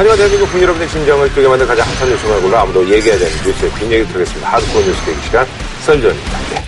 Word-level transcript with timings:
하지만 0.00 0.16
대한민국 0.16 0.48
분 0.50 0.62
여러분의 0.62 0.88
심장을 0.88 1.28
뜨게 1.34 1.46
만든 1.46 1.66
가장 1.66 1.86
핫한 1.86 2.08
뉴스를 2.08 2.40
골라 2.40 2.62
아무도 2.62 2.88
얘기하지 2.88 3.22
않는 3.22 3.36
뉴스의 3.44 3.70
빈 3.72 3.92
얘기 3.92 4.06
드리겠습니다. 4.08 4.48
하드코어 4.48 4.80
뉴스 4.80 5.04
대기 5.04 5.20
시간 5.26 5.46
설전입니다. 5.84 6.38
네. 6.54 6.64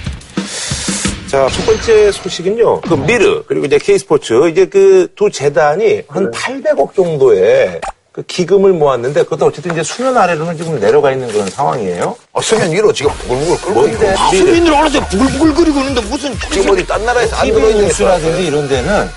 자, 1.29 1.49
첫 1.51 1.65
번째 1.65 2.13
소식은요. 2.13 2.83
그 2.83 2.93
미르, 2.93 3.43
그리고 3.47 3.65
이제 3.65 3.79
K스포츠, 3.79 4.51
이제 4.51 4.67
그 4.67 5.09
두 5.17 5.31
재단이 5.31 6.03
한 6.09 6.31
800억 6.31 6.95
정도의 6.95 7.81
그 8.13 8.23
기금을 8.25 8.75
모았는데 8.75 9.23
그것도 9.23 9.47
어쨌든 9.47 9.73
이제 9.73 9.83
수면 9.83 10.15
아래로는 10.15 10.55
지금 10.59 10.79
내려가 10.79 11.11
있는 11.11 11.27
그런 11.29 11.49
상황이에요. 11.49 12.15
어, 12.33 12.43
수면 12.43 12.71
위로 12.71 12.93
지금 12.93 13.11
부글부글 13.13 13.57
끓고? 13.63 13.85
있는데. 13.87 14.15
미르. 14.31 14.45
수민들 14.45 14.75
어느새 14.75 15.01
부글부글거리고 15.09 15.79
있는데 15.81 16.01
무슨 16.03 16.35
지금 16.53 16.69
어디 16.69 16.87
딴 16.87 17.03
나라에서 17.07 17.37
안 17.37 17.47
TV 17.47 17.59
들어있는 17.59 17.85
뉴스라든지 17.87 18.47
이런 18.47 18.69
데는 18.69 19.09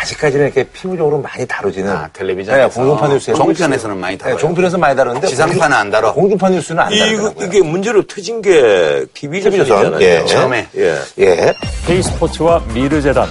아직까지는 0.00 0.46
이렇게 0.46 0.64
피부적으로 0.64 1.20
많이 1.20 1.44
다루지는. 1.46 1.90
아, 1.90 2.08
텔레비전에서. 2.12 2.68
네, 2.68 2.74
공중파 2.74 3.08
뉴스에. 3.08 3.34
종편에서는 3.34 3.96
많이 3.96 4.16
다뤄요. 4.16 4.36
네, 4.36 4.40
종편에서 4.40 4.78
많이 4.78 4.96
다루는데. 4.96 5.26
지상파는 5.26 5.76
안 5.76 5.90
다뤄. 5.90 6.14
공중파 6.14 6.50
뉴스는 6.50 6.82
안 6.82 6.92
이거, 6.92 7.04
다루더라고요. 7.04 7.46
이게 7.46 7.62
문제로 7.62 8.06
터진 8.06 8.40
게 8.40 9.04
TV조선이잖아요. 9.14 10.00
예. 10.00 10.24
처음에. 10.24 10.68
예. 10.76 10.96
예. 11.18 11.54
K스포츠와 11.86 12.62
미르 12.72 13.02
재단 13.02 13.28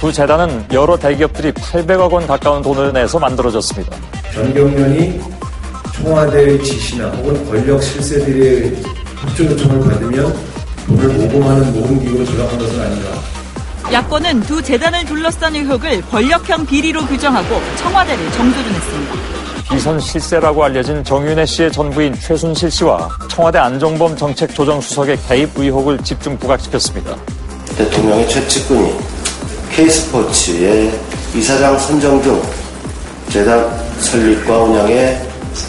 두 0.00 0.12
재단은 0.12 0.66
여러 0.72 0.96
대기업들이 0.96 1.52
800억 1.52 2.12
원 2.12 2.26
가까운 2.26 2.62
돈을 2.62 2.92
내서 2.92 3.18
만들어졌습니다. 3.18 3.96
전경련이 4.34 5.20
청와대의 5.96 6.62
지시나 6.62 7.08
혹은 7.08 7.44
권력 7.46 7.82
실세들의 7.82 8.76
협조 9.22 9.44
요청을 9.46 9.80
받으면 9.90 10.38
돈을 10.86 11.08
모금하는 11.08 11.72
모금 11.72 11.98
기구로 11.98 12.24
조작한 12.26 12.58
것은 12.58 12.80
아닌가. 12.80 13.08
야권은 13.92 14.40
두 14.40 14.60
재단을 14.60 15.04
둘러싼 15.04 15.54
의혹을 15.54 16.02
권력형 16.10 16.66
비리로 16.66 17.06
규정하고 17.06 17.60
청와대를 17.76 18.32
정조준했습니다. 18.32 19.14
비선 19.70 20.00
실세라고 20.00 20.64
알려진 20.64 21.04
정윤혜 21.04 21.46
씨의 21.46 21.70
전부인 21.70 22.14
최순실 22.14 22.70
씨와 22.70 23.08
청와대 23.28 23.58
안종범 23.58 24.16
정책조정수석의 24.16 25.18
개입 25.28 25.50
의혹을 25.56 25.98
집중 25.98 26.36
부각시켰습니다. 26.36 27.16
대통령의 27.76 28.28
최측근이 28.28 28.92
K스포츠의 29.70 30.98
이사장 31.34 31.78
선정 31.78 32.20
등 32.22 32.42
재단 33.28 33.70
설립과 34.00 34.64
운영에 34.64 35.20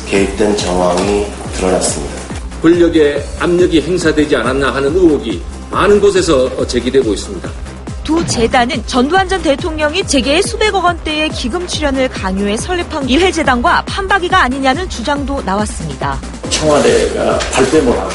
개입된 0.08 0.58
정황이 0.58 1.28
드러났습니다. 1.54 2.16
권력의 2.64 3.24
압력이 3.40 3.82
행사되지 3.82 4.36
않았나 4.38 4.74
하는 4.74 4.96
의혹이 4.96 5.42
많은 5.70 6.00
곳에서 6.00 6.66
제기되고 6.66 7.14
있습니다. 7.14 7.67
두 8.08 8.26
재단은 8.26 8.82
전두환 8.88 9.28
전 9.28 9.42
대통령이 9.42 10.08
재계의 10.08 10.42
수백억 10.42 10.86
원대의 10.86 11.28
기금 11.28 11.68
출연을 11.68 12.08
강요해 12.08 12.56
설립한 12.56 13.10
이회재단과 13.10 13.84
판박이가 13.86 14.44
아니냐는 14.44 14.88
주장도 14.88 15.42
나왔습니다. 15.42 16.18
청와대가 16.50 17.38
발뺌을 17.52 18.00
하고 18.00 18.12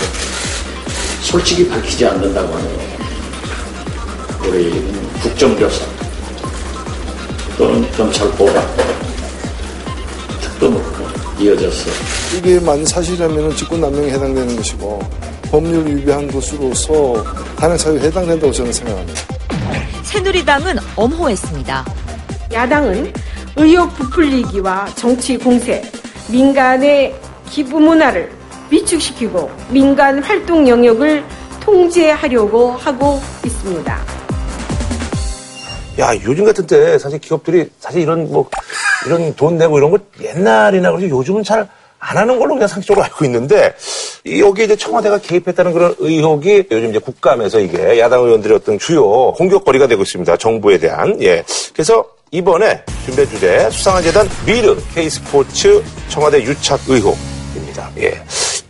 솔직히 1.21 1.69
밝히지 1.69 2.07
않는다고 2.07 2.55
하는 2.55 2.71
우리 4.47 4.83
국정조사 5.21 5.85
또는 7.59 7.87
검찰 7.93 8.31
보관 8.31 8.67
특검으로 10.41 10.83
이어져서 11.39 11.91
이게 12.39 12.59
만 12.61 12.83
사실이라면 12.83 13.55
직권남용에 13.57 14.11
해당되는 14.11 14.57
것이고 14.57 15.03
법률 15.51 15.87
위배한 15.87 16.33
것으로서 16.33 17.23
탄핵사유에 17.59 18.01
해당된다고 18.01 18.51
저는 18.51 18.73
생각합니다. 18.73 19.42
새누리당은 20.03 20.77
엄호했습니다. 20.97 21.85
야당은 22.53 23.13
의혹 23.57 23.95
부풀리기와 23.95 24.87
정치 24.95 25.37
공세, 25.37 25.83
민간의 26.31 27.15
기부 27.49 27.81
문화를 27.81 28.31
위축시키고 28.71 29.51
민간 29.71 30.23
활동 30.23 30.69
영역을 30.69 31.25
통제하려고 31.61 32.73
하고 32.73 33.21
있습니다. 33.45 33.99
야, 35.99 36.15
요즘 36.25 36.45
같은 36.45 36.67
때 36.67 36.99
사실 36.99 37.19
기업들이 37.19 37.71
사실 37.79 38.03
이런 38.03 38.31
뭐, 38.31 38.49
이런 39.07 39.35
돈 39.37 39.59
내고 39.59 39.79
이런 39.79 39.91
거 39.91 39.99
옛날이나 40.21 40.91
그러지 40.91 41.09
요즘은 41.09 41.43
잘 41.43 41.69
안 42.03 42.17
하는 42.17 42.39
걸로 42.39 42.55
그냥 42.55 42.67
상식적으로 42.67 43.05
알고 43.05 43.25
있는데 43.27 43.75
이 43.77 44.02
여기에 44.25 44.67
이제 44.67 44.77
청와대가 44.77 45.19
개입했다는 45.19 45.73
그런 45.73 45.95
의혹이 45.99 46.65
요즘 46.71 46.91
이제 46.91 46.99
국감에서 46.99 47.59
이게 47.61 47.99
야당 47.99 48.23
의원들의 48.23 48.57
어떤 48.57 48.79
주요 48.79 49.33
공격거리가 49.33 49.89
되고 49.89 50.03
있습니다. 50.03 50.37
정부에 50.37 50.79
대한. 50.79 51.21
예. 51.23 51.43
그래서 51.73 52.05
이번에 52.31 52.83
준비한 53.05 53.29
주제 53.31 53.69
수상한 53.71 54.03
재단 54.03 54.29
미르 54.47 54.77
K스포츠 54.95 55.83
청와대 56.09 56.41
유착 56.43 56.81
의혹입니다. 56.89 57.91
예. 57.99 58.23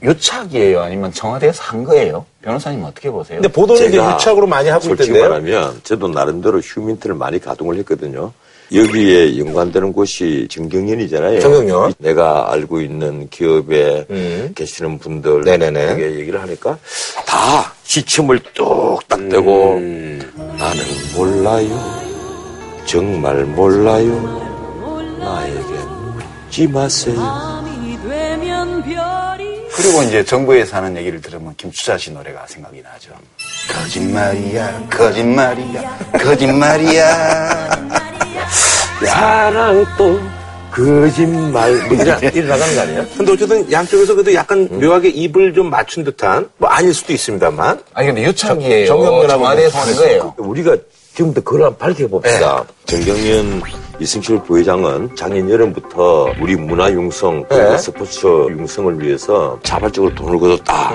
유착이에요? 0.02 0.80
아니면 0.80 1.12
청와대에서 1.12 1.62
한 1.62 1.84
거예요? 1.84 2.24
변호사님 2.42 2.82
어떻게 2.82 3.10
보세요? 3.10 3.36
근데 3.40 3.52
보도는 3.52 3.88
이제 3.88 3.98
유착으로 3.98 4.46
많이 4.46 4.68
하고 4.68 4.82
솔직히 4.82 5.10
있던데요. 5.10 5.28
말하면 5.28 5.80
저도 5.84 6.08
나름대로 6.08 6.58
휴민트를 6.60 7.14
많이 7.14 7.38
가동을 7.38 7.76
했거든요. 7.78 8.32
여기에 8.74 9.38
연관되는 9.38 9.92
곳이 9.92 10.46
정경련이잖아요. 10.50 11.40
정경련. 11.40 11.94
내가 11.98 12.52
알고 12.52 12.80
있는 12.80 13.28
기업에 13.28 14.06
음. 14.10 14.52
계시는 14.54 14.98
분들. 14.98 15.42
이게 15.94 16.20
얘기를 16.20 16.40
하니까 16.40 16.78
다 17.26 17.72
시침을 17.84 18.40
뚝딱 18.54 19.28
떼고 19.28 19.78
나는 20.58 20.84
몰라요. 21.14 22.02
정말 22.86 23.44
몰라요. 23.44 24.42
나에게 25.20 25.60
묻지 26.46 26.66
마세요. 26.68 27.71
그리고 29.76 30.02
이제 30.02 30.24
정부에서 30.24 30.76
하는 30.76 30.96
얘기를 30.96 31.20
들으면 31.20 31.54
김추자 31.56 31.96
씨 31.96 32.10
노래가 32.12 32.46
생각이 32.46 32.82
나죠. 32.82 33.10
거짓말이야, 33.72 34.88
거짓말이야, 34.90 35.98
거짓말이야. 36.12 37.68
사랑도 39.06 40.20
거짓말. 40.70 41.72
뭐 41.88 41.96
이래, 41.96 42.18
이래 42.34 42.46
나가는 42.48 42.74
거 42.74 42.80
아니에요? 42.82 43.06
근데 43.16 43.32
어쨌든 43.32 43.70
양쪽에서 43.72 44.14
그래도 44.14 44.32
약간 44.34 44.68
묘하게 44.70 45.08
입을 45.08 45.54
좀 45.54 45.70
맞춘 45.70 46.04
듯한, 46.04 46.48
뭐 46.58 46.68
아닐 46.68 46.92
수도 46.94 47.12
있습니다만. 47.12 47.80
아니 47.94 48.06
근데 48.06 48.22
유착이에요. 48.24 48.86
정경련하고 48.86 49.28
청와대에서 49.42 49.78
한 49.78 49.94
거예요. 49.96 50.34
우리가 50.38 50.76
지금부터 51.14 51.42
그걸 51.42 51.62
한번 51.64 51.78
밝혀봅시다. 51.78 52.64
정경련 52.86 53.62
이승철 54.00 54.42
부회장은 54.44 55.14
작년 55.16 55.48
여름부터 55.48 56.32
우리 56.40 56.56
문화 56.56 56.90
융성, 56.90 57.44
그리고 57.48 57.70
네. 57.70 57.78
스포츠 57.78 58.26
융성을 58.26 59.00
위해서 59.02 59.58
자발적으로 59.62 60.14
돈을 60.14 60.38
걷었다. 60.38 60.92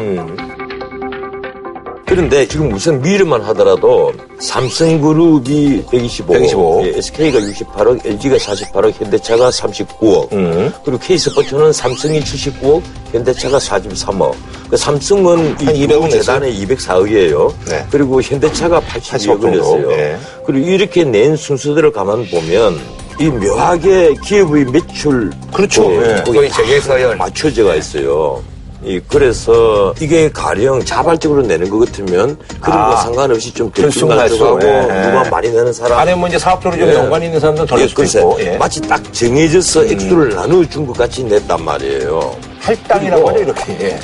그런데 2.08 2.48
지금 2.48 2.72
우선 2.72 3.02
미르만 3.02 3.42
하더라도 3.42 4.14
삼성그룹이 4.40 5.84
125억, 5.88 6.28
125억. 6.28 6.86
예, 6.86 6.98
SK가 6.98 7.38
68억, 7.40 8.06
LG가 8.06 8.38
48억, 8.38 8.94
현대차가 8.94 9.50
39억, 9.50 10.32
음. 10.32 10.72
그리고 10.86 11.00
K스포츠는 11.00 11.74
삼성이 11.74 12.22
79억, 12.22 12.82
현대차가 13.12 13.58
43억. 13.58 14.34
그 14.70 14.78
삼성은 14.78 15.38
한 15.58 15.76
200억 15.76 16.04
냈어요? 16.04 16.10
재단에 16.10 16.54
204억이에요. 16.54 17.54
네. 17.68 17.86
그리고 17.92 18.22
현대차가 18.22 18.80
80억 18.80 19.20
80억을 19.20 19.26
정도. 19.28 19.50
냈어요. 19.50 19.92
예. 19.92 20.18
그리고 20.46 20.66
이렇게 20.70 21.04
낸 21.04 21.36
순서대로 21.36 21.92
가만 21.92 22.26
보면 22.30 22.80
이 23.20 23.28
묘하게 23.28 24.16
기업의 24.24 24.66
매출 24.66 25.30
그렇죠. 25.54 25.90
그, 25.90 26.22
예. 26.26 26.32
거의 26.32 26.50
재계서열. 26.52 27.18
맞춰져가 27.18 27.76
있어요. 27.76 28.42
이 28.88 29.02
그래서 29.06 29.94
이게 30.00 30.30
가령 30.32 30.84
자발적으로 30.86 31.42
내는 31.42 31.70
것 31.70 31.80
같으면 31.80 32.38
그런 32.62 32.80
아, 32.80 32.90
거 32.92 32.96
상관없이 32.98 33.54
좀 33.54 33.70
대충. 33.72 34.08
가져가고 34.08 34.62
예. 34.64 34.82
누가 34.82 35.30
많이 35.30 35.50
내는 35.50 35.74
사람 35.74 36.00
안에 36.00 36.16
뭐 36.16 36.30
이제 36.30 36.40
사업적으로 36.40 36.80
좀 36.80 36.90
예. 36.90 36.94
연관이 36.94 37.26
있는 37.26 37.38
사람들은 37.40 37.68
덜 37.68 37.80
예, 37.80 37.86
낼 37.86 38.08
수도. 38.08 38.38
예. 38.40 38.54
음. 38.54 38.60
마치 38.60 38.80
딱 38.82 39.14
정해져서 39.14 39.86
액수를 39.88 40.30
나눠준 40.36 40.88
것 40.88 40.98
같이 40.98 41.24
냈단 41.26 41.66
말이에요. 41.66 42.34
할당이라고 42.62 43.30
하죠, 43.30 43.40
이렇게. 43.40 43.78
예. 43.82 44.00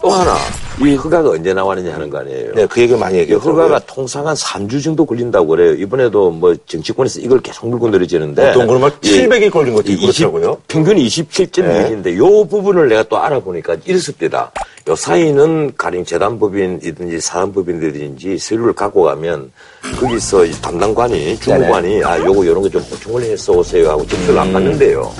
또 0.00 0.10
하나, 0.10 0.36
이 0.80 0.94
허가가 0.94 1.30
언제 1.30 1.52
나왔느냐 1.52 1.92
하는 1.92 2.08
거 2.08 2.18
아니에요. 2.18 2.52
네, 2.54 2.66
그 2.66 2.80
얘기를 2.80 2.98
많이 3.00 3.16
이 3.16 3.20
얘기해요. 3.20 3.40
허가가 3.40 3.80
통상 3.80 4.26
한 4.28 4.34
3주 4.36 4.82
정도 4.82 5.04
걸린다고 5.04 5.46
그래요. 5.48 5.72
이번에도 5.74 6.30
뭐 6.30 6.54
정치권에서 6.66 7.20
이걸 7.20 7.40
계속 7.40 7.68
물고 7.68 7.88
늘어지는데. 7.88 8.52
거는 8.66 8.80
막 8.80 9.00
700일 9.00 9.50
걸린 9.50 9.74
것도 9.74 9.90
있고 9.92 10.02
그렇더라고요. 10.06 10.58
평균이 10.68 11.04
27.1인데 11.06 12.16
요 12.16 12.44
부분을 12.46 12.88
내가 12.88 13.02
또 13.04 13.18
알아보니까 13.18 13.76
이랬습니다. 13.84 14.52
요 14.88 14.94
사이는 14.96 15.72
가령 15.76 16.04
재단법인이든지 16.04 17.20
사단법인이든지 17.20 18.38
서류를 18.38 18.72
갖고 18.72 19.02
가면 19.02 19.50
거기서 20.00 20.44
이 20.46 20.52
담당관이, 20.52 21.38
주무관이 21.40 22.04
아, 22.04 22.18
요거 22.24 22.46
요런 22.46 22.62
거 22.62 22.68
좀 22.68 22.82
보충을 22.88 23.22
해서 23.22 23.52
오세요 23.52 23.90
하고 23.90 24.06
접수를 24.06 24.38
안 24.38 24.52
받는데요. 24.52 25.12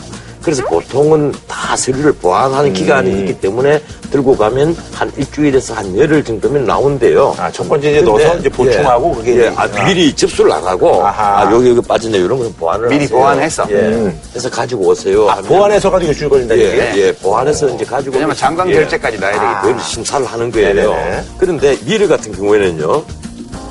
그래서 0.42 0.62
보통은 0.64 1.32
다 1.46 1.76
서류를 1.76 2.12
보완하는 2.12 2.72
기간이 2.72 3.20
있기 3.20 3.40
때문에 3.40 3.82
들고 4.10 4.36
가면 4.36 4.74
한 4.92 5.12
일주일에서 5.16 5.74
한 5.74 5.96
열흘 5.98 6.24
정도면 6.24 6.64
나온대요. 6.64 7.34
아, 7.38 7.50
첫 7.50 7.68
번째 7.68 7.90
이제 7.90 8.00
넣어서 8.00 8.36
이제 8.38 8.48
보충하고 8.48 9.14
그게 9.14 9.32
예, 9.32 9.34
이제- 9.48 9.52
아, 9.56 9.66
미리 9.84 10.12
접수를 10.14 10.50
안 10.52 10.64
하고 10.64 11.04
아하. 11.04 11.40
아, 11.46 11.52
여기 11.52 11.68
여기 11.70 11.80
빠졌네 11.82 12.16
이런 12.18 12.38
거 12.38 12.50
보완을 12.58 12.88
미리 12.88 13.02
하세요. 13.02 13.18
보완해서. 13.18 13.66
예. 13.70 13.74
음. 13.74 14.20
그래서 14.30 14.48
가지고 14.48 14.86
오세요. 14.88 15.28
아, 15.28 15.32
하면 15.32 15.44
보완해서 15.44 15.90
가지고 15.90 16.12
일주일 16.12 16.30
걸린다는 16.30 16.62
예? 16.62 16.92
예, 16.96 17.12
보완해서 17.12 17.68
이제 17.68 17.84
가지고 17.84 18.14
왜냐면 18.14 18.28
오면 18.30 18.36
장관 18.36 18.70
예. 18.70 18.74
결제까지 18.74 19.18
놔야 19.18 19.32
되기 19.32 19.44
때문에. 19.44 19.60
그걸 19.72 19.80
심사를 19.84 20.24
하는 20.26 20.50
거예요. 20.50 20.74
네네네. 20.74 21.24
그런데 21.36 21.76
미르 21.84 22.08
같은 22.08 22.32
경우에는요, 22.32 23.02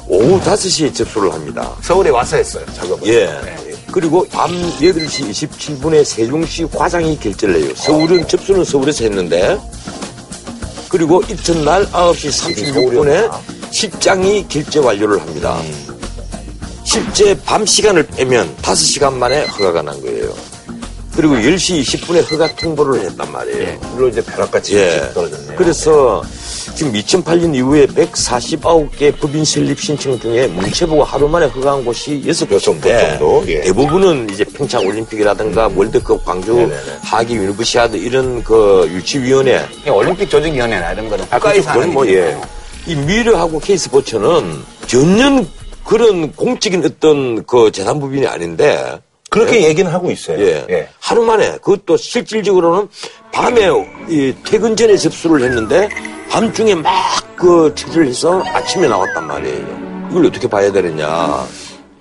오후 0.09 0.39
5시에 0.41 0.93
접수를 0.93 1.33
합니다. 1.33 1.69
서울에 1.81 2.09
와서 2.11 2.37
했어요, 2.37 2.63
작업을. 2.75 3.07
예. 3.07 3.29
그리고 3.91 4.27
밤 4.29 4.51
8시 4.51 5.29
27분에 5.29 6.03
세종시 6.03 6.67
과장이 6.67 7.17
결제를 7.19 7.63
해요. 7.63 7.73
서울은 7.75 8.27
접수는 8.27 8.63
서울에서 8.63 9.05
했는데, 9.05 9.57
그리고 10.89 11.21
이튿날 11.29 11.85
9시 11.87 12.73
36분에 12.73 13.31
실장이 13.71 14.47
결제 14.47 14.79
완료를 14.79 15.19
합니다. 15.21 15.59
실제 16.83 17.37
밤 17.43 17.65
시간을 17.65 18.07
빼면 18.07 18.55
5시간 18.61 19.13
만에 19.13 19.45
허가가 19.45 19.81
난 19.81 19.99
거예요. 20.01 20.33
그리고 21.17 21.33
10시 21.33 21.81
20분에 21.81 22.31
허가 22.31 22.47
통보를 22.55 23.01
했단 23.01 23.31
말이에요. 23.31 23.79
물론 23.95 24.11
이제 24.11 24.23
벼락같이 24.23 24.77
예. 24.77 25.09
떨어졌네요. 25.15 25.55
그래서 25.57 26.21
지금 26.75 26.93
2008년 26.93 27.55
이후에 27.55 27.87
149개 27.87 29.19
법인 29.19 29.43
설립 29.43 29.81
신청 29.81 30.19
중에 30.19 30.45
문체부가 30.45 31.03
하루 31.05 31.27
만에 31.27 31.47
허가한 31.47 31.83
곳이 31.83 32.21
6곳인데 32.23 32.61
정도? 32.61 33.43
예. 33.47 33.61
대부분은 33.61 34.29
이제 34.29 34.43
평창 34.43 34.85
올림픽이라든가 34.85 35.71
월드컵 35.75 36.23
광주 36.23 36.53
네네네. 36.53 36.75
하기 37.01 37.35
유니버시아드 37.35 37.97
이런 37.97 38.43
그 38.43 38.87
유치위원회 38.93 39.65
올림픽 39.89 40.29
조직위원회나 40.29 40.91
이런 40.91 41.09
거는 41.09 41.25
국가에서 41.31 41.69
그건 41.69 41.81
하는 41.81 41.93
뭐 41.95 42.07
예. 42.07 42.39
이 42.85 42.95
미르하고 42.95 43.59
케이스포츠는 43.59 44.63
전혀 44.85 45.43
그런 45.83 46.31
공적인 46.33 46.85
어떤 46.85 47.43
그 47.47 47.71
재산법인이 47.71 48.27
아닌데 48.27 48.99
그렇게 49.29 49.63
얘기는 49.63 49.91
하고 49.91 50.09
있어요. 50.11 50.39
예. 50.39 50.89
하루 50.99 51.23
만에 51.23 51.51
그것도 51.57 51.97
실질적으로는 51.97 52.87
밤에 53.31 53.67
이 54.09 54.33
퇴근 54.45 54.75
전에 54.75 54.95
접수를 54.95 55.41
했는데 55.43 55.89
밤중에 56.29 56.75
막그 56.75 57.73
처리를 57.75 58.07
해서 58.07 58.41
아침에 58.45 58.87
나왔단 58.87 59.27
말이에요. 59.27 60.07
이걸 60.11 60.25
어떻게 60.27 60.47
봐야 60.47 60.71
되느냐. 60.71 61.45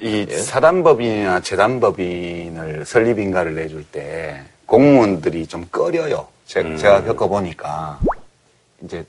이 0.01 0.27
사단법인이나 0.31 1.41
재단법인을 1.41 2.85
설립인가를 2.87 3.55
내줄 3.55 3.85
때 3.85 4.41
공무원들이 4.67 5.47
좀 5.47 5.67
꺼려요. 5.71 6.29
제, 6.47 6.61
음. 6.61 6.79
가 6.81 7.03
겪어보니까 7.03 7.99
이제 8.85 9.05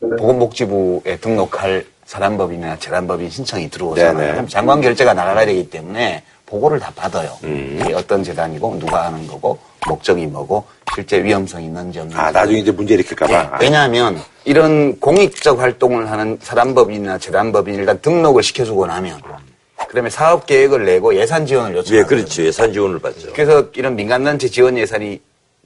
보건복지부에 0.00 1.16
등록할 1.20 1.86
사단법인이나 2.04 2.78
재단법인 2.78 3.30
신청이 3.30 3.70
들어오잖아요. 3.70 4.34
네네. 4.34 4.48
장관 4.48 4.80
결제가 4.80 5.14
나가야 5.14 5.46
되기 5.46 5.70
때문에 5.70 6.22
보고를 6.52 6.78
다 6.78 6.92
받아요. 6.94 7.38
음. 7.44 7.82
어떤 7.94 8.22
재단이고 8.22 8.78
누가 8.78 9.06
하는 9.06 9.26
거고 9.26 9.58
목적이 9.88 10.26
뭐고 10.26 10.64
실제 10.94 11.24
위험성이 11.24 11.64
있는지 11.64 11.98
없는지. 11.98 12.20
아, 12.20 12.30
나중에 12.30 12.58
이제 12.58 12.70
문제 12.70 12.92
일으킬까봐. 12.92 13.32
네, 13.32 13.48
왜냐하면 13.58 14.20
이런 14.44 15.00
공익적 15.00 15.58
활동을 15.58 16.10
하는 16.10 16.38
사단법인이나 16.42 17.16
재단법인 17.16 17.74
일단 17.76 17.98
등록을 18.02 18.42
시켜주고 18.42 18.86
나면 18.86 19.22
그다음에 19.88 20.10
사업 20.10 20.44
계획을 20.44 20.84
내고 20.84 21.14
예산 21.14 21.46
지원을 21.46 21.74
요청해요. 21.78 22.02
예, 22.02 22.06
그렇죠. 22.06 22.44
예산 22.44 22.70
지원을 22.70 22.98
받죠. 22.98 23.32
그래서 23.32 23.68
이런 23.74 23.96
민간단체 23.96 24.48
지원 24.48 24.76
예산이 24.76 25.20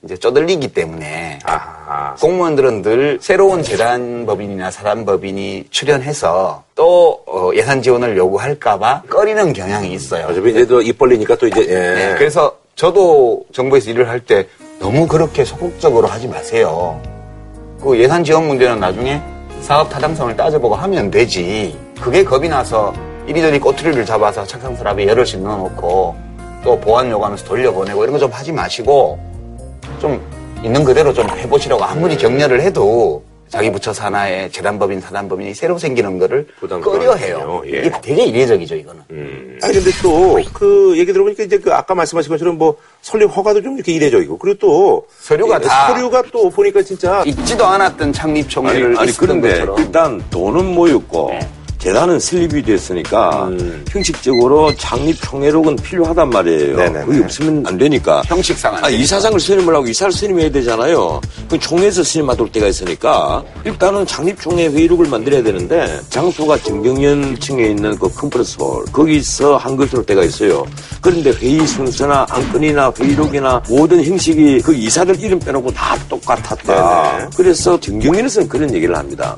이제 0.06 0.16
쪼들리기 0.16 0.68
때문에 0.68 1.40
아하. 1.44 2.14
공무원들은 2.20 2.82
늘 2.82 3.18
새로운 3.20 3.62
재단법인이나 3.62 4.70
사단법인이 4.70 5.66
출연해서 5.70 6.62
또 6.76 7.20
어, 7.26 7.50
예산 7.54 7.82
지원을 7.82 8.16
요구할까봐 8.16 9.02
꺼리는 9.10 9.52
경향이 9.52 9.92
있어요. 9.92 10.26
어차피 10.30 10.50
이제 10.50 10.64
또 10.66 10.80
입 10.80 10.96
벌리니까 10.96 11.34
또 11.36 11.48
이제, 11.48 11.60
예. 11.68 11.74
네, 11.94 12.14
그래서 12.16 12.56
저도 12.76 13.42
정부에서 13.52 13.90
일을 13.90 14.08
할 14.08 14.20
때 14.20 14.46
너무 14.78 15.06
그렇게 15.08 15.44
소극적으로 15.44 16.06
하지 16.06 16.28
마세요. 16.28 17.00
그 17.82 17.98
예산 17.98 18.22
지원 18.22 18.46
문제는 18.46 18.78
나중에 18.78 19.20
사업 19.60 19.88
타당성을 19.90 20.36
따져보고 20.36 20.74
하면 20.76 21.10
되지. 21.10 21.76
그게 22.00 22.22
겁이 22.22 22.48
나서 22.48 22.94
이리저리 23.26 23.58
꼬투리를 23.58 24.04
잡아서 24.06 24.44
착상 24.46 24.76
서랍에 24.76 25.06
열흘씩 25.08 25.40
넣어놓고 25.42 26.14
또 26.62 26.78
보안 26.80 27.10
요구하면서 27.10 27.44
돌려보내고 27.44 28.04
이런 28.04 28.12
거 28.12 28.18
좀 28.20 28.30
하지 28.30 28.52
마시고 28.52 29.18
좀 29.98 30.20
있는 30.62 30.84
그대로 30.84 31.12
좀 31.12 31.28
해보시라고 31.28 31.82
아무리 31.84 32.16
격려를 32.16 32.60
해도 32.60 33.22
자기 33.48 33.70
부처 33.70 33.92
산하에 33.92 34.48
재단법인, 34.50 35.00
사단법인이 35.00 35.54
새로 35.54 35.78
생기는 35.78 36.18
거를 36.18 36.48
꺼려해요. 36.82 37.62
예. 37.66 37.78
이게 37.78 37.92
되게 38.02 38.24
이례적이죠, 38.24 38.74
이거는. 38.74 39.02
아니 39.62 39.72
근데 39.72 39.90
또 40.02 40.36
그 40.52 40.94
얘기 40.96 41.12
들어보니까 41.12 41.44
이제 41.44 41.58
그 41.58 41.72
아까 41.72 41.94
말씀하신 41.94 42.30
것처럼 42.30 42.58
뭐 42.58 42.76
설립 43.02 43.26
허가도 43.26 43.62
좀 43.62 43.74
이렇게 43.76 43.92
이례적이고 43.92 44.38
그리고 44.38 44.58
또 44.58 45.06
서류가 45.20 45.60
예, 45.62 45.66
다 45.66 45.88
서류가 45.88 46.24
또 46.32 46.50
보니까 46.50 46.82
진짜 46.82 47.22
있지도 47.24 47.64
않았던 47.66 48.12
창립 48.12 48.44
아니, 48.44 48.48
총회를 48.48 48.98
아니 48.98 49.10
있었던 49.10 49.40
그런데 49.40 49.48
것처럼 49.50 49.78
일단 49.78 50.24
돈은 50.30 50.74
모였고 50.74 51.30
네. 51.30 51.48
재단은 51.86 52.18
설립이 52.18 52.64
됐으니까 52.64 53.46
음. 53.46 53.84
형식적으로 53.88 54.74
창립 54.74 55.22
총회록은 55.22 55.76
필요하단 55.76 56.30
말이에요. 56.30 56.76
네네네. 56.78 57.06
그게 57.06 57.22
없으면 57.22 57.64
안 57.64 57.78
되니까. 57.78 58.22
형식상 58.26 58.74
안 58.74 58.78
아, 58.82 58.88
되니까. 58.88 59.02
이사장을 59.04 59.38
선임을 59.38 59.72
하고 59.72 59.86
이사를 59.86 60.12
선임해야 60.12 60.50
되잖아요. 60.50 61.20
그 61.48 61.56
총회에서 61.60 62.02
선임하도록 62.02 62.50
때가 62.50 62.66
있으니까 62.66 63.44
일단은 63.64 64.04
창립 64.04 64.40
총회 64.40 64.66
회의록을 64.66 65.06
만들어야 65.06 65.44
되는데 65.44 66.00
장소가 66.10 66.58
정경련 66.58 67.38
층에 67.38 67.68
있는 67.68 67.96
그 67.96 68.12
컨퍼런스 68.12 68.56
홀 68.58 68.84
거기서 68.86 69.56
한 69.56 69.76
것으로 69.76 70.04
때가 70.04 70.24
있어요. 70.24 70.66
그런데 71.00 71.30
회의 71.30 71.64
순서나 71.64 72.26
안건이나 72.28 72.92
회의록이나 72.98 73.62
모든 73.68 74.02
형식이 74.02 74.60
그 74.62 74.74
이사들 74.74 75.20
이름 75.20 75.38
빼놓고 75.38 75.70
다 75.72 75.96
똑같았다. 76.08 77.18
네네. 77.18 77.30
그래서 77.36 77.78
정경련에서는 77.78 78.48
그런 78.48 78.74
얘기를 78.74 78.96
합니다. 78.96 79.36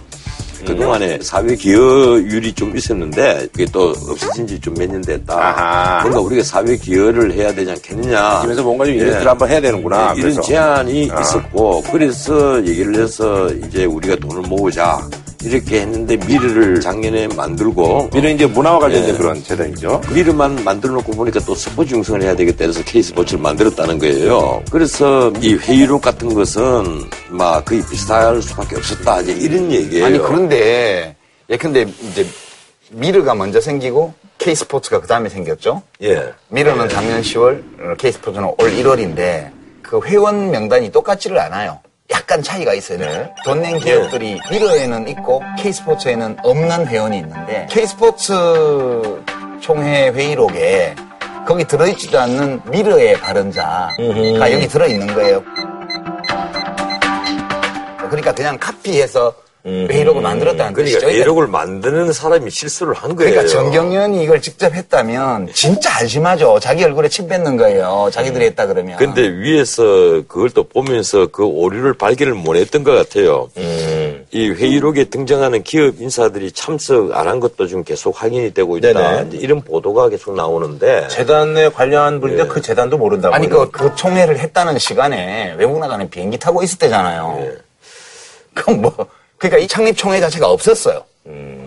그동안에 0.67 1.19
사회 1.23 1.55
기여율이 1.55 2.53
좀 2.55 2.77
있었는데 2.77 3.49
그게 3.53 3.65
또 3.73 3.91
없어진 4.09 4.47
지 4.47 4.59
좀 4.61 4.75
몇 4.75 4.89
년 4.91 5.01
됐다. 5.03 5.35
아하. 5.35 6.01
뭔가 6.03 6.21
우리가 6.21 6.43
사회 6.43 6.77
기여를 6.77 7.33
해야 7.33 7.53
되지 7.55 7.71
않겠느냐. 7.71 8.41
집에서 8.43 8.63
뭔가 8.63 8.85
좀 8.85 8.95
예. 8.95 8.99
이벤트를 8.99 9.29
한번 9.29 9.49
해야 9.49 9.61
되는구나. 9.61 9.97
네, 9.99 10.03
이런 10.19 10.21
그래서. 10.23 10.41
제안이 10.43 11.11
아. 11.13 11.21
있었고 11.21 11.83
그래서 11.93 12.67
얘기를 12.67 12.95
해서 12.97 13.49
이제 13.67 13.85
우리가 13.85 14.17
돈을 14.17 14.43
모으자 14.49 14.99
이렇게 15.45 15.81
했는데 15.83 16.17
미르를 16.17 16.81
작년에 16.81 17.29
만들고 17.29 18.11
미래 18.13 18.33
이제 18.33 18.47
문화와 18.47 18.81
관련된 18.81 19.15
예. 19.15 19.19
그런 19.19 19.43
재단이죠. 19.43 20.01
미르만 20.13 20.65
만들어 20.65 20.95
놓고 20.95 21.13
보니까 21.13 21.39
또 21.41 21.55
스포츠 21.55 21.95
융성을 21.95 22.23
해야 22.23 22.35
되겠다 22.35 22.65
해서 22.65 22.83
케이스포츠를 22.83 23.41
만들었다는 23.41 23.99
거예요. 23.99 24.63
그래서 24.71 25.33
이 25.41 25.55
회의록 25.55 26.03
같은 26.03 26.35
것은 26.35 27.05
막 27.29 27.65
거의 27.65 27.83
비슷할 27.89 28.43
수밖에 28.43 28.77
없었다. 28.77 29.21
이제 29.21 29.33
이런 29.33 29.71
얘기예요. 29.71 30.07
아니 30.07 30.19
그런데 30.19 31.15
예컨대 31.49 31.87
이제 32.11 32.27
미르가 32.91 33.35
먼저 33.35 33.61
생기고 33.61 34.15
K스포츠가 34.39 35.01
그 35.01 35.07
다음에 35.07 35.29
생겼죠. 35.29 35.83
예. 36.03 36.33
미르는 36.49 36.89
작년 36.89 37.21
10월, 37.23 37.63
어, 37.81 37.95
K스포츠는 37.97 38.45
올 38.45 38.57
1월인데 38.57 39.51
그 39.83 40.01
회원 40.05 40.51
명단이 40.51 40.91
똑같지를 40.91 41.39
않아요. 41.39 41.81
약간 42.11 42.43
차이가 42.43 42.75
있어요. 42.75 43.29
돈낸 43.45 43.79
기업들이 43.79 44.41
미르에는 44.51 45.09
있고 45.09 45.43
K스포츠에는 45.59 46.39
없는 46.43 46.87
회원이 46.87 47.19
있는데 47.19 47.67
K스포츠 47.71 48.33
총회 49.61 50.09
회의록에 50.11 50.95
거기 51.47 51.65
들어있지도 51.65 52.19
않는 52.19 52.63
미르의 52.71 53.19
발언자가 53.21 53.91
여기 54.53 54.69
들어있는 54.69 55.15
거예요. 55.15 55.43
그러니까 58.09 58.33
그냥 58.33 58.57
카피해서 58.59 59.35
회의록을 59.91 60.21
만들었다는 60.23 60.73
그러니까 60.73 60.99
뜻이죠. 60.99 61.11
회의록을 61.13 61.47
만드는 61.47 62.13
사람이 62.13 62.51
실수를 62.51 62.95
한 62.95 63.15
거예요. 63.17 63.31
그러니까 63.31 63.53
정경련이 63.53 64.23
이걸 64.23 64.41
직접 64.43 64.75
했다면 64.75 65.51
진짜 65.53 65.99
안심하죠. 66.01 66.59
자기 66.61 66.85
얼굴에 66.85 67.09
침 67.09 67.29
뱉는 67.29 67.57
거예요. 67.57 68.09
자기들이 68.13 68.47
했다 68.47 68.67
그러면. 68.67 68.97
근데 68.99 69.23
위에서 69.29 69.83
그걸 70.27 70.51
또 70.51 70.65
보면서 70.65 71.27
그 71.29 71.45
오류를 71.45 71.95
발견을 71.95 72.35
못 72.35 72.57
했던 72.57 72.83
것 72.85 72.93
같아요. 72.93 73.49
음. 73.57 74.27
이 74.31 74.51
회의록에 74.51 75.05
등장하는 75.05 75.63
기업 75.63 76.01
인사들이 76.01 76.53
참석 76.53 77.13
안 77.17 77.29
한 77.29 77.41
것도 77.41 77.67
좀 77.67 77.85
계속 77.85 78.23
확인이 78.23 78.55
되고 78.55 78.79
있다. 78.79 79.21
이런 79.33 79.61
보도가 79.61 80.09
계속 80.09 80.35
나오는데. 80.35 81.09
재단에 81.09 81.69
관련한 81.69 82.21
분인데 82.21 82.47
그 82.47 82.63
재단도 82.63 82.97
모른다고. 82.97 83.35
아니 83.35 83.49
그, 83.51 83.71
그 83.71 83.95
총회를 83.97 84.39
했다는 84.39 84.79
시간에 84.79 85.55
외국 85.59 85.79
나가는 85.79 86.09
비행기 86.09 86.39
타고 86.39 86.63
있을 86.63 86.79
때잖아요. 86.79 87.39
그럼 88.55 88.81
뭐 88.81 88.95
그러니까 89.39 89.59
이 89.59 89.67
창립 89.69 89.97
총회 89.97 90.21
자체가 90.21 90.49
없었어요. 90.51 91.03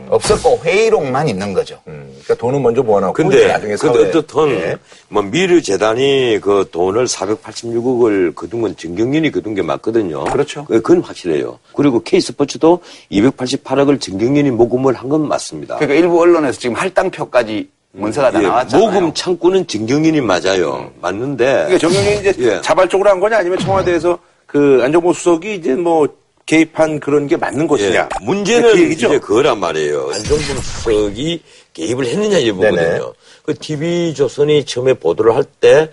없었고 0.09 0.59
회의록만 0.65 1.29
있는 1.29 1.53
거죠. 1.53 1.79
그러니까 1.85 2.35
돈은 2.35 2.61
먼저 2.61 2.83
모아놓고 2.83 3.13
근데, 3.13 3.47
나중에 3.47 3.75
근데 3.75 4.09
어떻든, 4.09 4.49
예. 4.51 4.75
뭐, 5.07 5.21
미르 5.23 5.61
재단이 5.61 6.39
그 6.41 6.67
돈을 6.69 7.05
486억을 7.05 8.35
거둔 8.35 8.61
건 8.61 8.75
정경련이 8.75 9.31
거둔 9.31 9.55
게 9.55 9.61
맞거든요. 9.61 10.25
그렇죠. 10.25 10.65
그- 10.65 10.81
그건 10.81 11.01
확실해요. 11.01 11.59
그리고 11.75 12.01
K스포츠도 12.03 12.81
288억을 13.11 14.01
정경련이 14.01 14.51
모금을 14.51 14.93
한 14.95 15.07
건 15.11 15.27
맞습니다. 15.27 15.75
그러니까 15.77 15.99
일부 15.99 16.21
언론에서 16.21 16.59
지금 16.59 16.75
할당표까지 16.75 17.69
문서가 17.93 18.31
다 18.31 18.41
예, 18.41 18.47
나왔잖아요. 18.47 18.89
모금 18.91 19.13
창구는 19.13 19.67
정경련이 19.67 20.21
맞아요. 20.21 20.89
맞는데. 21.01 21.45
그러니까 21.67 21.77
정경이 21.79 22.15
이제 22.19 22.33
예. 22.39 22.61
자발적으로 22.61 23.09
한 23.09 23.19
거냐 23.19 23.37
아니면 23.39 23.59
청와대에서 23.59 24.17
그 24.45 24.79
안정보 24.83 25.11
수석이 25.13 25.55
이제 25.55 25.73
뭐 25.75 26.07
개입한 26.51 26.99
그런 26.99 27.27
게 27.27 27.37
맞는 27.37 27.65
것이냐. 27.65 28.09
예, 28.19 28.25
문제는 28.25 28.73
그 28.73 28.81
얘기죠. 28.81 29.07
이제 29.07 29.19
그거란 29.19 29.57
말이에요. 29.61 30.11
안종범 30.13 30.57
수석이 30.57 31.41
개입을 31.71 32.05
했느냐. 32.05 32.45
여부거든요. 32.45 33.13
그 33.45 33.53
TV조선이 33.55 34.65
처음에 34.65 34.93
보도를 34.93 35.35
할 35.35 35.43
때 35.59 35.89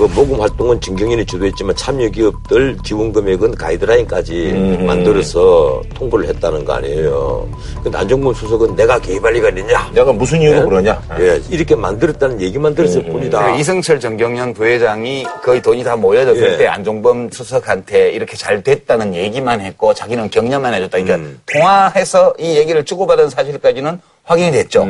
그 0.00 0.04
모금 0.14 0.40
활동은 0.40 0.80
진경연이 0.80 1.26
주도했지만 1.26 1.76
참여 1.76 2.08
기업들 2.08 2.78
지원 2.82 3.12
금액은 3.12 3.54
가이드라인까지 3.54 4.50
음. 4.52 4.86
만들어서 4.86 5.82
통보를 5.94 6.26
했다는 6.28 6.64
거 6.64 6.72
아니에요. 6.72 7.46
근데 7.82 7.98
안종범 7.98 8.32
수석은 8.32 8.76
내가 8.76 8.98
개입할 8.98 9.34
리가 9.34 9.50
있느냐? 9.50 9.90
내가 9.92 10.10
무슨 10.14 10.40
이유로 10.40 10.66
그러냐? 10.70 11.02
예, 11.18 11.38
이렇게 11.50 11.74
만들었다는 11.74 12.40
얘기만 12.40 12.74
들었을 12.74 13.02
뿐이다. 13.04 13.38
그러니까 13.40 13.60
이승철 13.60 14.00
정경련 14.00 14.54
부회장이 14.54 15.26
거의 15.42 15.60
돈이 15.60 15.84
다 15.84 15.96
모여졌을 15.96 16.54
예. 16.54 16.56
때 16.56 16.66
안종범 16.66 17.30
수석한테 17.30 18.12
이렇게 18.12 18.38
잘 18.38 18.62
됐다는 18.62 19.14
얘기만 19.14 19.60
했고 19.60 19.92
자기는 19.92 20.30
격려만 20.30 20.72
해줬다. 20.72 20.96
그러니까 20.96 21.16
음. 21.16 21.40
통화해서 21.52 22.32
이 22.38 22.56
얘기를 22.56 22.82
주고받은 22.86 23.28
사실까지는 23.28 24.00
확인이 24.24 24.50
됐죠. 24.52 24.86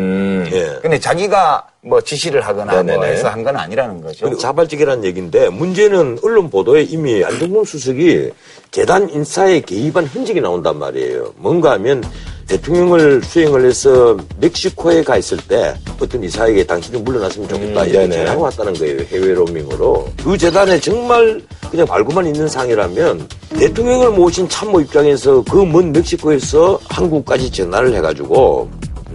예. 0.52 0.78
근데 0.82 1.00
자기가 1.00 1.66
뭐 1.82 1.98
지시를 2.00 2.42
하거나 2.42 2.72
뭐 2.74 2.82
네네네. 2.82 3.12
해서 3.12 3.28
한 3.28 3.42
건 3.42 3.56
아니라는 3.56 4.02
거죠. 4.02 4.36
자발적이라는 4.36 5.02
얘기인데 5.04 5.48
문제는 5.48 6.18
언론 6.22 6.50
보도에 6.50 6.82
이미 6.82 7.24
안정범 7.24 7.64
수석이 7.64 8.30
재단 8.70 9.08
인사에 9.08 9.60
개입한 9.60 10.04
흔적이 10.04 10.42
나온단 10.42 10.78
말이에요. 10.78 11.32
뭔가 11.36 11.72
하면 11.72 12.04
대통령을 12.48 13.22
수행을 13.22 13.64
해서 13.64 14.16
멕시코에 14.40 15.02
가 15.04 15.16
있을 15.16 15.38
때 15.48 15.74
어떤 16.00 16.22
이사에게 16.22 16.64
당신이 16.64 17.00
물러났으면 17.00 17.48
좋겠다 17.48 17.82
음, 17.82 17.88
이렇게. 17.88 18.10
전화가 18.10 18.40
왔다는 18.42 18.74
거예요. 18.74 19.00
해외 19.10 19.32
로밍으로. 19.32 20.08
그 20.22 20.36
재단에 20.36 20.78
정말 20.80 21.40
그냥 21.70 21.86
말고만 21.88 22.26
있는 22.26 22.46
상이라면 22.48 23.26
대통령을 23.56 24.10
모신 24.10 24.46
참모 24.48 24.80
입장에서 24.82 25.42
그 25.44 25.64
먼 25.64 25.92
멕시코에서 25.92 26.78
한국까지 26.88 27.50
전화를 27.50 27.94
해가지고 27.94 28.68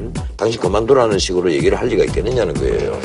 음, 0.06 0.14
당신 0.38 0.60
그만두라는 0.62 1.18
식으로 1.18 1.52
얘기를 1.52 1.78
할 1.80 1.88
리가 1.88 2.04
있겠느냐는 2.06 2.54
거예요. 2.54 3.00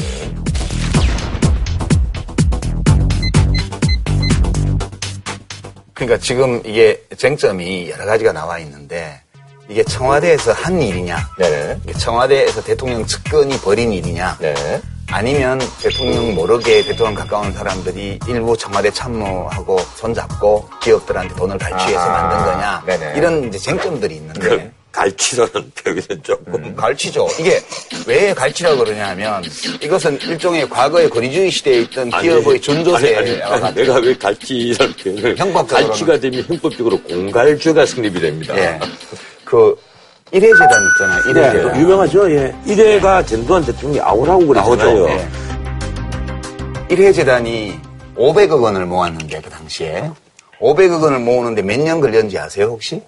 그러니까 5.95 6.19
지금 6.19 6.63
이게 6.65 7.03
쟁점이 7.17 7.91
여러 7.91 8.07
가지가 8.07 8.33
나와 8.33 8.59
있는데 8.61 9.21
이게 9.69 9.85
청와대에서 9.85 10.53
한 10.53 10.81
일이냐, 10.81 11.19
네네. 11.39 11.93
청와대에서 11.99 12.65
대통령 12.65 13.05
측근이 13.07 13.61
벌인 13.61 13.93
일이냐, 13.93 14.39
네. 14.41 14.81
아니면 15.11 15.61
대통령 15.81 16.35
모르게 16.35 16.83
대통령 16.83 17.15
가까운 17.15 17.53
사람들이 17.53 18.19
일부 18.27 18.57
청와대 18.57 18.91
참모하고 18.91 19.79
손잡고 19.97 20.69
기업들한테 20.81 21.35
돈을 21.35 21.59
갈취해서. 21.59 22.09
만든 22.09 22.39
거냐, 22.47 22.83
네네. 22.87 23.19
이런 23.19 23.49
이제 23.49 23.59
쟁점들이 23.59 24.17
있는데 24.17 24.41
그 24.41 24.73
갈치라는 24.93 25.53
표현은 25.85 26.23
조금 26.23 26.55
음, 26.55 26.75
갈치죠. 26.77 27.29
이게 27.39 27.61
왜 28.07 28.35
갈치라고 28.35 28.79
그러냐 28.85 29.09
하면 29.11 29.43
이것은 29.81 30.21
일종의 30.21 30.69
과거의 30.69 31.09
거리주의 31.09 31.51
시대에 31.51 31.81
있던 31.83 32.11
기업의 32.11 32.61
준조세와 32.61 33.21
아니, 33.21 33.31
아니, 33.31 33.43
아니, 33.43 33.61
같은 33.61 33.83
내가 33.83 33.95
왜 34.01 34.15
갈치라는 34.17 34.93
표현을 34.95 35.37
형법적으로는. 35.37 35.89
갈치가 35.89 36.19
되면 36.19 36.45
형법적으로 36.45 37.01
공갈죄가 37.03 37.87
성립이 37.87 38.21
됩니다. 38.21 38.57
예. 38.59 38.81
그 39.45 39.77
일회재단 40.33 40.71
있잖아요. 40.93 41.23
일회재단. 41.31 41.73
네, 41.73 41.81
유명하죠. 41.81 42.31
예. 42.33 42.55
이래가 42.67 43.25
전두환 43.25 43.65
대통령이 43.65 44.01
아우라고 44.01 44.47
그랬잖아요. 44.47 45.09
예. 45.09 45.29
일회재단이 46.91 47.79
500억 48.17 48.61
원을 48.63 48.87
모았는데 48.87 49.41
그 49.41 49.51
당시에 49.51 50.11
500억 50.61 51.03
원을 51.03 51.21
모으는데 51.21 51.63
몇 51.63 51.79
년 51.81 52.01
걸렸는지 52.01 52.39
아세요 52.39 52.67
혹시? 52.67 53.01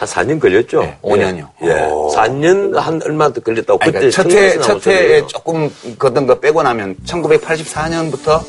한 0.00 0.08
4년 0.08 0.40
걸렸죠? 0.40 0.80
네, 0.80 0.96
5년이요. 1.02 1.46
예. 1.64 1.68
4년 1.68 2.74
한 2.74 2.98
얼마 3.04 3.30
더 3.30 3.40
걸렸다고 3.42 3.78
아니, 3.82 3.92
그때 3.92 4.08
그러니까 4.08 4.22
첫 4.22 4.32
해, 4.32 4.58
첫 4.58 4.86
해에. 4.86 5.26
조금 5.26 5.70
걷던 5.98 6.26
거 6.26 6.40
빼고 6.40 6.62
나면 6.62 6.96
1984년부터 7.04 8.42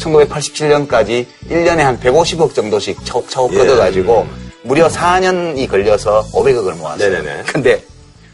1987년까지 0.00 1.24
1년에 1.48 1.78
한 1.78 1.98
150억 1.98 2.54
정도씩 2.54 3.06
차곡차곡 3.06 3.54
예. 3.54 3.58
걷어가지고 3.58 4.26
무려 4.64 4.88
4년이 4.88 5.66
걸려서 5.70 6.26
500억을 6.34 6.76
모았어요. 6.76 7.10
네네네. 7.10 7.44
근데 7.44 7.82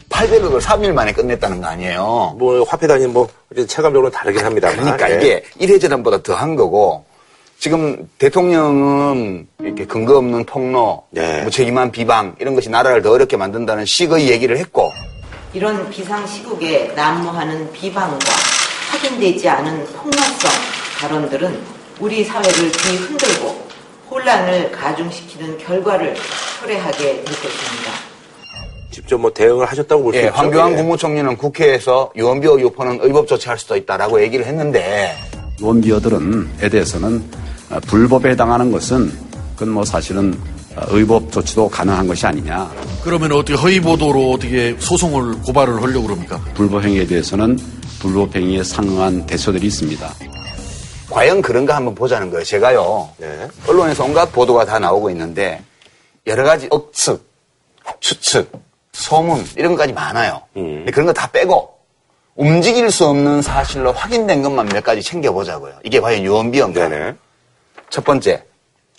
800억을 0.09 0.59
3일 0.59 0.91
만에 0.91 1.13
끝냈다는 1.13 1.61
거 1.61 1.67
아니에요. 1.67 2.35
뭐 2.37 2.61
화폐 2.67 2.87
단위 2.87 3.07
뭐 3.07 3.29
체감적으로 3.55 4.11
다르긴 4.11 4.43
합니다만. 4.43 4.75
그러니까 4.97 5.11
예. 5.11 5.15
이게 5.15 5.43
1회재단보다 5.61 6.21
더한 6.23 6.57
거고 6.57 7.05
지금 7.65 8.07
대통령은 8.19 9.47
이렇게 9.59 9.87
근거 9.87 10.19
없는 10.19 10.45
폭로, 10.45 11.01
네. 11.09 11.41
무책임한 11.41 11.89
비방 11.91 12.35
이런 12.39 12.53
것이 12.53 12.69
나라를 12.69 13.01
더 13.01 13.09
어렵게 13.09 13.37
만든다는 13.37 13.85
식의 13.85 14.29
얘기를 14.29 14.55
했고 14.55 14.93
이런 15.51 15.89
비상시국에 15.89 16.93
난무하는 16.95 17.71
비방과 17.71 18.19
확인되지 18.91 19.49
않은 19.49 19.83
폭로성 19.95 20.51
발언들은 20.99 21.59
우리 21.99 22.23
사회를 22.23 22.71
뒤흔들고 22.71 23.67
혼란을 24.11 24.71
가중시키는 24.71 25.57
결과를 25.57 26.15
초래하게 26.59 26.97
될 26.99 27.23
것입니다. 27.23 27.91
직접 28.91 29.17
뭐 29.17 29.33
대응을 29.33 29.65
하셨다고 29.65 30.03
볼수 30.03 30.19
예, 30.19 30.25
있죠. 30.25 30.33
황교안 30.35 30.73
예. 30.73 30.75
국무총리는 30.75 31.35
국회에서 31.35 32.11
유언비 32.15 32.45
의혹포는 32.45 32.99
의법 33.01 33.27
조치할 33.27 33.57
수도 33.57 33.75
있다라고 33.75 34.21
얘기를 34.21 34.45
했는데 34.45 35.17
원비어들은에 35.59 36.69
대해서는 36.69 37.15
어, 37.17 37.54
불법에 37.87 38.31
해당하는 38.31 38.71
것은 38.71 39.11
그건 39.55 39.69
뭐 39.69 39.85
사실은 39.85 40.39
어, 40.75 40.83
의법 40.89 41.31
조치도 41.31 41.69
가능한 41.69 42.07
것이 42.07 42.25
아니냐. 42.25 42.69
그러면 43.03 43.31
어떻게 43.31 43.53
허위 43.53 43.79
보도로 43.79 44.31
어떻게 44.31 44.75
소송을 44.79 45.41
고발을 45.43 45.81
하려고 45.81 46.03
그럽니까? 46.07 46.39
불법 46.53 46.83
행위에 46.83 47.05
대해서는 47.07 47.57
불법 47.99 48.35
행위에 48.35 48.63
상응한 48.63 49.25
대처들이 49.25 49.65
있습니다. 49.67 50.13
과연 51.09 51.41
그런가 51.41 51.75
한번 51.77 51.95
보자는 51.95 52.29
거예요. 52.29 52.43
제가요. 52.43 53.09
네. 53.17 53.47
언론에서 53.67 54.03
온갖 54.03 54.31
보도가 54.33 54.65
다 54.65 54.79
나오고 54.79 55.09
있는데 55.11 55.63
여러 56.27 56.43
가지 56.43 56.67
억측, 56.69 57.23
추측, 58.01 58.51
소문 58.91 59.45
이런 59.55 59.73
것까지 59.73 59.93
많아요. 59.93 60.41
근데 60.53 60.91
그런 60.91 61.05
거 61.05 61.13
다 61.13 61.27
빼고 61.31 61.69
움직일 62.35 62.91
수 62.91 63.05
없는 63.05 63.41
사실로 63.41 63.93
확인된 63.93 64.43
것만 64.43 64.67
몇 64.67 64.83
가지 64.83 65.01
챙겨보자고요. 65.01 65.75
이게 65.85 66.01
과연 66.01 66.21
유언비어인가? 66.23 67.13
첫 67.89 68.03
번째, 68.03 68.43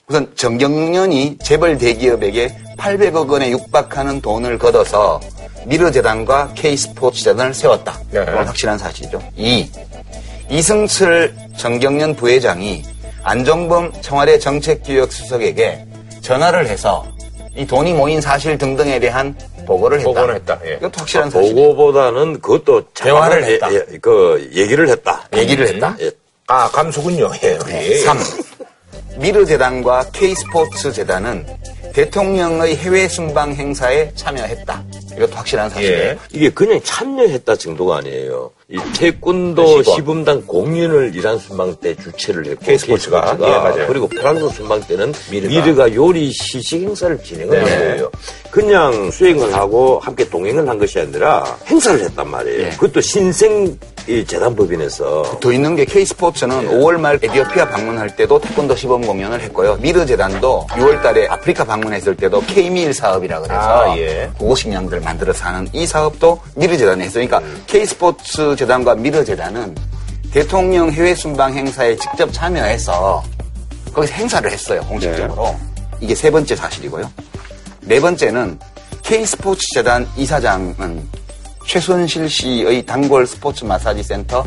우선 0.08 0.32
정경련이 0.36 1.38
재벌 1.42 1.78
대기업에게 1.78 2.56
800억 2.78 3.28
원에 3.28 3.50
육박하는 3.50 4.20
돈을 4.20 4.58
걷어서 4.58 5.20
미르재단과 5.66 6.52
K스포츠재단을 6.54 7.52
세웠다. 7.52 8.00
네. 8.10 8.24
그건 8.24 8.46
확실한 8.46 8.78
사실이죠. 8.78 9.20
2. 9.36 9.68
이승철 10.50 11.34
정경련 11.56 12.14
부회장이 12.14 12.84
안종범 13.24 13.92
청와대 14.00 14.38
정책기획수석에게 14.38 15.84
전화를 16.20 16.68
해서 16.68 17.04
이 17.56 17.66
돈이 17.66 17.94
모인 17.94 18.20
사실 18.20 18.56
등등에 18.56 19.00
대한 19.00 19.36
보고를 19.66 19.98
했다. 19.98 20.08
보고를 20.10 20.34
했다. 20.36 20.60
예. 20.64 20.74
이것도 20.74 20.92
확실한 20.98 21.30
사실이에요. 21.30 21.54
보고보다는 21.56 22.40
그것도 22.40 22.90
대화를 22.94 23.42
했다. 23.44 23.72
예, 23.72 23.82
예, 23.90 23.98
그 23.98 24.50
얘기를 24.54 24.88
했다. 24.88 25.24
얘기를 25.34 25.66
했다? 25.66 25.96
예. 26.00 26.10
아, 26.46 26.68
감수군요. 26.70 27.32
예. 27.42 27.58
예. 27.70 27.96
3. 27.98 28.18
미르 29.18 29.46
재단과 29.46 30.10
K스포츠 30.12 30.92
재단은 30.92 31.46
대통령의 31.92 32.76
해외 32.76 33.08
순방 33.08 33.54
행사에 33.54 34.12
참여했다. 34.14 34.84
이것도 35.16 35.34
확실한 35.34 35.70
사실이에요. 35.70 36.10
예. 36.10 36.18
이게 36.32 36.50
그냥 36.50 36.80
참여했다 36.82 37.56
정도가 37.56 37.98
아니에요. 37.98 38.50
이 38.68 38.78
태권도 38.98 39.84
시범단 39.84 40.46
공연을 40.46 41.12
이란 41.14 41.38
순방 41.38 41.76
때 41.76 41.94
주최를 41.94 42.46
했고 42.46 42.64
K스포츠가. 42.64 43.36
예, 43.40 43.46
맞아요. 43.46 43.86
그리고 43.86 44.08
프랑스 44.08 44.48
순방 44.50 44.80
때는 44.82 45.12
미르가. 45.30 45.54
미르가, 45.54 45.94
요리 45.94 46.32
시식 46.32 46.82
행사를 46.82 47.16
진행을 47.22 47.64
네. 47.64 47.70
한 47.70 47.78
거예요. 47.78 48.10
그냥 48.50 49.10
수행을 49.10 49.54
하고 49.54 50.00
함께 50.00 50.28
동행을 50.28 50.68
한 50.68 50.78
것이 50.78 50.98
아니라 50.98 51.44
행사를 51.66 52.00
했단 52.00 52.28
말이에요. 52.28 52.66
예. 52.66 52.70
그것도 52.70 53.00
신생 53.00 53.78
이 54.08 54.24
재단법인에서 54.24 55.40
더 55.40 55.52
있는 55.52 55.74
게 55.74 55.84
K스포츠는 55.84 56.68
5월 56.68 56.96
말 56.96 57.18
에티오피아 57.20 57.68
방문할 57.70 58.14
때도 58.14 58.40
태권도 58.40 58.76
시범 58.76 59.02
공연을 59.02 59.40
했고요. 59.40 59.78
미르 59.80 60.06
재단도 60.06 60.66
6월 60.70 61.02
달에 61.02 61.26
아프리카 61.26 61.64
방문 61.64 61.75
했을 61.92 62.16
때도 62.16 62.40
K밀 62.42 62.92
사업이라 62.92 63.40
그래서 63.40 63.60
아, 63.92 63.98
예. 63.98 64.30
고식량들 64.38 65.00
만들어서 65.00 65.44
하는 65.44 65.68
이 65.72 65.86
사업도 65.86 66.40
미르 66.54 66.76
재단이 66.76 67.02
했어요. 67.04 67.26
그러니까 67.26 67.42
K스포츠 67.66 68.56
재단과 68.56 68.94
미르 68.94 69.24
재단은 69.24 69.74
대통령 70.32 70.90
해외 70.92 71.14
순방 71.14 71.54
행사에 71.54 71.96
직접 71.96 72.32
참여해서 72.32 73.22
거기서 73.94 74.12
행사를 74.14 74.50
했어요. 74.50 74.80
공식적으로. 74.88 75.56
이게 76.00 76.14
세 76.14 76.30
번째 76.30 76.54
사실이고요. 76.56 77.10
네 77.82 78.00
번째는 78.00 78.58
K스포츠 79.02 79.62
재단 79.74 80.06
이사장은 80.16 81.08
최순실 81.66 82.28
씨의 82.28 82.84
단골 82.84 83.26
스포츠 83.26 83.64
마사지 83.64 84.02
센터 84.02 84.44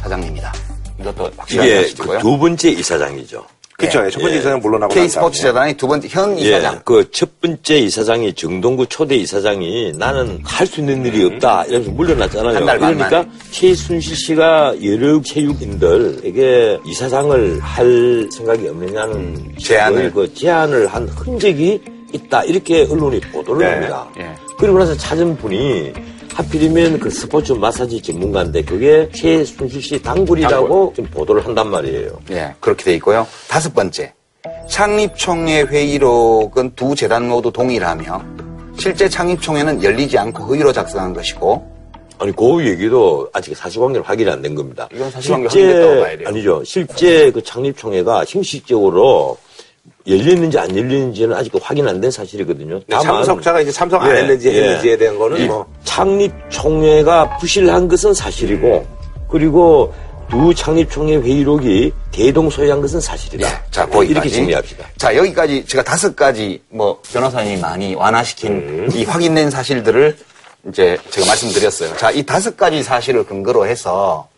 사장님이다. 0.00 0.52
이것도 1.00 1.30
확실한 1.36 1.68
사실이고요. 1.68 2.18
그 2.18 2.22
두 2.22 2.38
번째 2.38 2.70
이사장이죠. 2.70 3.44
그쵸. 3.76 4.08
첫 4.08 4.20
번째 4.20 4.36
이사장 4.38 4.60
물러나고 4.60 4.94
K 4.94 5.02
난 5.02 5.08
스포츠. 5.08 5.42
재단의 5.42 5.76
두 5.76 5.88
번째 5.88 6.08
현 6.08 6.38
이사장. 6.38 6.74
예, 6.74 6.78
그첫 6.84 7.40
번째 7.40 7.76
이사장이 7.78 8.32
정동구 8.34 8.86
초대 8.86 9.16
이사장이 9.16 9.92
나는 9.96 10.40
할 10.44 10.64
수 10.66 10.80
있는 10.80 11.04
일이 11.04 11.24
없다 11.24 11.64
이러면서 11.64 11.90
물러났잖아요. 11.90 12.56
한달반 12.56 12.94
그러니까. 12.96 13.26
최순실 13.50 14.16
씨가 14.16 14.74
여러 14.84 15.20
체육인들에게 15.22 16.80
이사장을 16.86 17.60
할 17.60 18.28
생각이 18.32 18.68
없느냐는 18.68 19.14
음, 19.16 19.54
제안을. 19.58 20.12
그 20.12 20.32
제안을 20.32 20.86
한 20.86 21.08
흔적이 21.08 21.80
있다 22.12 22.44
이렇게 22.44 22.86
언론이 22.88 23.20
보도를 23.32 23.66
네. 23.66 23.72
합니다. 23.72 24.06
예. 24.18 24.30
그리고 24.56 24.78
나서 24.78 24.96
찾은 24.96 25.36
분이 25.36 25.92
하필이면 26.34 26.98
그 26.98 27.10
스포츠 27.10 27.52
마사지 27.52 28.02
전문가인데 28.02 28.62
그게 28.62 29.08
최순실 29.14 29.80
씨 29.80 30.02
단골이라고 30.02 30.92
지금 30.96 31.10
보도를 31.10 31.44
한단 31.44 31.68
말이에요. 31.70 32.20
예, 32.32 32.54
그렇게 32.60 32.84
돼 32.84 32.94
있고요. 32.94 33.26
다섯 33.48 33.72
번째. 33.72 34.12
창립총회 34.68 35.62
회의록은 35.62 36.74
두 36.74 36.94
재단 36.94 37.28
모두 37.28 37.50
동일하며 37.50 38.22
실제 38.78 39.08
창립총회는 39.08 39.82
열리지 39.82 40.18
않고 40.18 40.52
회의로 40.52 40.72
작성한 40.72 41.14
것이고 41.14 41.72
아니 42.18 42.32
그 42.34 42.66
얘기도 42.66 43.28
아직 43.32 43.56
사실관계는 43.56 44.04
확인이 44.04 44.30
안된 44.30 44.54
겁니다. 44.54 44.88
이건 44.92 45.10
사실관계 45.10 45.48
확인됐다고 45.48 46.00
봐야 46.00 46.16
돼요. 46.18 46.28
아니죠. 46.28 46.62
실제 46.64 47.30
그 47.30 47.42
창립총회가 47.42 48.24
형식적으로 48.26 49.38
열렸는지 50.06 50.58
안 50.58 50.70
열렸는지는 50.76 51.34
아직 51.34 51.52
확인 51.62 51.88
안 51.88 52.00
된 52.00 52.10
사실이거든요. 52.10 52.80
네, 52.86 52.96
참석자가 52.98 53.60
이제 53.60 53.72
참석 53.72 54.02
안 54.02 54.10
예, 54.10 54.20
했는지 54.20 54.48
예. 54.48 54.62
했는지에 54.64 54.96
대한 54.98 55.18
거는 55.18 55.38
이뭐 55.44 55.66
창립총회가 55.84 57.38
부실한 57.38 57.88
것은 57.88 58.12
사실이고 58.12 58.86
그리고 59.30 59.94
두 60.28 60.54
창립총회 60.54 61.16
회의록이 61.16 61.92
대동소이한 62.10 62.80
것은 62.80 63.00
사실이다. 63.00 63.48
예, 63.48 63.52
자, 63.70 63.86
거기까지. 63.86 64.10
이렇게 64.10 64.28
정리합시다. 64.28 64.86
자, 64.96 65.16
여기까지 65.16 65.64
제가 65.66 65.82
다섯 65.82 66.14
가지 66.16 66.60
뭐 66.68 67.00
변호사님이 67.12 67.60
많이 67.60 67.94
완화시킨 67.94 68.52
음. 68.52 68.88
이 68.92 69.04
확인된 69.04 69.50
사실들을 69.50 70.16
이제 70.68 70.98
제가 71.10 71.26
말씀드렸어요. 71.26 71.96
자, 71.96 72.10
이 72.10 72.22
다섯 72.24 72.56
가지 72.56 72.82
사실을 72.82 73.24
근거로 73.26 73.66
해서 73.66 74.28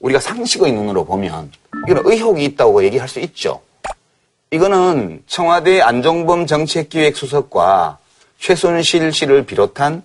우리가 0.00 0.20
상식의 0.20 0.72
눈으로 0.72 1.04
보면 1.04 1.50
이건 1.88 2.02
의혹이 2.04 2.44
있다고 2.44 2.84
얘기할 2.84 3.08
수 3.08 3.18
있죠. 3.20 3.60
이거는 4.50 5.22
청와대 5.26 5.82
안종범 5.82 6.46
정책기획수석과 6.46 7.98
최순실 8.40 9.12
씨를 9.12 9.44
비롯한 9.44 10.02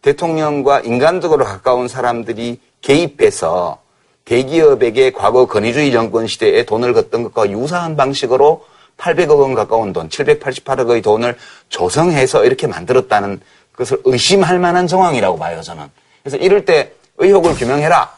대통령과 0.00 0.80
인간적으로 0.80 1.44
가까운 1.44 1.88
사람들이 1.88 2.58
개입해서 2.80 3.78
대기업에게 4.24 5.10
과거 5.12 5.46
건의주의 5.46 5.92
정권 5.92 6.26
시대에 6.26 6.64
돈을 6.64 6.94
걷던 6.94 7.22
것과 7.24 7.50
유사한 7.50 7.96
방식으로 7.96 8.64
800억 8.96 9.40
원 9.40 9.54
가까운 9.54 9.92
돈, 9.92 10.08
788억의 10.08 11.02
돈을 11.02 11.36
조성해서 11.68 12.44
이렇게 12.44 12.66
만들었다는 12.66 13.40
것을 13.76 14.00
의심할 14.04 14.58
만한 14.58 14.86
정황이라고 14.86 15.38
봐요, 15.38 15.60
저는. 15.60 15.84
그래서 16.22 16.38
이럴 16.38 16.64
때 16.64 16.92
의혹을 17.18 17.54
규명해라, 17.56 18.10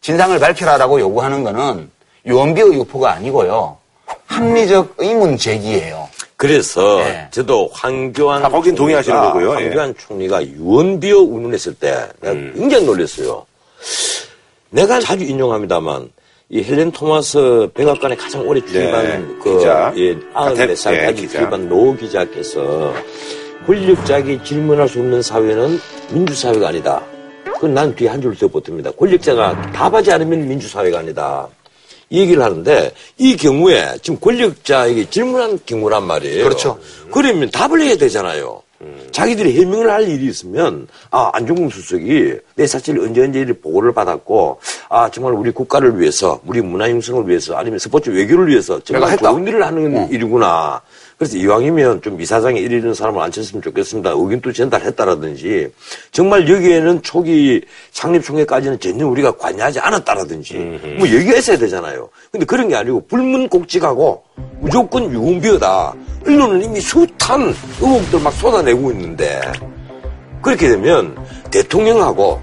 진상을 0.00 0.38
밝혀라라고 0.38 1.00
요구하는 1.00 1.44
거는 1.44 1.90
유언비어 2.24 2.72
유포가 2.72 3.12
아니고요. 3.12 3.81
합리적 4.26 4.94
의문 4.98 5.36
제기예요. 5.36 6.08
그래서 6.36 6.98
네. 6.98 7.28
저도 7.30 7.68
황교안 7.72 8.44
아, 8.44 8.48
거긴 8.48 8.74
동의하시는 8.74 9.16
총리가, 9.16 9.32
거고요. 9.32 9.60
예. 9.60 9.64
황교안 9.66 9.94
총리가 9.96 10.44
유언비어 10.44 11.18
운운했을 11.18 11.74
때 11.74 12.08
내가 12.20 12.32
음. 12.34 12.52
굉장히 12.56 12.84
놀랐어요. 12.86 13.46
내가 14.70 14.98
자주 15.00 15.24
인용합니다만 15.24 16.10
이 16.48 16.62
헬렌 16.62 16.90
토마스 16.92 17.68
백악관에 17.74 18.16
가장 18.16 18.46
오래 18.46 18.60
출입한 18.60 19.04
네, 19.04 19.34
그 19.42 19.56
기자. 19.58 19.92
예, 19.96 20.16
아흔 20.34 20.56
예, 20.70 20.74
살 20.74 20.94
아직 21.06 21.22
기자. 21.22 21.32
출입한 21.38 21.68
노 21.68 21.94
기자께서 21.96 22.92
권력자에게 23.66 24.42
질문할 24.42 24.88
수 24.88 24.98
없는 24.98 25.22
사회는 25.22 25.80
민주사회가 26.10 26.68
아니다. 26.68 27.02
그건 27.54 27.74
난 27.74 27.94
뒤에 27.94 28.08
한 28.08 28.20
줄 28.20 28.34
더 28.36 28.48
붙습니다. 28.48 28.90
권력자가 28.90 29.70
답하지 29.72 30.10
않으면 30.12 30.48
민주사회가 30.48 30.98
아니다. 30.98 31.46
이 32.12 32.20
얘기를 32.20 32.42
하는데 32.42 32.92
이 33.16 33.36
경우에 33.38 33.96
지금 34.02 34.20
권력자에게 34.20 35.08
질문한 35.08 35.60
경우란 35.64 36.06
말이에요. 36.06 36.44
그렇죠. 36.44 36.78
그러면 37.10 37.50
답을 37.50 37.80
해야 37.80 37.96
되잖아요. 37.96 38.60
자기들이 39.12 39.58
해명을 39.58 39.90
할 39.90 40.08
일이 40.08 40.26
있으면 40.26 40.88
아 41.10 41.30
안종범 41.32 41.70
수석이 41.70 42.34
내 42.56 42.66
사실 42.66 42.98
언제 42.98 43.22
언제 43.22 43.40
이 43.40 43.46
보고를 43.46 43.94
받았고 43.94 44.58
아 44.90 45.08
정말 45.08 45.34
우리 45.34 45.52
국가를 45.52 45.98
위해서 46.00 46.40
우리 46.44 46.60
문화 46.60 46.88
형성을 46.88 47.26
위해서 47.28 47.54
아니면 47.56 47.78
스포츠 47.78 48.10
외교를 48.10 48.48
위해서 48.48 48.78
정말. 48.80 49.16
좋은 49.16 49.46
일을 49.46 49.64
하는 49.64 49.96
어. 49.96 50.08
일이구나. 50.10 50.82
그래서 51.18 51.36
이왕이면 51.36 52.02
좀 52.02 52.20
이사장에 52.20 52.58
이르는 52.58 52.94
사람을 52.94 53.20
앉혔으면 53.22 53.62
좋겠습니다. 53.62 54.10
의견도 54.10 54.52
전달했다라든지 54.52 55.68
정말 56.10 56.48
여기에는 56.48 57.02
초기 57.02 57.60
창립 57.92 58.24
총회까지는 58.24 58.80
전혀 58.80 59.06
우리가 59.06 59.32
관여하지 59.32 59.78
않았다라든지 59.80 60.54
뭐 60.98 61.06
얘기가 61.08 61.36
있어야 61.36 61.56
되잖아요. 61.58 62.08
근데 62.30 62.44
그런 62.46 62.68
게 62.68 62.74
아니고 62.76 63.06
불문곡직하고 63.06 64.22
무조건 64.60 65.12
유언비어다. 65.12 65.94
언론은 66.26 66.64
이미 66.64 66.80
숱한 66.80 67.54
의혹들 67.80 68.20
막 68.20 68.32
쏟아내고 68.32 68.90
있는데 68.92 69.40
그렇게 70.40 70.68
되면 70.68 71.16
대통령하고 71.50 72.40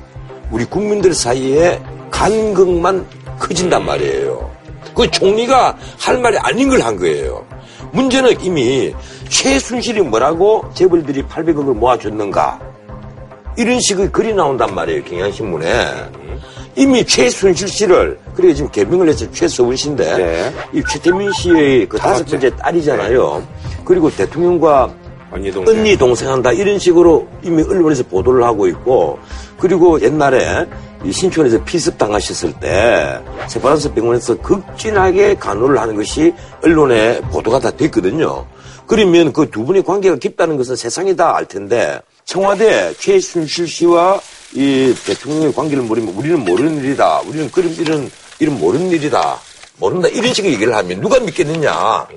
우리 0.52 0.64
국민들 0.66 1.14
사이에 1.14 1.82
간극만 2.12 3.06
커진단 3.40 3.86
말이에요. 3.86 4.50
그 4.96 5.10
총리가 5.12 5.78
할 6.00 6.18
말이 6.20 6.38
아닌 6.40 6.70
걸 6.70 6.82
한 6.82 6.96
거예요. 6.98 7.46
문제는 7.92 8.42
이미 8.42 8.94
최순실이 9.30 10.02
뭐라고 10.02 10.70
재벌들이 10.74 11.24
800억을 11.24 11.74
모아줬는가 11.76 12.60
이런 13.58 13.80
식의 13.80 14.12
글이 14.12 14.34
나온단 14.34 14.74
말이에요. 14.74 15.04
경향신문에. 15.04 15.86
이미 16.76 17.04
최순실 17.06 17.68
씨를 17.68 18.18
그리고 18.36 18.54
지금 18.54 18.72
개명을 18.72 19.10
해서 19.10 19.30
최서훈 19.32 19.76
씨인데 19.76 20.18
네. 20.18 20.54
이 20.72 20.82
최태민 20.90 21.32
씨의 21.34 21.90
그 21.90 21.98
다섯 21.98 22.26
번째 22.26 22.56
딸이잖아요. 22.56 23.46
그리고 23.84 24.10
대통령과 24.10 24.90
언니 25.32 25.52
동생. 25.52 25.78
언니 25.78 25.98
동생 25.98 26.32
한다 26.32 26.52
이런 26.52 26.80
식으로 26.80 27.28
이미 27.44 27.62
언론에서 27.64 28.04
보도를 28.04 28.44
하고 28.44 28.68
있고 28.68 29.20
그리고 29.60 30.02
옛날에 30.02 30.66
이 31.04 31.12
신촌에서 31.12 31.64
피습 31.64 31.98
당하셨을 31.98 32.54
때 32.60 33.20
세파란스 33.48 33.94
병원에서 33.94 34.38
극진하게 34.38 35.36
간호를 35.36 35.78
하는 35.80 35.96
것이 35.96 36.34
언론에 36.64 37.22
보도가 37.22 37.60
다 37.60 37.72
됐거든요. 37.72 38.46
그러면 38.88 39.32
그 39.34 39.50
두 39.50 39.66
분의 39.66 39.84
관계가 39.84 40.16
깊다는 40.18 40.58
것은 40.58 40.76
세상이 40.76 41.16
다 41.16 41.36
알 41.36 41.46
텐데 41.46 42.02
청와대 42.26 42.94
최순실 42.96 43.68
씨와 43.68 44.20
이 44.54 44.94
대통령의 45.06 45.54
관계를 45.54 45.84
모르면 45.84 46.14
우리는 46.16 46.40
모르는 46.44 46.78
일이다. 46.84 47.22
우리는 47.22 47.50
그런 47.52 47.70
일은 47.72 48.10
이런 48.40 48.60
모르는 48.60 48.90
일이다. 48.90 49.38
모른다 49.78 50.08
이런 50.10 50.34
식의 50.34 50.54
얘기를 50.54 50.76
하면 50.76 51.00
누가 51.02 51.20
믿겠느냐. 51.20 52.08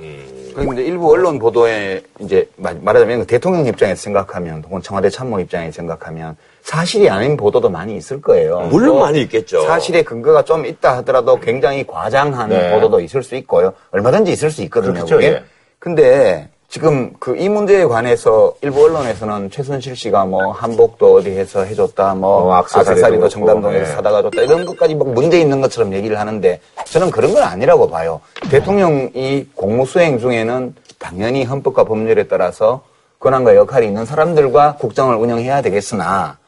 그런데 0.54 0.82
일부 0.84 1.10
언론 1.10 1.38
보도에 1.38 2.02
이제 2.20 2.46
말- 2.56 2.78
말하자면 2.82 3.20
그 3.20 3.26
대통령 3.26 3.66
입장에서 3.66 4.02
생각하면 4.02 4.62
혹은 4.64 4.82
청와대 4.82 5.08
참모 5.08 5.40
입장에서 5.40 5.76
생각하면 5.76 6.36
사실이 6.62 7.08
아닌 7.10 7.36
보도도 7.36 7.68
많이 7.68 7.96
있을 7.96 8.20
거예요. 8.20 8.60
물론 8.70 8.94
또 8.94 9.00
많이 9.00 9.20
있겠죠. 9.22 9.62
사실의 9.62 10.04
근거가 10.04 10.42
좀 10.44 10.64
있다 10.64 10.96
하더라도 10.98 11.38
굉장히 11.40 11.86
과장한 11.86 12.48
네. 12.48 12.70
보도도 12.72 13.00
있을 13.00 13.22
수 13.22 13.34
있고요. 13.36 13.72
얼마든지 13.90 14.32
있을 14.32 14.50
수 14.50 14.62
있거든요. 14.62 14.94
그렇죠, 14.94 15.16
그게. 15.16 15.26
예. 15.28 15.42
근데 15.78 16.48
지금 16.68 17.12
그 17.18 17.36
이 17.36 17.48
문제에 17.50 17.84
관해서 17.84 18.54
일부 18.62 18.84
언론에서는 18.84 19.50
최순실 19.50 19.94
씨가 19.96 20.24
뭐 20.24 20.52
한복도 20.52 21.16
어디에서 21.16 21.64
해줬다, 21.64 22.14
뭐 22.14 22.44
어, 22.44 22.52
악세사리도 22.54 23.28
정담동에서 23.28 23.84
네. 23.84 23.90
사다가 23.90 24.22
줬다 24.22 24.40
이런 24.40 24.64
것까지 24.64 24.94
막 24.94 25.08
문제 25.08 25.38
있는 25.40 25.60
것처럼 25.60 25.92
얘기를 25.92 26.18
하는데 26.18 26.60
저는 26.86 27.10
그런 27.10 27.34
건 27.34 27.42
아니라고 27.42 27.90
봐요. 27.90 28.20
대통령이 28.50 29.48
공무수행 29.54 30.18
중에는 30.18 30.74
당연히 30.98 31.44
헌법과 31.44 31.84
법률에 31.84 32.28
따라서 32.28 32.82
권한과 33.18 33.54
역할이 33.56 33.88
있는 33.88 34.06
사람들과 34.06 34.76
국정을 34.76 35.16
운영해야 35.16 35.60
되겠으나 35.60 36.38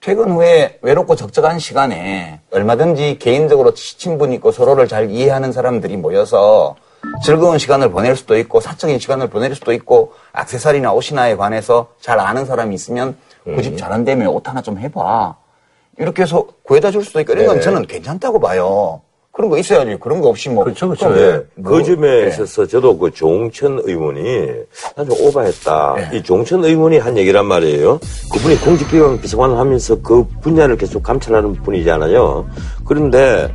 퇴근 0.00 0.30
후에 0.32 0.78
외롭고 0.82 1.16
적적한 1.16 1.58
시간에 1.58 2.40
얼마든지 2.52 3.18
개인적으로 3.18 3.74
친분 3.74 4.32
있고 4.32 4.52
서로를 4.52 4.86
잘 4.88 5.10
이해하는 5.10 5.52
사람들이 5.52 5.96
모여서 5.96 6.76
즐거운 7.24 7.58
시간을 7.58 7.90
보낼 7.90 8.14
수도 8.16 8.36
있고 8.38 8.60
사적인 8.60 8.98
시간을 8.98 9.28
보낼 9.30 9.54
수도 9.54 9.72
있고 9.72 10.12
악세사리나 10.32 10.92
옷이나에 10.92 11.36
관해서 11.36 11.88
잘 12.00 12.20
아는 12.20 12.44
사람이 12.46 12.74
있으면 12.74 13.16
그 13.44 13.62
집 13.62 13.76
잘한다며 13.78 14.30
옷 14.30 14.48
하나 14.48 14.60
좀 14.60 14.78
해봐. 14.78 15.36
이렇게 15.98 16.22
해서 16.22 16.46
구해다 16.64 16.90
줄 16.90 17.04
수도 17.04 17.20
있고 17.20 17.32
이런 17.32 17.46
건 17.46 17.56
네. 17.56 17.62
저는 17.62 17.86
괜찮다고 17.86 18.40
봐요. 18.40 19.00
그런 19.36 19.50
거 19.50 19.58
있어야지. 19.58 19.98
그런 20.00 20.22
거 20.22 20.28
없이 20.28 20.48
뭐. 20.48 20.64
그렇죠, 20.64 20.88
그렇죠. 20.88 21.10
그럼 21.10 21.20
예. 21.20 21.46
뭐, 21.56 21.72
그 21.72 21.84
점에 21.84 22.24
예. 22.24 22.28
있어서 22.28 22.66
저도 22.66 22.96
그 22.96 23.10
조홍천 23.10 23.82
의원이 23.84 24.48
아주 24.96 25.12
오바했다. 25.12 25.96
예. 25.98 26.16
이 26.16 26.22
조홍천 26.22 26.64
의원이 26.64 26.96
한 26.96 27.18
얘기란 27.18 27.44
말이에요. 27.44 28.00
그분이 28.32 28.58
공직기관 28.60 29.20
비서관을 29.20 29.58
하면서 29.58 29.94
그 30.00 30.26
분야를 30.40 30.78
계속 30.78 31.02
감찰하는 31.02 31.52
분이잖아요. 31.52 32.46
그런데 32.86 33.52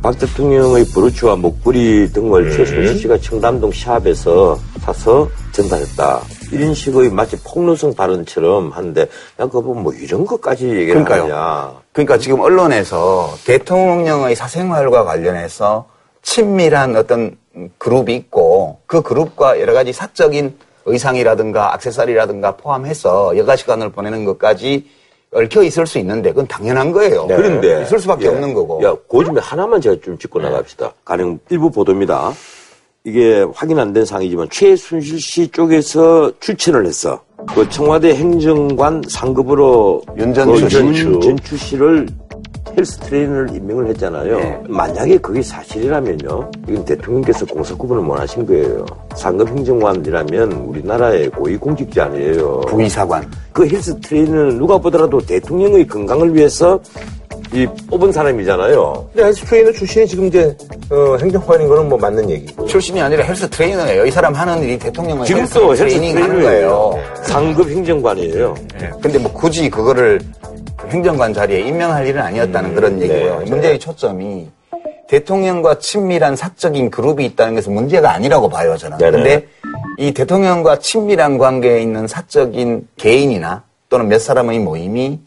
박 0.00 0.16
대통령의 0.16 0.84
브로치와 0.94 1.34
목걸이 1.34 2.12
등을 2.12 2.46
예. 2.46 2.56
최순실 2.56 2.98
씨가 2.98 3.18
청담동 3.18 3.72
시합에서 3.72 4.56
사서 4.82 5.28
전달했다. 5.50 6.20
이런 6.54 6.74
식의 6.74 7.10
마치 7.10 7.36
폭로성 7.42 7.94
발언처럼 7.94 8.70
하는데 8.70 9.02
야 9.02 9.46
그거 9.46 9.60
뭐 9.60 9.92
이런 9.92 10.24
것까지 10.24 10.68
얘기를 10.68 11.04
그러니까요. 11.04 11.22
하냐. 11.24 11.72
그러니까 11.92 12.18
지금 12.18 12.40
언론에서 12.40 13.34
대통령의 13.44 14.34
사생활과 14.34 15.04
관련해서 15.04 15.86
친밀한 16.22 16.96
어떤 16.96 17.36
그룹이 17.78 18.14
있고 18.16 18.78
그 18.86 19.02
그룹과 19.02 19.60
여러 19.60 19.72
가지 19.72 19.92
사적인 19.92 20.58
의상이라든가 20.86 21.72
액세서리라든가 21.74 22.56
포함해서 22.56 23.36
여가 23.36 23.56
시간을 23.56 23.90
보내는 23.92 24.24
것까지 24.24 24.88
얽혀 25.32 25.62
있을 25.62 25.86
수 25.86 25.98
있는데 25.98 26.30
그건 26.30 26.46
당연한 26.46 26.92
거예요. 26.92 27.26
네. 27.26 27.36
그런데 27.36 27.82
있을 27.82 27.98
수밖에 27.98 28.26
예. 28.26 28.28
없는 28.28 28.54
거고. 28.54 28.82
야, 28.84 28.94
그 29.10 29.24
중에 29.24 29.34
하나만 29.40 29.80
제가 29.80 29.96
좀 30.02 30.16
짚고 30.16 30.40
나갑시다. 30.40 30.92
가령 31.04 31.40
일부 31.50 31.70
보도입니다. 31.70 32.32
이게 33.06 33.44
확인 33.54 33.78
안 33.78 33.92
된 33.92 34.04
상이지만 34.06 34.48
최순실 34.50 35.20
씨 35.20 35.48
쪽에서 35.48 36.32
추천을 36.40 36.86
했어. 36.86 37.20
그 37.54 37.68
청와대 37.68 38.14
행정관 38.14 39.02
상급으로 39.08 40.00
윤전추 40.16 40.62
그 40.64 40.68
씨. 40.70 41.04
윤전추 41.04 41.56
씨를 41.58 42.08
헬스 42.74 42.98
트레이너를 43.00 43.54
임명을 43.56 43.88
했잖아요. 43.88 44.38
네. 44.38 44.62
만약에 44.68 45.18
그게 45.18 45.42
사실이라면요. 45.42 46.50
이건 46.66 46.84
대통령께서 46.86 47.44
공사 47.44 47.76
구분을 47.78 48.02
못 48.02 48.18
하신 48.18 48.46
거예요. 48.46 48.86
3급 49.14 49.48
행정관이라면 49.50 50.52
우리나라의 50.52 51.28
고위공직자 51.30 52.06
아니에요. 52.06 52.62
부이사관. 52.62 53.30
그 53.52 53.68
헬스 53.68 54.00
트레이너는 54.00 54.56
누가 54.56 54.78
보더라도 54.78 55.20
대통령의 55.20 55.86
건강을 55.86 56.34
위해서 56.34 56.80
이 57.54 57.66
뽑은 57.88 58.10
사람이잖아요. 58.10 59.10
근데 59.12 59.26
헬스 59.26 59.44
트레이너 59.44 59.70
출신이 59.70 60.08
지금 60.08 60.26
이제 60.26 60.56
어, 60.90 61.16
행정관인 61.20 61.68
거는 61.68 61.88
뭐 61.88 61.96
맞는 61.96 62.28
얘기고. 62.28 62.66
출신이 62.66 63.00
아니라 63.00 63.24
헬스 63.24 63.48
트레이너예요. 63.48 64.04
이 64.06 64.10
사람 64.10 64.34
하는 64.34 64.60
일이 64.60 64.76
대통령을 64.76 65.24
지금 65.24 65.42
헬스 65.42 65.54
또 65.54 65.68
헬스 65.68 65.84
트레이닝 65.84 66.20
하는. 66.20 66.42
거예요. 66.42 66.98
3급 67.22 67.70
행정관이에요. 67.70 68.54
예. 68.82 68.90
근데 69.00 69.18
뭐 69.20 69.32
굳이 69.32 69.70
그거를 69.70 70.20
행정관 70.88 71.32
자리에 71.32 71.60
임명할 71.60 72.04
일은 72.08 72.20
아니었다는 72.22 72.74
그런 72.74 73.00
얘기고요. 73.00 73.38
네. 73.44 73.50
문제의 73.50 73.78
초점이 73.78 74.48
대통령과 75.06 75.78
친밀한 75.78 76.34
사적인 76.34 76.90
그룹이 76.90 77.24
있다는 77.24 77.54
것은 77.54 77.72
문제가 77.72 78.12
아니라고 78.14 78.48
봐요, 78.48 78.76
저는. 78.76 78.98
네네. 78.98 79.10
근데 79.12 79.46
이 79.98 80.12
대통령과 80.12 80.80
친밀한 80.80 81.38
관계에 81.38 81.80
있는 81.80 82.08
사적인 82.08 82.88
개인이나 82.96 83.62
또는 83.88 84.08
몇 84.08 84.20
사람의 84.20 84.58
모임이 84.58 85.20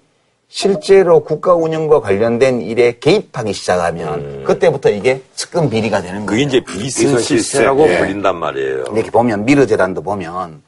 실제로 0.49 1.23
국가 1.23 1.53
운영과 1.53 1.99
관련된 1.99 2.61
일에 2.61 2.97
개입하기 2.99 3.53
시작하면 3.53 4.43
그때부터 4.45 4.89
이게 4.89 5.21
측근 5.35 5.69
비리가 5.69 6.01
되는 6.01 6.25
거예요. 6.25 6.27
그게 6.27 6.41
이제 6.43 6.61
비선 6.61 7.19
실세라고 7.19 7.87
예. 7.89 7.99
불린단 7.99 8.35
말이에요. 8.37 8.85
이렇게 8.93 9.11
보면 9.11 9.45
미르 9.45 9.67
재단도 9.67 10.01
보면 10.01 10.61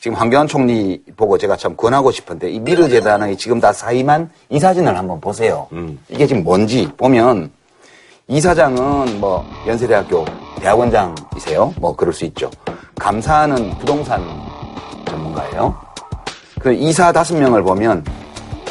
지금 0.00 0.16
황교안 0.16 0.46
총리 0.46 1.02
보고 1.16 1.36
제가 1.36 1.56
참 1.56 1.76
권하고 1.76 2.10
싶은데 2.10 2.50
이 2.50 2.58
미르 2.58 2.88
재단의 2.88 3.36
지금 3.36 3.60
다 3.60 3.72
사임한 3.72 4.30
이사진을 4.48 4.96
한번 4.96 5.20
보세요. 5.20 5.68
이게 6.08 6.26
지금 6.26 6.42
뭔지 6.42 6.88
보면 6.96 7.50
이사장은 8.28 9.20
뭐 9.20 9.44
연세대학교 9.66 10.24
대학원장이세요. 10.60 11.74
뭐 11.78 11.94
그럴 11.94 12.12
수 12.14 12.24
있죠. 12.26 12.50
감사는 12.98 13.78
부동산 13.78 14.22
전문가예요. 15.06 15.76
그 16.60 16.72
이사 16.72 17.12
다섯 17.12 17.36
명을 17.36 17.62
보면 17.62 18.04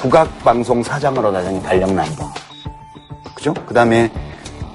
국악방송 0.02 0.84
사장으로 0.84 1.32
다니는 1.32 1.62
달력남봉. 1.64 2.28
그죠? 3.36 3.54
그 3.66 3.74
다음에 3.74 4.12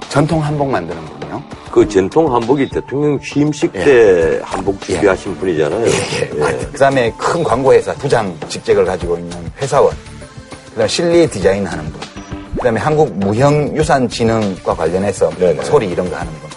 전통 0.09 0.43
한복 0.43 0.69
만드는 0.69 1.03
분이요. 1.03 1.43
그 1.71 1.87
전통 1.87 2.33
한복이 2.33 2.69
대통령 2.69 3.19
취임식 3.19 3.73
때 3.73 4.39
한복 4.43 4.79
준비하신 4.81 5.35
분이잖아요. 5.37 5.85
예. 5.85 6.29
그 6.71 6.77
다음에 6.77 7.11
큰 7.17 7.43
광고회사 7.43 7.93
부장 7.95 8.37
직책을 8.47 8.85
가지고 8.85 9.17
있는 9.17 9.51
회사원. 9.59 9.93
그 10.69 10.75
다음에 10.75 10.87
실내 10.87 11.25
디자인 11.27 11.65
하는 11.65 11.83
분. 11.91 11.99
그 12.55 12.61
다음에 12.61 12.79
한국 12.79 13.11
무형유산진흥과 13.17 14.75
관련해서 14.75 15.31
뭐 15.31 15.63
소리 15.63 15.89
이런 15.89 16.09
거 16.09 16.15
하는 16.15 16.31
분. 16.33 16.49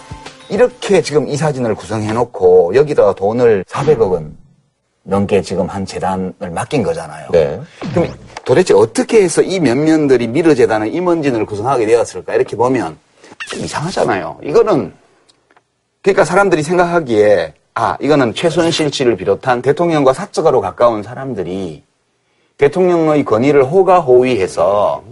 이렇게 0.49 1.01
지금 1.01 1.27
이 1.27 1.35
사진을 1.35 1.75
구성해 1.75 2.13
놓고 2.13 2.75
여기다가 2.75 3.13
돈을 3.13 3.65
400억 3.67 4.11
원 4.11 4.37
넘게 5.03 5.41
지금 5.41 5.67
한 5.67 5.85
재단을 5.85 6.33
맡긴 6.53 6.83
거잖아요. 6.83 7.29
네. 7.31 7.59
그럼 7.93 8.07
도대체 8.47 8.73
어떻게 8.73 9.21
해서 9.21 9.41
이 9.41 9.59
면면들이 9.59 10.27
미르재단의 10.27 10.93
임원진을 10.93 11.45
구성하게 11.45 11.85
되었을까? 11.85 12.33
이렇게 12.33 12.55
보면 12.55 12.97
좀 13.49 13.59
이상하잖아요. 13.59 14.39
이거는 14.41 14.93
그러니까 16.01 16.23
사람들이 16.23 16.63
생각하기에 16.63 17.55
아 17.73 17.97
이거는 17.99 18.33
최순실 18.33 18.93
씨를 18.93 19.17
비롯한 19.17 19.61
대통령과 19.61 20.13
사적으로 20.13 20.61
가까운 20.61 21.03
사람들이 21.03 21.83
대통령의 22.57 23.25
권위를 23.25 23.65
호가호위해서 23.65 25.03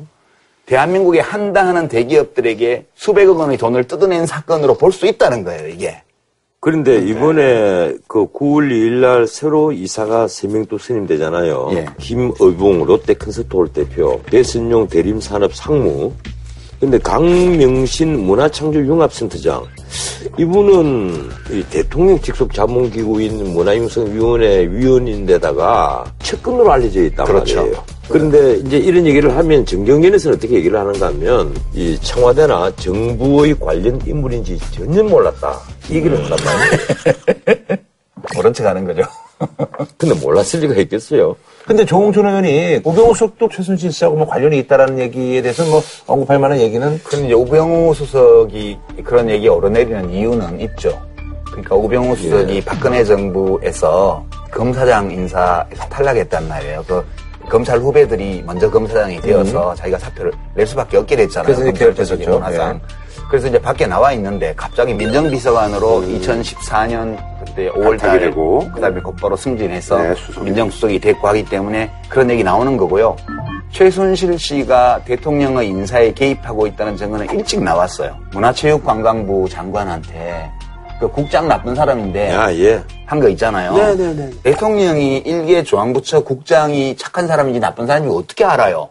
대한민국에 0.65 1.19
한다하는 1.19 1.89
대기업들에게 1.89 2.85
수백억 2.95 3.39
원의 3.39 3.57
돈을 3.57 3.83
뜯어낸 3.83 4.25
사건으로 4.25 4.75
볼 4.75 4.93
수 4.93 5.05
있다는 5.07 5.43
거예요 5.43 5.67
이게. 5.67 6.01
그런데 6.65 6.97
이번에 6.97 7.93
그 8.07 8.25
9월 8.25 8.71
2일 8.71 8.93
날 8.93 9.27
새로 9.27 9.71
이사가 9.71 10.25
3명 10.25 10.67
또 10.67 10.79
선임되잖아요. 10.79 11.69
예. 11.73 11.85
김의봉 11.99 12.85
롯데 12.85 13.13
컨설트홀 13.13 13.67
대표, 13.71 14.19
배선용 14.23 14.87
대림산업 14.87 15.53
상무, 15.53 16.11
근데 16.79 16.97
강명신 16.97 18.19
문화창조융합센터장. 18.19 19.63
이분은 20.39 21.29
이 21.51 21.63
대통령 21.69 22.19
직속 22.19 22.51
자문기구인 22.51 23.53
문화융성위원회 23.53 24.67
위원인데다가 24.71 26.11
측근으로 26.23 26.71
알려져 26.71 27.03
있단 27.03 27.27
그렇죠. 27.27 27.57
말이에요. 27.57 27.83
그런데 28.09 28.57
이제 28.57 28.77
이런 28.77 29.05
얘기를 29.05 29.35
하면 29.35 29.65
정경련에서는 29.65 30.37
어떻게 30.37 30.55
얘기를 30.55 30.79
하는가 30.79 31.07
하면 31.07 31.55
이 31.73 31.97
청와대나 31.99 32.75
정부의 32.75 33.59
관련 33.59 33.99
인물인지 34.05 34.59
전혀 34.71 35.03
몰랐다. 35.03 35.59
이 35.89 35.95
얘기를 35.95 36.17
한단 36.17 36.37
말이에요. 36.45 37.77
모른 38.35 38.53
척 38.53 38.65
하는 38.65 38.85
거죠. 38.85 39.03
근데 39.97 40.15
몰랐을 40.15 40.61
리가 40.61 40.75
있겠어요. 40.81 41.35
근데 41.65 41.83
조홍천 41.83 42.25
의원이 42.25 42.81
우병우 42.83 43.13
수석도 43.13 43.49
최순실 43.49 43.91
씨하고 43.91 44.15
뭐 44.15 44.27
관련이 44.27 44.59
있다라는 44.59 44.99
얘기에 44.99 45.41
대해서 45.41 45.65
뭐 45.65 45.81
언급할 46.05 46.39
만한 46.39 46.59
얘기는 46.59 46.99
그럼 47.03 47.25
이제 47.25 47.33
우병우 47.33 47.93
수석이 47.93 48.77
그런 49.03 49.29
얘기 49.29 49.47
오르내리는 49.47 50.11
이유는 50.11 50.61
있죠. 50.61 51.01
그러니까 51.45 51.75
우병우 51.75 52.15
수석이 52.15 52.61
박근혜 52.65 53.03
정부에서 53.03 54.23
검사장 54.51 55.11
인사에서 55.11 55.83
탈락했단 55.89 56.47
말이에요. 56.47 56.83
그 56.87 57.03
검찰 57.49 57.79
후배들이 57.79 58.43
먼저 58.45 58.69
검사장이 58.69 59.21
되어서 59.21 59.75
자기가 59.75 59.97
사표를 59.99 60.31
낼 60.53 60.65
수밖에 60.67 60.97
없게 60.97 61.15
됐잖아요. 61.15 61.45
그래서 61.45 61.69
이제 61.69 61.85
검찰 61.85 62.05
기다렸었죠. 62.05 62.31
문화상. 62.31 62.81
그래서 63.29 63.47
이제 63.47 63.59
밖에 63.59 63.87
나와 63.87 64.11
있는데 64.13 64.53
갑자기 64.55 64.93
민정비서관으로 64.93 66.01
2014년 66.01 67.17
그때 67.43 67.69
5월 67.71 67.97
달에 67.99 68.19
되고. 68.19 68.69
그다음에 68.71 69.01
곧바로 69.01 69.35
승진해서 69.35 69.97
네, 69.97 70.15
수석이. 70.15 70.45
민정수석이 70.45 70.99
됐고 70.99 71.27
하기 71.29 71.45
때문에 71.45 71.91
그런 72.09 72.29
얘기 72.29 72.43
나오는 72.43 72.77
거고요. 72.77 73.15
최순실 73.71 74.37
씨가 74.39 75.01
대통령의 75.05 75.67
인사에 75.67 76.13
개입하고 76.13 76.67
있다는 76.67 76.95
증언은 76.95 77.29
일찍 77.31 77.61
나왔어요. 77.61 78.15
문화체육관광부 78.31 79.49
장관한테 79.49 80.49
그 80.99 81.09
국장 81.09 81.47
나쁜 81.47 81.75
사람인데 81.75 82.31
아, 82.33 82.53
예. 82.53 82.81
한 83.05 83.19
거 83.19 83.27
있잖아요. 83.29 83.73
네네네. 83.75 84.29
대통령이 84.43 85.17
일개 85.19 85.61
중앙부처 85.63 86.23
국장이 86.23 86.95
착한 86.97 87.27
사람인지 87.27 87.59
나쁜 87.59 87.85
사람인지 87.85 88.15
어떻게 88.15 88.45
알아요? 88.45 88.89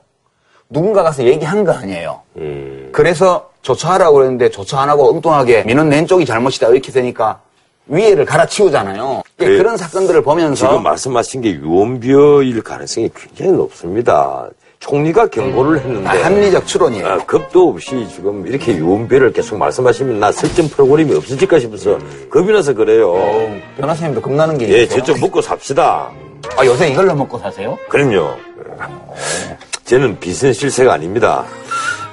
누군가 0.71 1.03
가서 1.03 1.25
얘기한 1.25 1.65
거 1.65 1.73
아니에요. 1.73 2.21
음. 2.37 2.91
그래서 2.93 3.51
조처하라고 3.63 4.17
그랬는데 4.17 4.51
조처 4.51 4.77
안 4.79 4.89
하고 4.89 5.09
엉뚱하게 5.11 5.65
민원 5.65 5.89
낸 5.89 6.07
쪽이 6.07 6.27
잘못이다 6.27 6.69
이렇게 6.69 6.93
되니까 6.93 7.41
위에를 7.87 8.25
갈아치우잖아요. 8.25 9.23
예, 9.41 9.45
그- 9.47 9.59
그런 9.59 9.77
사건들을 9.77 10.23
보면서 10.23 10.69
지금 10.69 10.83
말씀하신 10.83 11.41
게 11.41 11.51
유언비어일 11.53 12.63
가능성이 12.63 13.11
굉장히 13.15 13.53
높습니다. 13.53 14.49
총리가 14.85 15.29
경고를 15.29 15.81
했는데 15.81 16.09
아, 16.09 16.25
합리적 16.27 16.67
추론이에요. 16.67 17.07
아, 17.07 17.19
겁도 17.19 17.71
없이 17.71 18.07
지금 18.15 18.47
이렇게 18.47 18.77
유언비어를 18.77 19.33
계속 19.33 19.57
말씀하시면 19.57 20.21
나 20.21 20.31
설정 20.31 20.69
프로그램이 20.69 21.15
없어질까 21.15 21.59
싶어서 21.59 21.99
겁이 22.31 22.53
나서 22.53 22.75
그래요. 22.75 23.15
변호사님도 23.79 24.21
겁나는 24.21 24.59
게 24.59 24.69
예, 24.69 24.83
있어요. 24.83 24.99
저쪽 25.01 25.21
먹고 25.21 25.41
삽시다. 25.41 26.11
아, 26.59 26.67
요새 26.67 26.91
이걸로 26.91 27.15
먹고 27.15 27.39
사세요? 27.39 27.79
그럼요. 27.89 28.37
저는 29.85 30.19
빚은 30.19 30.53
실세가 30.53 30.95
아닙니다. 30.95 31.45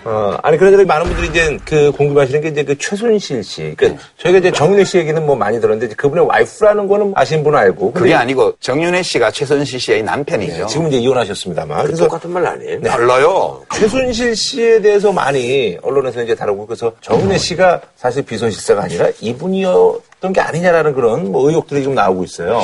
어, 0.04 0.36
아니, 0.42 0.58
그러더니 0.58 0.84
많은 0.84 1.06
분들이 1.06 1.28
이제 1.28 1.60
그 1.64 1.92
궁금하시는 1.92 2.42
게 2.42 2.48
이제 2.50 2.64
그 2.64 2.76
최순실 2.76 3.44
씨. 3.44 3.74
그러니까 3.78 4.04
저희가 4.18 4.40
이제 4.40 4.52
정윤혜 4.52 4.84
씨 4.84 4.98
얘기는 4.98 5.24
뭐 5.26 5.36
많이 5.36 5.62
들었는데 5.62 5.94
그분의 5.96 6.26
와이프라는 6.26 6.88
거는 6.88 7.14
아시는 7.16 7.44
분은 7.44 7.60
알고. 7.60 7.94
그게 7.94 8.16
아니고 8.16 8.54
정윤혜 8.60 9.04
씨가 9.04 9.30
최순실 9.30 9.80
씨의 9.80 10.02
남편이죠. 10.04 10.58
네, 10.58 10.66
지금 10.66 10.88
이제 10.88 10.98
이혼하셨습니다만. 10.98 11.86
그래서 11.86 12.06
똑같은 12.06 12.32
말 12.32 12.46
아니에요? 12.48 12.80
네. 12.82 12.90
달라요. 12.90 13.62
최순실 13.76 14.36
씨에 14.36 14.82
대해서 14.82 15.12
많이 15.12 15.78
언론에서 15.84 16.24
이제 16.24 16.34
다루고 16.34 16.66
그래서 16.66 16.92
정은혜 17.02 17.38
씨가 17.38 17.80
사실 17.96 18.24
비선실세가 18.24 18.82
아니라 18.82 19.08
이분이었던 19.22 20.34
게 20.34 20.42
아니냐라는 20.42 20.94
그런 20.96 21.32
뭐 21.32 21.48
의혹들이 21.48 21.84
좀 21.84 21.94
나오고 21.94 22.24
있어요. 22.24 22.64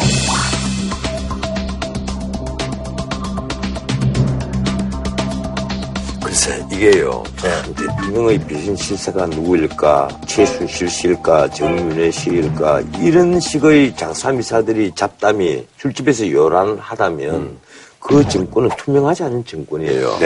글쎄, 6.48 6.66
이게요. 6.72 7.24
참 7.36 7.76
대통령의 7.76 8.40
빚은 8.48 8.76
실세가 8.78 9.26
누구일까? 9.28 10.08
최순실 10.28 10.90
씨일까? 10.90 11.50
정윤회 11.50 12.10
씨일까? 12.10 12.84
이런 13.02 13.38
식의 13.38 13.96
장사미사들이 13.98 14.94
잡담이 14.96 15.66
술집에서 15.78 16.32
요란하다면 16.32 17.58
그 18.00 18.26
정권은 18.30 18.70
투명하지 18.78 19.24
않은 19.24 19.44
정권이에요. 19.46 20.18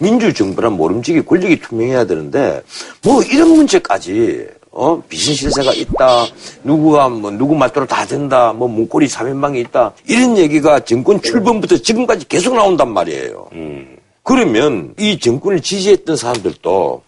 민주정부란 0.00 0.72
모름지기 0.72 1.22
권력이 1.22 1.60
투명해야 1.60 2.06
되는데 2.06 2.60
뭐 3.04 3.22
이런 3.22 3.50
문제까지 3.50 4.48
어 4.72 5.00
빚은 5.08 5.34
실세가 5.34 5.72
있다 5.74 6.24
누구가 6.64 7.08
뭐 7.08 7.30
누구 7.30 7.54
말대로 7.54 7.86
다 7.86 8.04
된다 8.06 8.52
뭐 8.54 8.66
문고리 8.66 9.06
사면방이 9.06 9.60
있다 9.60 9.92
이런 10.08 10.36
얘기가 10.38 10.80
정권 10.80 11.20
출범부터 11.22 11.76
지금까지 11.76 12.26
계속 12.26 12.56
나온단 12.56 12.92
말이에요. 12.92 13.46
그러면 14.22 14.94
이 14.98 15.18
정권을 15.18 15.60
지지했던 15.60 16.16
사람들도 16.16 17.02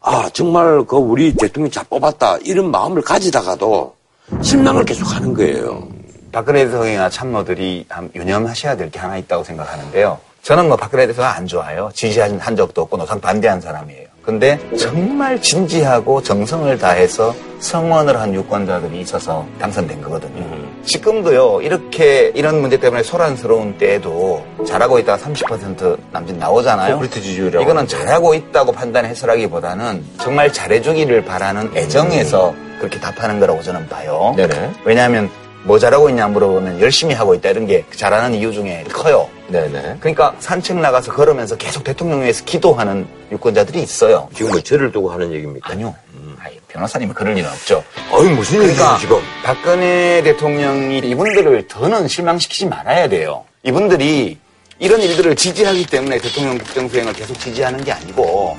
아 0.00 0.28
정말 0.32 0.84
그 0.84 0.96
우리 0.96 1.34
대통령 1.34 1.70
잘 1.70 1.84
뽑았다 1.84 2.38
이런 2.44 2.70
마음을 2.70 3.00
가지다가도 3.02 3.94
실망을 4.42 4.84
계속하는 4.84 5.32
거예요. 5.34 5.88
박근혜 6.32 6.64
대통령이나 6.66 7.08
참모들이 7.08 7.86
한 7.88 8.10
유념하셔야 8.14 8.76
될 8.76 8.90
게 8.90 8.98
하나 8.98 9.16
있다고 9.16 9.44
생각하는데요. 9.44 10.18
저는 10.42 10.68
뭐 10.68 10.76
박근혜 10.76 11.06
대통령 11.06 11.32
안 11.32 11.46
좋아요. 11.46 11.90
지지한 11.94 12.38
한 12.38 12.54
적도 12.56 12.82
없고 12.82 12.96
노상 12.98 13.20
반대한 13.20 13.60
사람이에요. 13.60 14.03
근데 14.24 14.58
정말 14.78 15.40
진지하고 15.40 16.22
정성을 16.22 16.78
다해서 16.78 17.34
성원을 17.58 18.18
한 18.18 18.34
유권자들이 18.34 19.00
있어서 19.00 19.46
당선된 19.58 20.00
거거든요. 20.02 20.44
지금도요, 20.84 21.60
이렇게 21.62 22.32
이런 22.34 22.60
문제 22.60 22.78
때문에 22.78 23.02
소란스러운 23.02 23.76
때에도 23.78 24.44
잘하고 24.66 24.98
있다가 24.98 25.22
30% 25.22 25.98
남짓 26.10 26.36
나오잖아요. 26.36 26.94
콘크리트 26.94 27.20
지지율이라고 27.20 27.64
이거는. 27.64 27.86
잘하고 27.86 28.34
있다고 28.34 28.72
판단해서라기보다는 28.72 30.04
정말 30.18 30.52
잘해주기를 30.52 31.24
바라는 31.24 31.70
애정에서 31.74 32.54
그렇게 32.78 33.00
답하는 33.00 33.40
거라고 33.40 33.62
저는 33.62 33.88
봐요. 33.88 34.34
네네. 34.36 34.72
왜냐하면 34.84 35.30
뭐 35.64 35.78
잘하고 35.78 36.10
있냐 36.10 36.28
물어보면 36.28 36.80
열심히 36.80 37.14
하고 37.14 37.34
있다 37.34 37.50
이런 37.50 37.66
게 37.66 37.84
잘하는 37.96 38.34
이유 38.34 38.52
중에 38.52 38.84
커요. 38.92 39.28
네네. 39.48 39.96
그러니까 39.98 40.34
산책 40.38 40.78
나가서 40.78 41.12
걸으면서 41.12 41.56
계속 41.56 41.82
대통령 41.82 42.20
위해서 42.22 42.44
기도하는 42.44 43.06
유권자들이 43.32 43.82
있어요. 43.82 44.28
지금 44.34 44.52
뭐 44.52 44.60
죄를 44.60 44.92
두고 44.92 45.10
하는 45.10 45.32
얘기입니까? 45.32 45.72
아니요. 45.72 45.94
아이, 46.38 46.58
변호사님은 46.68 47.14
그럴 47.14 47.36
일은 47.36 47.48
없죠. 47.48 47.82
아유 48.12 48.28
무슨 48.30 48.58
그러니까 48.58 48.82
얘기예요 48.82 48.98
지금? 49.00 49.16
박근혜 49.42 50.22
대통령이 50.22 50.98
이분들을 50.98 51.68
더는 51.68 52.08
실망시키지 52.08 52.66
말아야 52.66 53.08
돼요. 53.08 53.44
이분들이 53.62 54.38
이런 54.78 55.00
일들을 55.00 55.34
지지하기 55.34 55.86
때문에 55.86 56.18
대통령 56.18 56.58
국정 56.58 56.88
수행을 56.88 57.14
계속 57.14 57.38
지지하는 57.40 57.82
게 57.82 57.92
아니고 57.92 58.56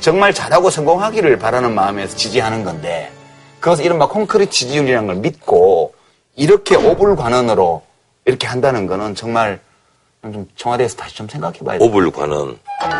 정말 0.00 0.34
잘하고 0.34 0.70
성공하기를 0.70 1.38
바라는 1.38 1.72
마음에서 1.72 2.16
지지하는 2.16 2.64
건데 2.64 3.12
그것을 3.60 3.84
이른바 3.84 4.08
콘크리트 4.08 4.50
지지율이라는 4.50 5.06
걸 5.06 5.16
믿고 5.16 5.94
이렇게 6.36 6.76
오불관원으로 6.76 7.82
이렇게 8.24 8.46
한다는 8.46 8.86
거는 8.86 9.14
정말 9.14 9.60
좀 10.22 10.48
청와대에서 10.56 10.96
다시 10.96 11.16
좀 11.16 11.28
생각해 11.28 11.58
봐야 11.60 11.78
돼요. 11.78 11.88
오불관은 11.88 12.58
예, 12.84 12.99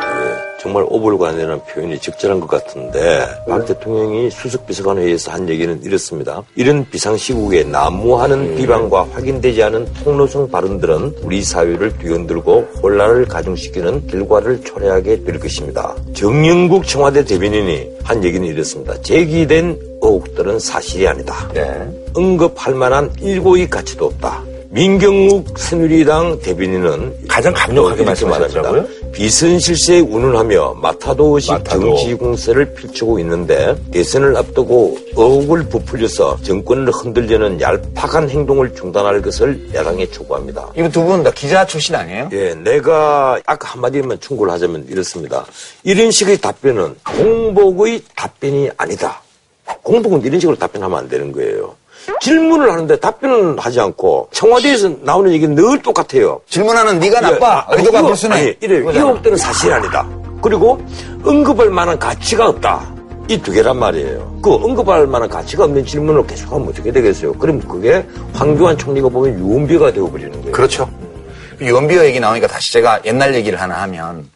정말 0.60 0.84
오불관이라는 0.88 1.60
표현이 1.64 1.98
적절한 2.00 2.40
것 2.40 2.46
같은데 2.46 3.26
박 3.48 3.64
대통령이 3.64 4.30
수석 4.30 4.66
비서관회의에서 4.66 5.32
한 5.32 5.48
얘기는 5.48 5.82
이렇습니다. 5.82 6.42
이런 6.54 6.84
비상시국에 6.90 7.64
난무하는 7.64 8.56
비방과 8.56 9.08
확인되지 9.12 9.62
않은 9.62 9.86
폭로성 10.04 10.50
발언들은 10.50 11.16
우리 11.22 11.42
사회를 11.42 11.96
뒤흔들고 11.98 12.68
혼란을 12.82 13.24
가중시키는 13.26 14.06
결과를 14.06 14.62
초래하게 14.62 15.24
될 15.24 15.38
것입니다. 15.38 15.94
정영국 16.12 16.86
청와대 16.86 17.24
대변인이 17.24 17.88
한 18.02 18.22
얘기는 18.22 18.46
이렇습니다. 18.46 19.00
제기된 19.00 19.78
의혹들은 20.02 20.58
사실이 20.58 21.08
아니다. 21.08 21.48
언급할 22.14 22.74
만한 22.74 23.10
일고의 23.20 23.70
가치도 23.70 24.06
없다. 24.06 24.42
민경욱 24.72 25.58
새누리당 25.58 26.38
대변인은 26.40 27.26
가장 27.28 27.52
강력하게 27.52 28.04
말씀하셨더라고요. 28.04 28.86
비선실세에 29.12 30.00
운운하며 30.00 30.74
마타도식 30.80 31.52
마타도. 31.52 31.80
정치 31.96 32.14
공세를 32.14 32.74
펼치고 32.74 33.18
있는데 33.20 33.74
대선을 33.90 34.36
앞두고 34.36 34.98
의혹을 35.16 35.68
부풀려서 35.68 36.38
정권을 36.42 36.90
흔들려는 36.92 37.60
얄팍한 37.60 38.30
행동을 38.30 38.74
중단할 38.74 39.20
것을 39.20 39.68
야당에 39.74 40.06
촉구합니다. 40.06 40.70
이거 40.76 40.88
두분 40.88 41.22
다 41.22 41.30
기자 41.32 41.66
출신 41.66 41.94
아니에요? 41.94 42.28
예, 42.32 42.54
내가 42.54 43.40
아까 43.46 43.68
한마디만 43.68 44.20
충고를 44.20 44.52
하자면 44.52 44.86
이렇습니다. 44.88 45.44
이런 45.82 46.10
식의 46.10 46.38
답변은 46.38 46.96
공복의 47.04 48.02
답변이 48.16 48.70
아니다. 48.76 49.22
공복은 49.82 50.22
이런 50.22 50.40
식으로 50.40 50.56
답변하면 50.56 50.98
안 50.98 51.08
되는 51.08 51.32
거예요. 51.32 51.74
질문을 52.20 52.70
하는데 52.70 52.96
답변을 52.98 53.56
하지 53.58 53.80
않고 53.80 54.28
청와대에서 54.32 54.90
나오는 55.02 55.32
얘기는 55.32 55.54
늘 55.54 55.80
똑같아요. 55.82 56.40
질문하는 56.48 56.98
네가 56.98 57.20
나빠. 57.20 57.64
아니, 57.68 57.78
의도가 57.78 57.98
이거- 58.00 58.08
불순해. 58.08 58.56
이래. 58.60 58.76
의혹들은 58.78 59.36
사실이 59.36 59.72
아니다. 59.72 60.06
그리고 60.42 60.78
언급할 61.24 61.70
만한 61.70 61.98
가치가 61.98 62.48
없다. 62.48 62.94
이 63.28 63.38
두 63.38 63.52
개란 63.52 63.78
말이에요. 63.78 64.40
그 64.42 64.52
언급할 64.54 65.06
만한 65.06 65.28
가치가 65.28 65.64
없는 65.64 65.84
질문을 65.86 66.26
계속하면 66.26 66.68
어떻게 66.68 66.90
되겠어요? 66.90 67.32
그럼 67.34 67.60
그게 67.60 68.04
황교안 68.34 68.76
총리가 68.76 69.08
보면 69.08 69.38
유언비가 69.38 69.92
되어버리는 69.92 70.32
거예요. 70.32 70.52
그렇죠. 70.52 70.90
유언비어 71.60 72.04
얘기 72.06 72.18
나오니까 72.18 72.48
다시 72.48 72.72
제가 72.72 73.00
옛날 73.04 73.34
얘기를 73.34 73.60
하나 73.60 73.82
하면 73.82 74.28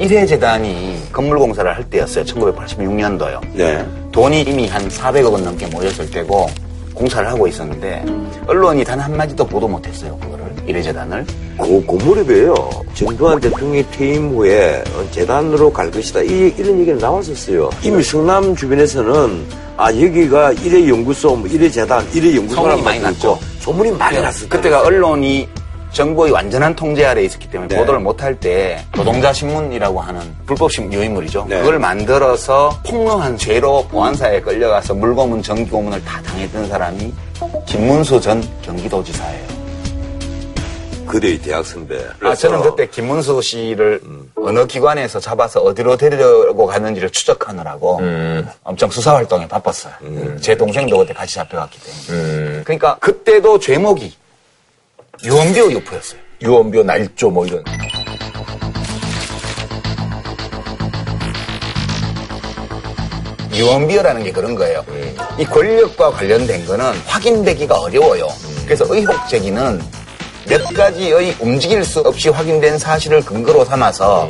일해재단이 0.00 1.08
건물 1.12 1.38
공사를 1.38 1.70
할 1.76 1.88
때였어요. 1.90 2.24
1986년도요. 2.24 3.40
네. 3.54 3.86
돈이 4.12 4.42
이미 4.42 4.66
한 4.68 4.88
400억 4.88 5.32
원 5.32 5.44
넘게 5.44 5.66
모였을 5.66 6.10
때고 6.10 6.48
공사를 6.94 7.26
하고 7.28 7.46
있었는데 7.46 8.04
언론이 8.46 8.84
단 8.84 8.98
한마디도 9.00 9.46
보도 9.46 9.68
못했어요. 9.68 10.16
그거를 10.18 10.44
일해재단을. 10.66 11.24
그, 11.58 11.86
그 11.86 11.94
무렵에요. 11.96 12.54
전두환 12.94 13.40
대통령이 13.40 13.84
퇴임 13.90 14.30
후에 14.30 14.82
어, 14.94 15.06
재단으로 15.10 15.72
갈 15.72 15.90
것이다. 15.90 16.22
이, 16.22 16.54
이런 16.56 16.80
얘기가 16.80 16.98
나왔었어요. 16.98 17.70
이미 17.82 18.02
성남 18.02 18.54
주변에서는 18.54 19.46
아, 19.76 19.88
여기가 19.90 20.52
일회 20.52 20.88
연구소, 20.88 21.34
뭐 21.36 21.48
일회 21.48 21.68
재단, 21.68 22.06
일회 22.12 22.36
연구소라고 22.36 22.82
많이 22.82 23.00
났죠. 23.00 23.38
소문이 23.60 23.92
많이 23.92 24.20
났어요. 24.20 24.48
그때가 24.48 24.82
언론이 24.82 25.48
정부의 25.92 26.32
완전한 26.32 26.74
통제 26.74 27.04
아래 27.04 27.22
있었기 27.22 27.50
때문에 27.50 27.68
네. 27.68 27.76
보도를 27.76 28.00
못할 28.00 28.38
때 28.38 28.84
노동자 28.94 29.32
신문이라고 29.32 30.00
하는 30.00 30.20
불법 30.46 30.72
신 30.72 30.92
유인물이죠. 30.92 31.46
네. 31.48 31.58
그걸 31.60 31.78
만들어서 31.78 32.80
폭로한 32.86 33.36
죄로 33.36 33.86
보안사에 33.88 34.40
끌려가서 34.40 34.94
물고문, 34.94 35.42
정기고문을 35.42 36.02
다 36.04 36.20
당했던 36.22 36.68
사람이 36.68 37.12
김문수 37.66 38.20
전 38.20 38.42
경기도지사예요. 38.62 39.52
그대의 41.06 41.38
대학 41.42 41.66
선배. 41.66 41.98
아, 42.22 42.34
저는 42.34 42.62
그때 42.62 42.86
김문수 42.86 43.42
씨를 43.42 44.00
어느 44.34 44.66
기관에서 44.66 45.20
잡아서 45.20 45.60
어디로 45.60 45.98
데리고 45.98 46.64
갔는지를 46.66 47.10
추적하느라고 47.10 48.00
엄청 48.62 48.88
수사 48.88 49.14
활동에 49.14 49.46
바빴어요. 49.46 49.92
제 50.40 50.56
동생도 50.56 50.96
그때 50.98 51.12
같이 51.12 51.34
잡혀갔기 51.34 51.78
때문에. 52.08 52.62
그러니까 52.62 52.96
그때도 53.00 53.58
죄목이 53.58 54.14
유언비어 55.22 55.70
유포였어요. 55.70 56.20
유언비어 56.40 56.82
날조 56.84 57.30
뭐 57.30 57.46
이런. 57.46 57.62
유언비어라는 63.54 64.24
게 64.24 64.32
그런 64.32 64.54
거예요. 64.54 64.84
이 65.38 65.44
권력과 65.44 66.10
관련된 66.12 66.64
거는 66.66 66.92
확인되기가 67.06 67.78
어려워요. 67.78 68.28
그래서 68.64 68.86
의혹 68.88 69.28
제기는 69.28 69.80
몇 70.48 70.74
가지의 70.74 71.36
움직일 71.38 71.84
수 71.84 72.00
없이 72.00 72.28
확인된 72.30 72.78
사실을 72.78 73.22
근거로 73.24 73.64
삼아서 73.64 74.28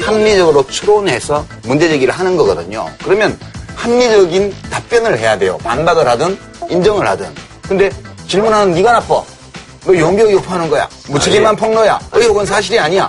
합리적으로 0.00 0.66
추론해서 0.66 1.44
문제 1.64 1.88
제기를 1.88 2.12
하는 2.14 2.36
거거든요. 2.36 2.86
그러면 3.02 3.38
합리적인 3.74 4.54
답변을 4.70 5.18
해야 5.18 5.38
돼요. 5.38 5.58
반박을 5.64 6.06
하든 6.06 6.38
인정을 6.70 7.06
하든. 7.08 7.26
근데 7.66 7.90
질문하는 8.28 8.74
네가 8.74 8.92
나빠. 8.92 9.22
너 9.84 9.94
유언비어 9.94 10.30
유포하는 10.30 10.68
거야. 10.68 10.88
무책임한 11.08 11.56
폭로야. 11.56 11.98
의혹은 12.12 12.44
사실이 12.44 12.78
아니야. 12.78 13.08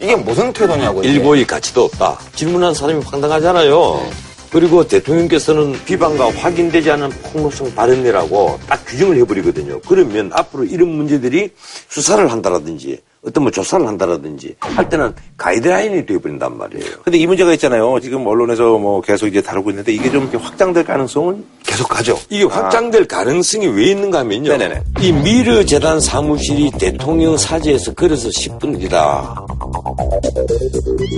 이게 0.00 0.14
무슨 0.16 0.52
태도냐고. 0.52 1.02
일고의 1.02 1.46
가치도 1.46 1.84
없다. 1.84 2.18
질문한 2.34 2.74
사람이 2.74 3.02
황당하잖아요. 3.04 4.10
그리고 4.50 4.86
대통령께서는 4.86 5.78
비방과 5.84 6.32
확인되지 6.32 6.90
않은 6.92 7.10
폭로성 7.10 7.74
발언이라고 7.74 8.60
딱 8.68 8.84
규정을 8.86 9.16
해버리거든요. 9.18 9.80
그러면 9.88 10.30
앞으로 10.32 10.64
이런 10.64 10.88
문제들이 10.88 11.50
수사를 11.88 12.30
한다라든지 12.30 13.00
어떤 13.26 13.42
뭐 13.42 13.50
조사를 13.50 13.84
한다라든지 13.86 14.54
할 14.60 14.88
때는 14.88 15.12
가이드라인이 15.36 16.06
되어버린단 16.06 16.56
말이에요. 16.56 16.84
근데 17.02 17.18
이 17.18 17.26
문제가 17.26 17.52
있잖아요. 17.54 17.98
지금 18.00 18.24
언론에서 18.26 18.78
뭐 18.78 19.00
계속 19.00 19.26
이제 19.26 19.42
다루고 19.42 19.70
있는데 19.70 19.92
이게 19.92 20.10
좀 20.10 20.30
확장될 20.32 20.84
가능성은 20.84 21.44
계속 21.64 21.88
가죠. 21.88 22.16
이게 22.30 22.44
확장될 22.44 23.06
가능성이 23.06 23.66
왜 23.66 23.86
있는가 23.86 24.20
하면요. 24.20 24.56
네네네. 24.56 24.82
이 25.00 25.12
미르 25.12 25.64
재단 25.66 25.98
사무실이 26.00 26.70
대통령 26.78 27.36
사저에서 27.36 27.92
걸어서 27.94 28.28
10분이다. 28.28 29.46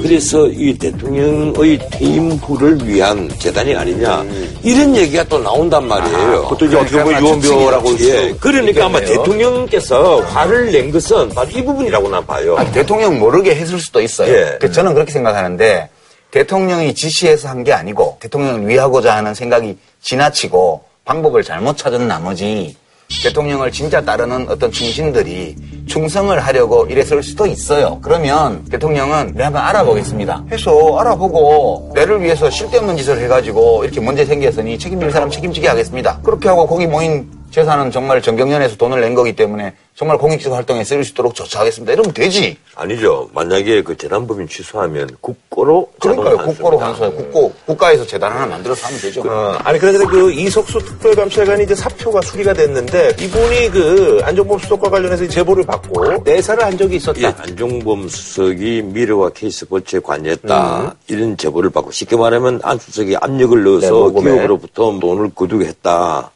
그래서 0.02 0.46
이 0.48 0.76
대통령의 0.78 1.78
퇴임 1.90 2.30
후를 2.32 2.78
위한 2.86 3.28
재단이 3.38 3.74
아니냐. 3.74 4.24
이런 4.62 4.96
얘기가 4.96 5.24
또 5.24 5.38
나온단 5.38 5.86
말이에요. 5.86 6.42
그것도 6.44 6.66
이제 6.66 6.76
어떻게 6.76 7.02
보면 7.02 7.22
유언비어라고 7.22 7.98
예. 8.00 8.34
그러니까 8.40 8.86
아마. 8.86 8.98
대통령께서 8.98 10.20
화를 10.22 10.72
낸 10.72 10.90
것은 10.90 11.28
바로 11.30 11.48
이 11.50 11.64
부분이라 11.64 11.97
고 12.00 12.08
난 12.08 12.24
봐요. 12.26 12.56
아니, 12.56 12.70
대통령 12.72 13.18
모르게 13.18 13.54
했을 13.54 13.78
수도 13.78 14.00
있어요. 14.00 14.32
예. 14.32 14.58
그 14.60 14.70
저는 14.72 14.94
그렇게 14.94 15.12
생각하는데 15.12 15.88
대통령이 16.30 16.94
지시해서 16.94 17.48
한 17.48 17.64
게 17.64 17.72
아니고 17.72 18.18
대통령을 18.20 18.68
위하고자 18.68 19.16
하는 19.16 19.34
생각이 19.34 19.78
지나치고 20.02 20.84
방법을 21.04 21.42
잘못 21.42 21.76
찾은 21.78 22.06
나머지 22.06 22.76
대통령을 23.22 23.72
진짜 23.72 24.02
따르는 24.02 24.46
어떤 24.50 24.70
충신들이 24.70 25.56
충성을 25.86 26.38
하려고 26.38 26.84
이랬을 26.84 27.22
수도 27.22 27.46
있어요. 27.46 27.98
그러면 28.02 28.62
대통령은 28.66 29.32
내가 29.32 29.46
한번 29.46 29.62
알아보겠습니다. 29.62 30.44
해서 30.52 30.98
알아보고 30.98 31.92
내를 31.94 32.22
위해서 32.22 32.50
쓸데없는 32.50 32.98
짓을 32.98 33.18
해가지고 33.22 33.84
이렇게 33.84 34.00
문제 34.00 34.26
생겼으니 34.26 34.78
책임질 34.78 35.10
사람 35.10 35.30
책임지게 35.30 35.66
하겠습니다. 35.66 36.20
그렇게 36.22 36.48
하고 36.50 36.66
거기 36.66 36.86
모인 36.86 37.30
재산은 37.58 37.90
정말 37.90 38.22
정경련에서 38.22 38.76
돈을 38.76 39.00
낸 39.00 39.16
거기 39.16 39.34
때문에 39.34 39.74
정말 39.96 40.16
공익적 40.16 40.52
활동에 40.52 40.84
쓸수 40.84 41.10
있도록 41.10 41.34
조처하겠습니다. 41.34 41.92
이러면 41.92 42.12
되지. 42.14 42.56
아니죠. 42.76 43.28
만약에 43.34 43.82
그 43.82 43.96
재단법인 43.96 44.46
취소하면 44.46 45.08
국고로 45.20 45.90
그러니까요. 45.98 46.36
국고로. 46.36 46.78
환수해. 46.78 47.10
국고, 47.10 47.52
국가에서 47.66 48.06
재단 48.06 48.30
하나 48.30 48.46
만들어서 48.46 48.86
하면 48.86 49.00
되죠. 49.00 49.22
어, 49.26 49.58
아니 49.64 49.76
그런데 49.80 50.04
그 50.04 50.30
이석수 50.30 50.78
특별감찰관이 50.78 51.64
이제 51.64 51.74
사표가 51.74 52.20
수리가 52.20 52.52
됐는데 52.52 53.16
이분이 53.20 53.70
그 53.70 54.20
안종범 54.22 54.60
수석과 54.60 54.88
관련해서 54.90 55.26
제보를 55.26 55.64
받고 55.64 56.22
내사를 56.22 56.62
한 56.62 56.78
적이 56.78 56.94
있었다. 56.96 57.20
예, 57.20 57.34
안종범 57.36 58.08
수석이 58.08 58.82
미래와 58.84 59.30
케이스포츠에 59.30 59.98
관여했다. 59.98 60.94
이런 61.08 61.36
제보를 61.36 61.70
받고 61.70 61.90
쉽게 61.90 62.14
말하면 62.16 62.60
안 62.62 62.78
수석이 62.78 63.16
압력을 63.16 63.64
네, 63.64 63.68
넣어서. 63.88 64.10
기업으로부터 64.10 64.96
돈을 65.00 65.32
거두게 65.34 65.66
했다. 65.66 66.30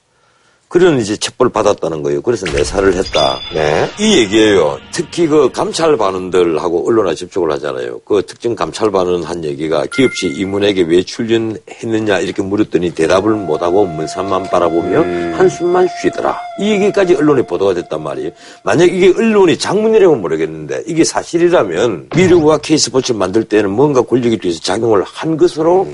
그런 0.73 0.99
이제 0.99 1.15
첩보를 1.19 1.53
받았다는 1.53 2.03
거예요. 2.03 2.23
그래서 2.23 2.47
내사를 2.51 2.95
했다. 2.95 3.39
네. 3.53 3.91
이 4.01 4.17
얘기예요. 4.17 4.79
특히 4.91 5.27
그 5.27 5.53
감찰 5.53 5.99
반원들하고 5.99 6.89
언론에 6.89 7.15
접촉을 7.15 7.53
하잖아요. 7.53 8.01
그 8.07 8.23
특정 8.27 8.57
감찰 8.57 8.91
반원 8.91 9.23
한 9.23 9.45
얘기가 9.45 9.85
기업시 9.93 10.29
임원에게 10.29 10.85
왜 10.85 11.03
출연했느냐 11.03 12.21
이렇게 12.21 12.41
물었더니 12.43 12.95
대답을 12.95 13.35
못하고 13.35 13.85
문산만 13.85 14.45
바라보며 14.45 15.37
한숨만 15.37 15.87
쉬더라. 16.01 16.41
이 16.59 16.71
얘기까지 16.71 17.17
언론에 17.17 17.43
보도가 17.43 17.75
됐단 17.75 18.03
말이에요. 18.03 18.31
만약 18.65 18.87
이게 18.87 19.13
언론이 19.15 19.59
장문이라면 19.59 20.23
모르겠는데 20.23 20.85
이게 20.87 21.05
사실이라면 21.05 22.09
미르와 22.17 22.57
K스포츠 22.57 23.13
만들 23.13 23.45
때는 23.45 23.69
뭔가 23.69 24.01
권력에 24.01 24.39
뒤에서 24.39 24.61
작용을 24.63 25.03
한 25.03 25.37
것으로 25.37 25.87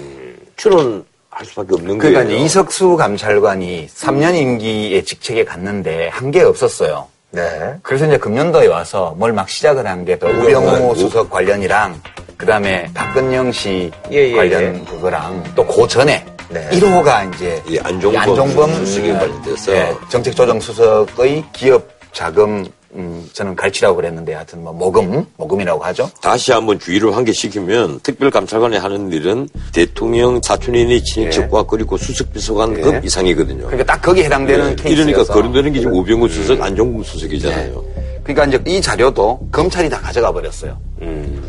추론 0.54 1.04
할 1.38 1.46
수밖에 1.46 1.74
없는 1.74 1.98
그러니까 1.98 2.24
거예요. 2.24 2.44
이석수 2.44 2.96
감찰관이 2.96 3.87
3년 3.94 4.35
임기의 4.35 5.05
직책에 5.05 5.44
갔는데 5.44 6.09
한 6.09 6.33
게 6.33 6.42
없었어요. 6.42 7.07
네. 7.31 7.74
그래서 7.83 8.07
이제 8.07 8.18
금년도에 8.18 8.66
와서 8.66 9.14
뭘 9.16 9.33
막 9.33 9.48
시작을 9.48 9.87
한게 9.87 10.14
우병우 10.20 10.96
수석 10.96 11.31
관련이랑 11.31 12.01
그다음에 12.37 12.90
박근영 12.92 13.53
씨 13.53 13.90
예, 14.11 14.31
예, 14.31 14.37
관련 14.37 14.85
그거랑 14.85 15.44
또 15.55 15.64
그 15.64 15.87
전에 15.87 16.24
네. 16.51 16.68
1호가 16.72 17.33
이제 17.35 17.62
이 17.68 17.79
안종범, 17.79 18.14
이 18.14 18.16
안종범 18.18 18.85
수석에 18.85 19.12
어, 19.12 19.18
관련돼서 19.18 19.72
예, 19.72 19.94
정책조정수석의 20.09 21.44
기업 21.53 21.88
자금 22.12 22.66
음, 22.98 23.28
저는 23.32 23.54
갈치라고 23.54 23.94
그랬는데 23.96 24.34
하여튼 24.34 24.62
뭐 24.64 24.72
모금 24.72 25.24
모금이라고 25.37 25.82
하죠. 25.84 26.11
다시 26.20 26.50
한번 26.52 26.78
주의를 26.80 27.14
환기시키면 27.16 28.00
특별감찰관이 28.00 28.76
하는 28.76 29.12
일은 29.12 29.48
대통령 29.72 30.40
사촌인의 30.42 31.04
친인척과 31.04 31.62
그리고 31.62 31.96
수석비서관급 31.96 32.94
예. 32.94 33.00
이상이거든요. 33.04 33.66
그러니까 33.66 33.84
딱 33.94 34.02
거기에 34.02 34.24
해당되는 34.24 34.70
예, 34.70 34.74
케이스여서 34.74 35.11
이러니까 35.11 35.32
거론되는 35.32 35.72
게 35.72 35.78
지금 35.80 35.94
우병우 35.94 36.28
수석, 36.28 36.61
안종범 36.61 37.04
수석이잖아요. 37.04 37.84
그러니까 38.24 38.44
이제 38.46 38.62
이 38.66 38.80
자료도 38.82 39.48
검찰이 39.52 39.88
다 39.88 40.00
가져가 40.00 40.32
버렸어요. 40.32 40.76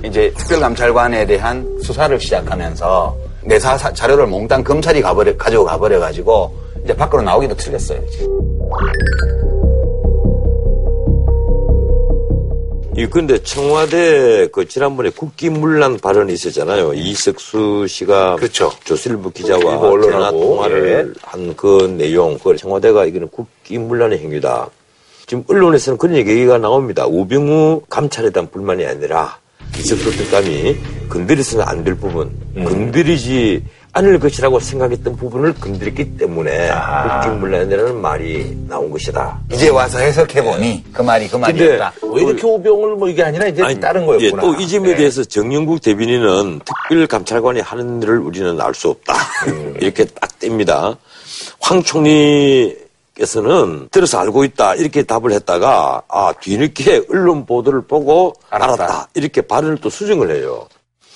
이제 0.06 0.32
특별감찰관에 0.38 1.26
대한 1.26 1.68
수사를 1.84 2.18
시작하면서 2.20 3.18
내사 3.44 3.78
사- 3.78 3.92
자료를 3.92 4.28
몽땅 4.28 4.64
검찰이 4.64 5.02
가버려, 5.02 5.36
가지고 5.36 5.66
가버려가지고 5.66 6.56
이제 6.86 6.96
밖으로 6.96 7.24
나오기도 7.24 7.56
틀렸어요. 7.56 8.00
이제. 8.08 8.26
이 13.00 13.06
근데 13.06 13.42
청와대 13.42 14.50
그 14.52 14.68
지난번에 14.68 15.10
국기문란 15.10 16.00
발언이 16.00 16.34
있었잖아요. 16.34 16.94
이석수 16.96 17.88
씨가 17.88 18.36
그렇죠. 18.36 18.74
조선일보 18.84 19.30
기자와 19.30 19.62
전화 20.02 20.30
통화를 20.32 20.90
예. 20.90 21.20
한그 21.22 21.96
내용, 21.98 22.38
그걸 22.38 22.58
청와대가 22.58 23.06
이거는 23.06 23.30
국기문란의 23.30 24.20
행위다. 24.20 24.70
지금 25.28 25.46
언론에서는 25.48 25.98
그런 25.98 26.18
얘기가 26.18 26.58
나옵니다. 26.58 27.06
우병우 27.08 27.84
감찰에 27.88 28.32
대한 28.32 28.50
불만이 28.52 28.86
아니라 28.86 29.38
이석수 29.78 30.12
특감이 30.18 30.76
건드려서는 31.08 31.66
안 31.66 31.86
될 31.86 31.96
부분, 31.96 32.30
음. 32.58 32.66
건드리지 32.66 33.64
않을 33.94 34.20
것이라고 34.20 34.60
생각했던 34.60 35.16
부분을 35.16 35.54
건드렸기 35.56 36.18
때문에 36.18 36.70
아. 36.70 37.22
국기문란이라는 37.22 38.00
말이 38.00 38.56
나온 38.68 38.90
것이다. 38.92 39.40
이제 39.52 39.70
와서 39.70 40.00
해석해보니 40.00 40.86
그 40.94 41.02
말이 41.02 41.28
그 41.28 41.38
말이었다. 41.38 41.94
왜 42.14 42.24
이렇게 42.24 42.46
오병을 42.46 42.96
뭐 42.96 43.10
이게 43.10 43.24
아니라 43.24 43.48
이제 43.48 43.64
다른 43.80 44.06
거였구나. 44.06 44.44
예, 44.44 44.48
또이 44.48 44.68
점에 44.68 44.90
네. 44.90 44.96
대해서 44.96 45.24
정영국 45.24 45.82
대변인은 45.82 46.62
특별감찰관이 46.66 47.62
하는 47.62 48.02
일을 48.02 48.20
우리는 48.20 48.60
알 48.62 48.74
수 48.74 48.90
없다. 48.90 49.14
음. 49.48 49.76
이렇게 49.82 50.06
딱 50.06 50.30
뗍니다. 50.40 50.96
황 51.60 51.84
총리 51.84 52.78
께서는 53.16 53.90
들어서 53.92 54.20
알고 54.20 54.46
있다. 54.46 54.76
이렇게 54.76 55.04
답을 55.04 55.34
했다가 55.34 56.04
아 56.08 56.34
뒤늦게 56.40 57.04
언론 57.10 57.46
보도를 57.46 57.82
보고 57.82 58.34
알았다. 58.50 59.10
이렇게 59.16 59.42
발언을 59.42 59.80
또 59.82 59.90
수정을 59.90 60.34
해요. 60.34 60.66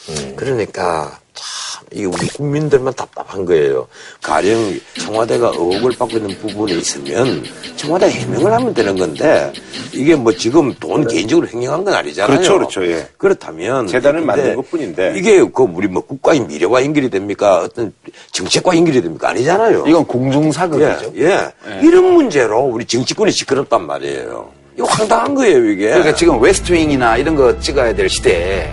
음. 0.10 0.34
그러니까 0.36 1.18
참 1.34 1.73
이게 1.94 2.06
우리 2.06 2.28
국민들만 2.28 2.94
답답한 2.94 3.46
거예요. 3.46 3.88
가령 4.22 4.80
청와대가 5.00 5.50
의혹을 5.50 5.92
받고 5.98 6.18
있는 6.18 6.36
부분이 6.40 6.78
있으면 6.80 7.44
청와대 7.76 8.10
해명을 8.10 8.52
하면 8.52 8.74
되는 8.74 8.98
건데 8.98 9.54
이게 9.94 10.16
뭐 10.16 10.34
지금 10.34 10.74
돈 10.80 11.08
개인적으로 11.08 11.48
횡령한 11.48 11.84
건 11.84 11.94
아니잖아요. 11.94 12.36
그렇죠, 12.36 12.54
그렇죠, 12.58 12.86
예. 12.88 13.08
그렇다면 13.18 13.88
재단을 13.88 14.22
만든 14.22 14.56
것 14.56 14.70
뿐인데. 14.72 15.14
이게 15.16 15.38
그 15.54 15.64
우리 15.64 15.88
뭐 15.88 16.02
국가의 16.02 16.42
미래와 16.42 16.84
연결이 16.84 17.10
됩니까? 17.10 17.62
어떤 17.62 17.94
정책과 18.32 18.76
연결이 18.76 19.02
됩니까? 19.02 19.30
아니잖아요. 19.30 19.86
이건 19.88 20.06
공중사극이죠. 20.06 21.14
예, 21.18 21.26
예. 21.26 21.80
이런 21.84 22.14
문제로 22.14 22.62
우리 22.62 22.86
정치권이 22.86 23.32
시끄럽단 23.32 23.86
말이에요. 23.86 24.52
이거 24.76 24.88
황당한 24.88 25.36
거예요, 25.36 25.70
이게. 25.70 25.90
그러니까 25.90 26.16
지금 26.16 26.42
웨스트윙이나 26.42 27.18
이런 27.18 27.36
거 27.36 27.60
찍어야 27.60 27.94
될 27.94 28.10
시대에 28.10 28.72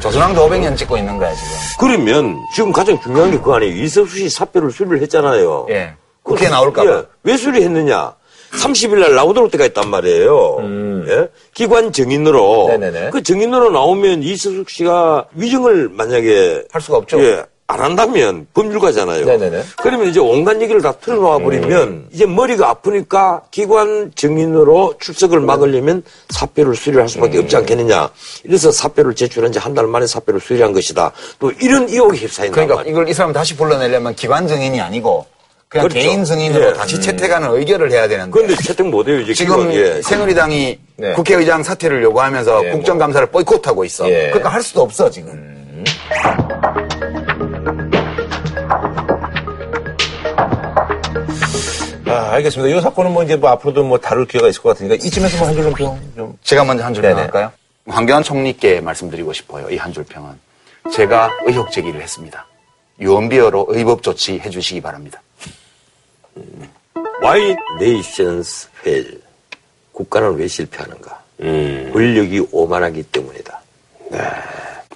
조선왕도 0.00 0.48
500년 0.48 0.76
찍고 0.76 0.96
있는 0.96 1.16
거야 1.18 1.34
지금. 1.34 1.50
그러면 1.80 2.36
지금 2.54 2.72
가장 2.72 2.98
중요한 3.00 3.30
게 3.30 3.38
그거 3.38 3.56
아니에요. 3.56 3.74
이석수 3.82 4.16
씨 4.16 4.28
사표를 4.28 4.70
수리를 4.70 5.00
했잖아요. 5.02 5.66
예. 5.70 5.94
국회에 6.22 6.48
나올까 6.48 6.84
봐. 6.84 6.90
예. 6.90 7.02
왜 7.24 7.36
수리했느냐? 7.36 8.14
30일 8.52 8.98
날 9.00 9.14
나오도록 9.14 9.50
때가 9.50 9.66
있단 9.66 9.88
말이에요. 9.90 11.04
예? 11.08 11.28
기관 11.52 11.92
정인으로. 11.92 12.66
음. 12.66 12.80
네네네. 12.80 13.10
그 13.10 13.22
정인으로 13.22 13.70
나오면 13.70 14.22
이석수 14.22 14.64
씨가 14.68 15.26
위증을 15.34 15.88
만약에 15.90 16.64
할 16.70 16.80
수가 16.80 16.98
없죠. 16.98 17.20
예. 17.22 17.44
안 17.70 17.80
한다면 17.80 18.46
법률가잖아요. 18.54 19.26
네네네. 19.26 19.56
음. 19.58 19.62
그러면 19.82 20.06
이제 20.08 20.18
온갖 20.20 20.58
얘기를 20.62 20.80
다 20.80 20.94
털어놓아 21.04 21.38
버리면 21.38 22.06
이제 22.10 22.24
머리가 22.24 22.70
아프니까 22.70 23.42
기관 23.50 24.10
정인으로 24.14 24.94
출석을 24.98 25.40
막으려면 25.40 26.02
사표를 26.30 26.74
수리할 26.74 27.10
수밖에 27.10 27.36
음. 27.36 27.42
없지 27.42 27.56
않겠느냐. 27.56 28.08
이래서 28.44 28.72
사표를 28.72 29.14
제출한 29.14 29.52
지 29.52 29.58
한 29.58 29.74
달 29.74 29.86
만에 29.86 30.06
사표를 30.06 30.40
수리한 30.40 30.72
것이다. 30.72 31.12
또 31.38 31.52
이런 31.60 31.86
의혹이 31.90 32.16
휩싸인다. 32.20 32.54
그러니까 32.54 32.88
이걸 32.88 33.06
이 33.06 33.12
사람 33.12 33.34
다시 33.34 33.54
불러내려면 33.54 34.14
기관 34.14 34.48
증인이 34.48 34.80
아니고 34.80 35.26
그냥 35.68 35.88
그렇죠. 35.88 36.06
개인 36.08 36.24
증인으로 36.24 36.68
예. 36.70 36.72
다시 36.72 36.98
채택하는 36.98 37.52
의결을 37.54 37.92
해야 37.92 38.08
되는데. 38.08 38.30
그런데 38.30 38.56
채택 38.62 38.86
못해요 38.86 39.20
이제 39.20 39.34
지금 39.34 39.70
예. 39.74 40.00
새누리당이 40.00 40.78
네. 40.96 41.12
국회의장 41.12 41.62
사퇴를 41.62 42.02
요구하면서 42.02 42.64
예, 42.64 42.70
국정감사를 42.70 43.26
보이콧하고 43.26 43.84
있어. 43.84 44.08
예. 44.08 44.28
그러니까 44.28 44.48
할 44.48 44.62
수도 44.62 44.80
없어 44.80 45.10
지금. 45.10 45.58
아, 52.08 52.32
알겠습니다. 52.32 52.76
이 52.76 52.80
사건은 52.80 53.12
뭐 53.12 53.22
이제 53.22 53.36
뭐 53.36 53.50
앞으로도 53.50 53.84
뭐 53.84 53.98
다룰 53.98 54.26
기회가 54.26 54.48
있을 54.48 54.62
것 54.62 54.70
같으니까 54.70 54.94
이쯤에서 54.96 55.36
뭐 55.38 55.48
한 55.48 55.54
줄로 55.54 55.72
평 55.72 56.00
좀. 56.16 56.38
제가 56.42 56.64
먼저 56.64 56.84
한줄 56.84 57.02
네네. 57.02 57.14
평 57.14 57.22
할까요? 57.24 57.52
황교안 57.86 58.22
총리께 58.22 58.80
말씀드리고 58.80 59.32
싶어요. 59.32 59.68
이 59.70 59.76
한 59.78 59.92
줄 59.92 60.04
평은. 60.04 60.30
제가 60.92 61.30
의혹 61.46 61.70
제기를 61.70 62.00
했습니다. 62.00 62.46
유언비어로 63.00 63.66
의법 63.70 64.02
조치 64.02 64.38
해 64.38 64.50
주시기 64.50 64.80
바랍니다. 64.80 65.20
Why 67.22 67.54
nations 67.80 68.68
fail? 68.80 69.20
국가는 69.92 70.34
왜 70.36 70.46
실패하는가? 70.48 71.18
권력이 71.92 72.48
오만하기 72.52 73.02
때문이다. 73.04 73.60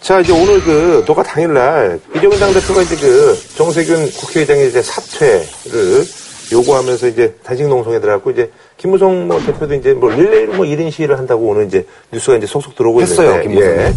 자, 0.00 0.18
이제 0.20 0.32
오늘 0.32 0.60
그, 0.62 1.04
녹화 1.06 1.22
당일날, 1.22 2.00
이정은 2.16 2.38
당대표가 2.38 2.82
이제 2.82 2.96
그, 2.96 3.38
정세균 3.56 4.10
국회의장의 4.10 4.68
이제 4.68 4.82
사퇴를 4.82 6.04
요구하면서 6.52 7.08
이제 7.08 7.34
단식 7.42 7.66
농성에 7.68 8.00
들어갔고, 8.00 8.30
이제, 8.30 8.50
김무성 8.76 9.26
뭐 9.26 9.40
대표도 9.40 9.74
이제 9.74 9.92
뭐 9.92 10.10
릴레이로 10.10 10.54
뭐 10.54 10.64
1인 10.64 10.90
시위를 10.90 11.18
한다고 11.18 11.48
오늘 11.48 11.66
이제 11.66 11.86
뉴스가 12.12 12.36
이제 12.36 12.46
속속 12.46 12.74
들어오고 12.76 13.02
했어요, 13.02 13.42
있는데. 13.42 13.48
김무성. 13.48 13.72
예. 13.72 13.92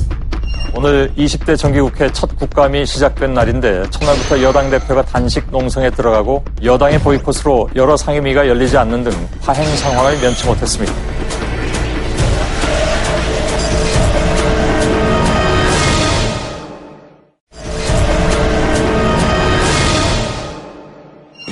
오늘 0.78 1.10
20대 1.16 1.58
정기국회 1.58 2.12
첫 2.12 2.38
국감이 2.38 2.86
시작된 2.86 3.34
날인데 3.34 3.90
첫날부터 3.92 4.42
여당 4.42 4.70
대표가 4.70 5.04
단식 5.04 5.50
농성에 5.50 5.90
들어가고 5.90 6.44
여당의 6.64 7.00
보이콧으로 7.00 7.70
여러 7.78 7.96
상임위가 7.96 8.46
열리지 8.50 8.76
않는 8.78 9.06
등 9.06 9.12
파행 9.42 9.66
상황을 9.78 10.18
면치 10.20 10.46
못했습니다. 10.46 10.94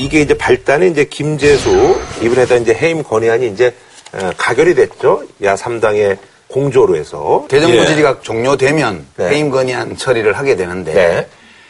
이게 0.04 0.20
이제 0.20 0.38
발단이 0.38 0.90
이제 0.92 1.06
김재수, 1.06 1.98
이번에다 2.22 2.56
이제 2.56 2.74
해임 2.74 3.04
건의안이 3.04 3.48
이제, 3.48 3.74
어, 4.12 4.32
가결이 4.38 4.76
됐죠. 4.76 5.24
야 5.44 5.56
3당의 5.56 6.18
공조로 6.50 6.98
해서. 6.98 7.46
대정부 7.48 7.78
예. 7.78 7.86
질의가 7.86 8.20
종료되면 8.22 9.06
네. 9.16 9.30
해임 9.30 9.50
건의안 9.50 9.96
처리를 9.96 10.34
하게 10.34 10.56
되는데 10.58 10.94
네. 10.94 11.28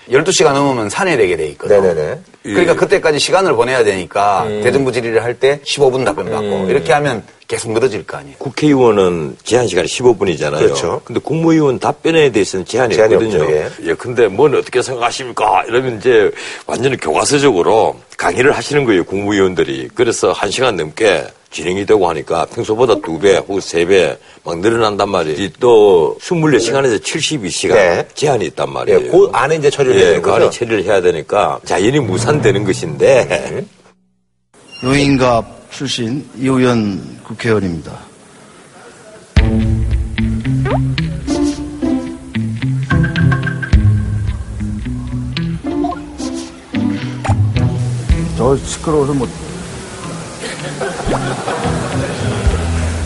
12시가 0.10 0.54
넘으면 0.54 0.90
산회되게 0.90 1.38
돼 1.38 1.48
있거든. 1.50 1.82
네네네. 1.82 2.20
그러니까 2.44 2.76
그때까지 2.76 3.20
시간을 3.20 3.54
보내야 3.54 3.84
되니까 3.84 4.44
음. 4.44 4.62
대정부 4.62 4.92
질의를 4.92 5.24
할 5.24 5.34
때 5.34 5.60
15분 5.66 6.06
답변 6.06 6.30
받고 6.30 6.68
이렇게 6.70 6.94
하면 6.94 7.24
계속 7.48 7.72
늘어질 7.72 8.06
거 8.06 8.18
아니에요. 8.18 8.36
국회의원은 8.38 9.38
제한 9.44 9.68
시간이 9.68 9.88
15분이잖아요. 9.88 10.60
그렇죠. 10.60 11.02
근데 11.06 11.20
국무위원 11.20 11.80
답변에 11.80 12.32
대해서는 12.32 12.66
제한이, 12.66 12.96
제한이 12.96 13.16
없거든요. 13.16 13.44
없죠, 13.44 13.72
예. 13.86 13.94
근데 13.96 14.28
뭔 14.28 14.54
어떻게 14.56 14.82
생각하십니까? 14.82 15.64
이러면 15.68 15.98
이제 15.98 16.32
완전히 16.68 16.98
교과서적으로 16.98 18.00
강의를 18.18 18.52
하시는 18.52 18.86
거예요, 18.86 19.04
국무위원들이. 19.04 19.90
그래서 19.96 20.32
한 20.32 20.52
시간 20.52 20.76
넘게 20.76 21.26
진행이 21.54 21.86
되고 21.86 22.10
하니까 22.10 22.46
평소보다 22.46 22.96
두 22.96 23.20
배 23.20 23.38
혹은 23.38 23.62
세 23.62 23.86
배 23.86 24.18
막 24.44 24.60
늘어난단 24.60 25.10
말이에요. 25.10 25.38
이또 25.42 26.18
24시간에서 26.20 27.02
72시간 27.02 27.74
네. 27.76 28.08
제한이 28.14 28.46
있단 28.48 28.70
말이에요. 28.74 29.00
예, 29.00 29.08
그 29.08 29.30
안에 29.32 29.56
이제 29.56 29.70
처리를 29.70 29.96
해야 29.96 30.02
예, 30.04 30.08
되는 30.10 30.22
그 30.22 30.32
안에? 30.32 30.50
처리를 30.50 30.84
해야 30.84 31.00
되니까 31.02 31.60
자연히 31.66 32.00
무산되는 32.00 32.66
것인데 32.66 33.66
노인갑 34.84 35.72
출신 35.72 36.28
이호연 36.38 37.20
국회의원입니다. 37.24 37.98
저 48.38 48.58
시끄러워서 48.58 49.14
못. 49.14 49.30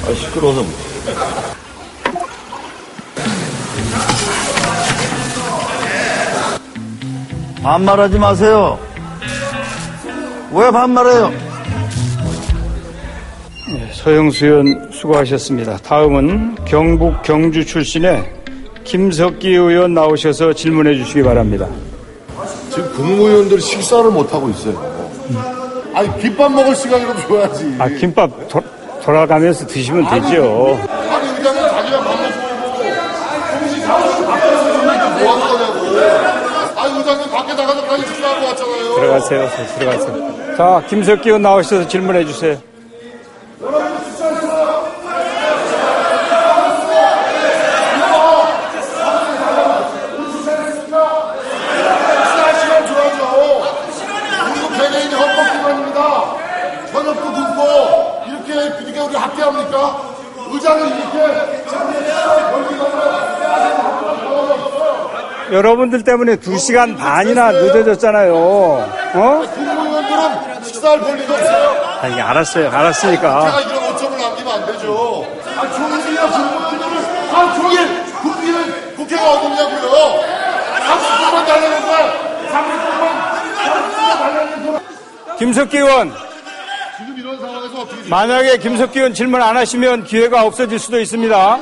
아, 0.08 0.14
시끄러워서 0.14 0.64
못. 0.64 0.70
반말하지 7.62 8.18
마세요. 8.18 8.80
왜 10.54 10.72
반말해요? 10.72 11.34
서영수 13.96 14.46
의원 14.46 14.90
수고하셨습니다. 14.94 15.76
다음은 15.80 16.56
경북 16.64 17.22
경주 17.24 17.66
출신의 17.66 18.32
김석기 18.86 19.50
의원 19.50 19.94
나오셔서 19.94 20.54
질문해 20.54 20.96
주시기 20.96 21.24
바랍니다. 21.24 21.68
지금 22.70 22.94
국무위원들이 22.94 23.60
식사를 23.60 24.10
못하고 24.10 24.50
있어요. 24.52 24.98
아니, 25.94 26.18
김밥 26.22 26.50
먹을 26.54 26.74
시간이라도 26.74 27.28
줘야지. 27.28 27.76
아, 27.80 27.90
김밥 27.90 28.48
도, 28.48 28.62
돌아가면서 29.08 29.66
드시면 29.66 30.06
되죠. 30.10 30.78
아니, 31.10 31.30
의장은 31.30 31.70
자기가 31.70 31.98
밥 32.02 32.10
먹고 32.12 32.84
정신 33.52 33.82
차리고 33.88 34.26
밖에서 34.28 34.64
뭐 35.24 35.32
하는 35.32 35.48
거냐고. 35.48 36.80
아니, 36.82 36.98
의장님 36.98 37.32
밖에 37.32 37.54
나가서 37.54 37.86
빨리 37.86 38.02
식사하고 38.06 38.46
왔잖아요. 38.48 38.96
들어가세요. 38.96 39.50
들어가세요. 39.80 40.56
자, 40.58 40.84
김석기 40.90 41.30
의원 41.30 41.42
나오셔서 41.42 41.88
질문해 41.88 42.26
주세요. 42.26 42.58
식사할 51.18 52.56
시간 52.60 52.86
줘야죠. 52.88 53.64
우리도 54.52 54.70
개개인이 54.78 55.14
헌법기관입니다. 55.14 56.48
현역도 56.92 57.32
굶고 57.32 58.24
이렇게 58.28 58.54
이렇게 58.84 59.00
우리 59.00 59.16
학대합니까? 59.16 60.02
의장은 60.52 60.88
이렇게 60.88 61.58
여러분들 65.52 66.04
때문에 66.04 66.36
두 66.38 66.58
시간 66.58 66.96
반이나 66.96 67.52
늦어졌잖아요. 67.52 68.36
어? 68.36 69.44
국무위원들은 69.54 70.64
식사할 70.64 71.00
권리도 71.00 71.34
없어요. 71.34 71.98
아니, 72.02 72.22
알았어요. 72.22 72.70
알았으니까. 72.70 73.42
제가 73.46 73.62
이런 73.62 73.96
오점을 73.96 74.18
남기면 74.20 74.54
안 74.54 74.66
되죠. 74.66 75.26
아, 75.58 75.72
종일이나 75.72 76.28
국무위원들은 76.28 77.28
하루 77.32 77.56
종일 77.56 78.04
국기를 78.22 78.96
국회가 78.96 79.32
어딨냐고요. 79.32 80.22
30분만 80.88 81.46
달라는데 81.46 82.48
30분만 82.52 83.02
30분만 83.64 84.18
달라는 84.20 84.80
김석기 85.38 85.78
의원, 85.78 86.12
지금 86.98 87.16
이런 87.20 87.40
상황에서 87.40 87.82
어떻게 87.82 88.10
만약에 88.10 88.58
김석기 88.58 88.98
의원 89.00 89.14
질문 89.14 89.42
안 89.42 89.56
하시면 89.56 90.06
기회가 90.06 90.44
없어질 90.46 90.80
수도 90.80 91.00
있습니다. 91.00 91.60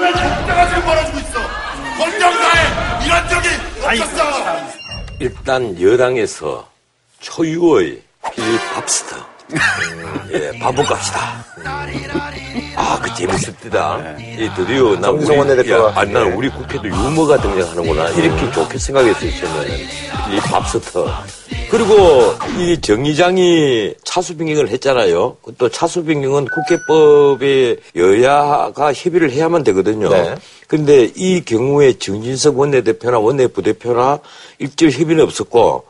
왜 0.00 0.12
국가가 0.12 0.68
지금 0.68 0.82
벌어지고 0.82 1.18
있어? 1.18 1.40
권력자의 1.98 3.06
이런 3.06 3.28
적이 3.28 3.48
없었어. 3.84 4.78
일단 5.20 5.80
여당에서 5.82 6.68
초유의 7.20 8.00
필립 8.34 8.60
밥스터 8.74 9.16
예, 10.32 10.58
밥 10.58 10.74
먹고 10.74 10.94
합시다. 10.94 11.44
아, 12.76 12.98
그 13.02 13.12
재밌을 13.14 13.52
때다. 13.56 13.98
이 14.18 14.48
드디어 14.54 14.94
나 14.96 15.08
정성원 15.08 15.48
우리- 15.50 15.56
대표가. 15.62 15.88
야, 15.88 15.92
아니, 15.96 16.12
나는 16.12 16.34
우리 16.34 16.48
국회도 16.48 16.86
유머가 16.86 17.40
등장하는구나. 17.40 18.10
이렇게 18.10 18.50
좋게 18.52 18.78
생각했어요, 18.78 19.30
저는. 19.40 19.76
이 20.36 20.40
밥스터. 20.40 21.06
그리고 21.70 22.34
이 22.58 22.80
정의장이 22.80 23.94
차수변경을 24.04 24.68
했잖아요. 24.68 25.36
또 25.58 25.68
차수변경은 25.68 26.46
국회법에 26.46 27.76
여야가 27.96 28.92
협의를 28.94 29.30
해야만 29.32 29.64
되거든요. 29.64 30.08
네. 30.08 30.34
근데 30.66 31.10
이 31.14 31.42
경우에 31.44 31.94
정진석 31.98 32.58
원내대표나 32.58 33.18
원내부대표나 33.18 34.20
일절 34.58 34.90
협의는 34.92 35.24
없었고 35.24 35.84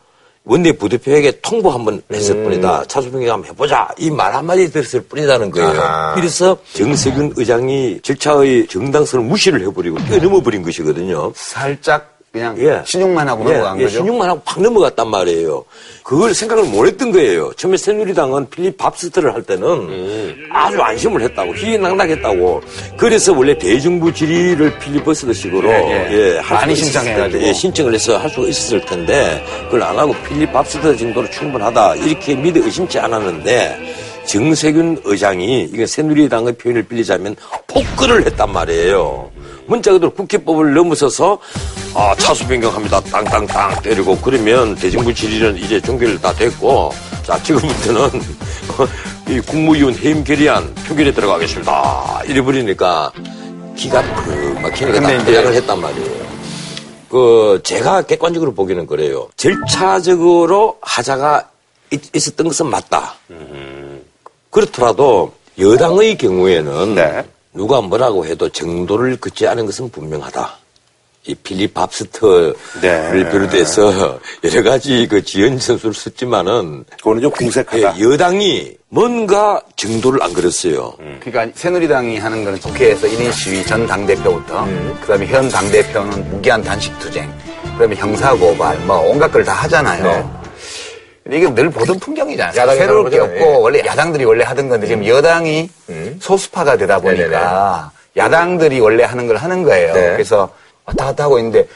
원내 0.48 0.72
부대표에게 0.72 1.40
통보 1.42 1.70
한번 1.70 2.02
했을 2.12 2.36
음. 2.36 2.44
뿐이다. 2.44 2.84
차수병이 2.86 3.28
한번 3.28 3.50
해보자. 3.50 3.88
이 3.98 4.10
말 4.10 4.34
한마디 4.34 4.70
들었을 4.72 5.02
뿐이다는 5.02 5.50
거예요. 5.50 5.68
아하. 5.68 6.14
그래서 6.14 6.56
정세균 6.72 7.34
의장이 7.36 8.00
절차의 8.02 8.66
정당성을 8.68 9.24
무시를 9.26 9.60
해버리고 9.66 9.98
뛰어넘어버린 10.06 10.62
것이거든요. 10.62 11.32
살짝 11.36 12.17
그냥 12.30 12.56
예. 12.58 12.82
신용만 12.84 13.26
하고 13.26 13.42
넘어간 13.42 13.78
예, 13.78 13.84
거죠. 13.84 13.98
신용만 13.98 14.28
하고 14.28 14.40
팍 14.44 14.60
넘어갔단 14.60 15.08
말이에요. 15.08 15.64
그걸 16.02 16.34
생각을 16.34 16.64
못 16.64 16.86
했던 16.86 17.10
거예요. 17.10 17.52
처음에 17.54 17.76
새누리당은 17.76 18.50
필립 18.50 18.76
밥스터를 18.76 19.34
할 19.34 19.42
때는 19.42 19.66
음. 19.66 20.48
아주 20.52 20.80
안심을 20.80 21.22
했다고, 21.22 21.54
희낙낙했다고. 21.54 22.60
그래서 22.96 23.32
원래 23.34 23.56
대정부 23.56 24.12
질의를 24.12 24.78
필리버스터식으로 24.78 25.68
예, 25.68 26.08
예. 26.12 26.38
할 26.38 26.58
많이 26.58 26.74
신청해가지고. 26.74 27.42
예, 27.42 27.52
신청을 27.52 27.94
해서 27.94 28.18
할 28.18 28.28
수가 28.28 28.48
있었을 28.48 28.84
텐데 28.84 29.42
그걸 29.64 29.82
안 29.82 29.98
하고 29.98 30.14
필립 30.28 30.52
밥스터 30.52 30.94
정도로 30.96 31.30
충분하다 31.30 31.96
이렇게 31.96 32.34
믿어 32.34 32.60
의심치 32.60 32.98
않았는데 32.98 33.94
정세균 34.26 35.00
의장이 35.04 35.62
이게 35.72 35.86
새누리당의 35.86 36.52
표현을 36.54 36.82
빌리자면 36.82 37.34
폭거를 37.66 38.26
했단 38.26 38.52
말이에요. 38.52 39.30
문자 39.68 39.92
그대로 39.92 40.10
국회법을 40.10 40.72
넘어서서 40.74 41.38
아, 41.94 42.14
차수 42.16 42.46
변경합니다. 42.48 43.00
땅땅땅 43.02 43.82
때리고 43.82 44.16
그러면 44.18 44.74
대정부 44.74 45.12
질의는 45.12 45.56
이제 45.58 45.80
종결 45.80 46.18
다 46.20 46.32
됐고 46.32 46.90
자 47.22 47.40
지금부터는 47.42 48.22
이 49.28 49.40
국무위원 49.40 49.94
해임 49.94 50.24
결의안 50.24 50.74
표결에 50.86 51.12
들어가겠습니다. 51.12 52.22
이래 52.26 52.40
버리니까 52.40 53.12
기가 53.76 54.02
그 54.24 54.58
막히니까 54.62 55.00
다 55.00 55.24
퇴장을 55.24 55.54
했단 55.54 55.80
말이에요. 55.80 56.28
그 57.10 57.60
제가 57.62 58.02
객관적으로 58.02 58.54
보기는 58.54 58.86
그래요. 58.86 59.28
절차적으로 59.36 60.78
하자가 60.80 61.50
있, 61.90 62.14
있었던 62.16 62.48
것은 62.48 62.66
맞다. 62.66 63.14
그렇더라도 64.50 65.32
여당의 65.58 66.16
경우에는 66.16 67.24
누가 67.52 67.80
뭐라고 67.80 68.24
해도 68.26 68.48
정도를 68.48 69.16
긋지 69.16 69.46
않은 69.46 69.66
것은 69.66 69.90
분명하다. 69.90 70.56
이 71.26 71.34
필립 71.34 71.74
밥스터를 71.74 72.54
비롯해서 73.30 74.18
여러 74.44 74.62
가지 74.62 75.06
그 75.10 75.22
지연 75.22 75.58
선수를 75.58 75.92
썼지만은 75.92 76.84
그거는 76.96 77.20
좀 77.20 77.30
궁색하다. 77.32 78.00
여당이 78.00 78.76
뭔가 78.88 79.60
정도를 79.76 80.22
안 80.22 80.32
그렸어요. 80.32 80.94
그러니까 81.20 81.52
새누리당이 81.54 82.16
하는 82.18 82.44
거는 82.44 82.58
국회에서 82.60 83.06
1인 83.06 83.30
시위 83.32 83.62
전 83.66 83.86
당대표부터 83.86 84.66
그다음에 85.02 85.26
현 85.26 85.48
당대표는 85.50 86.30
무기한 86.30 86.62
단식 86.62 86.98
투쟁 86.98 87.30
그다음에 87.74 87.94
형사 87.96 88.34
고발 88.34 88.78
뭐 88.86 88.98
온갖 89.10 89.30
걸 89.30 89.44
다 89.44 89.52
하잖아요. 89.52 90.02
근데 90.02 90.47
이게 91.30 91.52
늘 91.54 91.70
보던 91.70 91.98
풍경이잖아요. 91.98 92.76
새로울 92.76 93.10
게. 93.10 93.18
없고 93.18 93.36
예. 93.36 93.54
원래 93.56 93.82
야당들이 93.84 94.24
원래 94.24 94.44
하던 94.44 94.68
건데 94.68 94.86
지금 94.86 95.06
여당이 95.06 95.70
소수파가 96.20 96.76
되다 96.76 97.00
보니까 97.00 97.92
야당들이 98.16 98.80
원래 98.80 99.04
하는 99.04 99.26
걸 99.26 99.36
하는 99.36 99.62
거예요. 99.62 99.92
네. 99.92 100.12
그래서 100.12 100.50
왔다 100.84 101.06
갔다 101.06 101.24
하고 101.24 101.38
있는데 101.38 101.66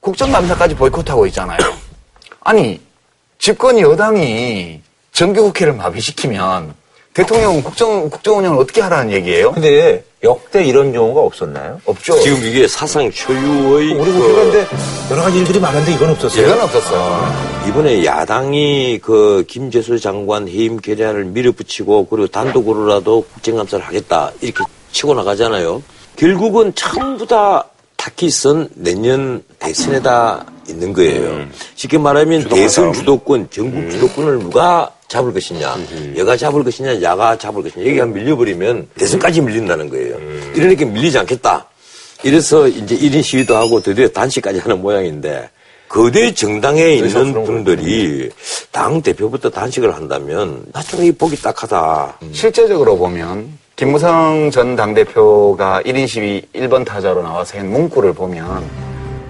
국정감사까지 0.00 0.76
보이콧하고 0.76 1.26
있잖아요. 1.26 1.58
아니 2.40 2.80
집권 3.38 3.78
여당이 3.80 4.80
정규국회를 5.12 5.72
마비시키면 5.72 6.74
대통령은 7.14 7.62
국정, 7.62 8.08
국정 8.10 8.38
운영을 8.38 8.58
어떻게 8.58 8.82
하라는 8.82 9.10
얘기예요? 9.12 9.52
근데 9.52 10.04
역대 10.26 10.64
이런 10.64 10.92
경우가 10.92 11.20
없었나요? 11.20 11.80
없죠. 11.86 12.18
지금 12.20 12.44
이게 12.44 12.66
사상 12.68 13.10
초유의 13.10 13.94
우리 13.94 14.12
그- 14.12 14.18
국회가인데 14.18 14.66
여러 15.10 15.22
가지 15.22 15.38
일들이 15.38 15.60
많은데 15.60 15.92
이건 15.94 16.10
없었어요. 16.10 16.46
이건 16.46 16.60
없었어. 16.62 17.26
이번에 17.68 18.04
야당이 18.04 18.98
그 19.02 19.44
김재수 19.48 19.98
장관 20.00 20.48
해임 20.48 20.76
결의안을 20.78 21.24
밀어붙이고 21.26 22.06
그리고 22.06 22.26
단독으로라도 22.26 23.24
국정감사를 23.34 23.84
하겠다 23.86 24.32
이렇게 24.40 24.64
치고 24.92 25.14
나가잖아요. 25.14 25.82
결국은 26.16 26.72
전부 26.74 27.26
다 27.26 27.64
타깃은 27.96 28.68
내년 28.74 29.42
대선에다 29.58 30.44
있는 30.68 30.92
거예요. 30.92 31.46
쉽게 31.76 31.98
말하면 31.98 32.48
대선 32.48 32.92
주도권, 32.92 33.48
전국 33.50 33.90
주도권을 33.90 34.38
누가 34.40 34.90
잡을 35.08 35.32
것이냐, 35.32 35.76
여가 36.16 36.36
잡을 36.36 36.64
것이냐, 36.64 37.00
야가 37.02 37.38
잡을 37.38 37.62
것이냐, 37.62 37.86
여기가 37.86 38.06
밀려버리면 38.06 38.88
대선까지 38.96 39.40
밀린다는 39.40 39.88
거예요. 39.88 40.16
이러니까 40.54 40.84
밀리지 40.84 41.18
않겠다. 41.18 41.66
이래서 42.22 42.66
이제 42.66 42.96
1인 42.96 43.22
시위도 43.22 43.56
하고 43.56 43.80
드디어 43.80 44.08
단식까지 44.08 44.58
하는 44.58 44.80
모양인데 44.80 45.50
거대 45.88 46.32
정당에 46.34 46.94
있는 46.94 47.44
분들이 47.44 48.30
당 48.72 49.00
대표부터 49.00 49.50
단식을 49.50 49.94
한다면 49.94 50.64
나중에 50.72 51.12
보기 51.12 51.40
딱하다. 51.40 52.18
실제적으로 52.32 52.96
보면 52.96 53.58
김무성 53.76 54.50
전 54.50 54.74
당대표가 54.74 55.82
1인 55.82 56.08
시위 56.08 56.42
1번 56.54 56.84
타자로 56.84 57.22
나와서 57.22 57.58
한 57.58 57.70
문구를 57.70 58.14
보면 58.14 58.64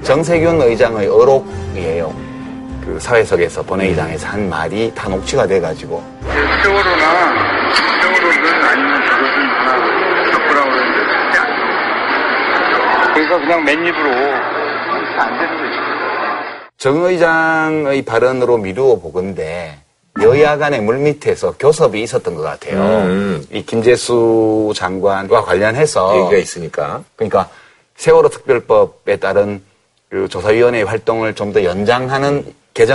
정세균 0.02 0.62
의장의 0.62 1.08
어록이에요. 1.08 2.35
그 2.86 2.98
사회석에서 3.00 3.62
본회의장에서 3.64 4.28
한 4.28 4.48
말이 4.48 4.92
다 4.94 5.08
녹취가 5.08 5.44
돼가지고 5.46 6.02
세월호나 6.62 7.34
세월호든 8.00 8.62
아니면 8.62 9.00
그것은 9.04 9.26
하나 9.50 10.30
덮으라고 10.30 10.70
그러는데 10.70 10.98
진짜 11.10 11.44
그러니까 13.12 13.38
그냥 13.40 13.64
맨입으로 13.64 14.10
안 15.18 15.38
되는 15.38 15.56
거지. 15.58 15.76
정 16.78 17.02
의장의 17.04 18.02
발언으로 18.02 18.58
미루어 18.58 19.00
보건데 19.00 19.78
여야 20.22 20.56
간의 20.56 20.80
물밑에서 20.82 21.54
교섭이 21.58 22.02
있었던 22.04 22.36
것 22.36 22.42
같아요. 22.42 22.78
음. 22.80 23.44
이 23.50 23.62
김재수 23.66 24.72
장관과 24.76 25.42
관련해서 25.42 26.20
얘기가 26.20 26.36
있으니까. 26.36 27.02
그러니까 27.16 27.48
세월호 27.96 28.28
특별법에 28.28 29.16
따른 29.16 29.60
그 30.08 30.28
조사위원회 30.28 30.82
활동을 30.82 31.34
좀 31.34 31.52
더 31.52 31.64
연장하는 31.64 32.44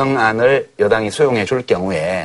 개정안을 0.06 0.70
여당이 0.80 1.10
수용해 1.10 1.44
줄 1.46 1.66
경우에 1.66 2.24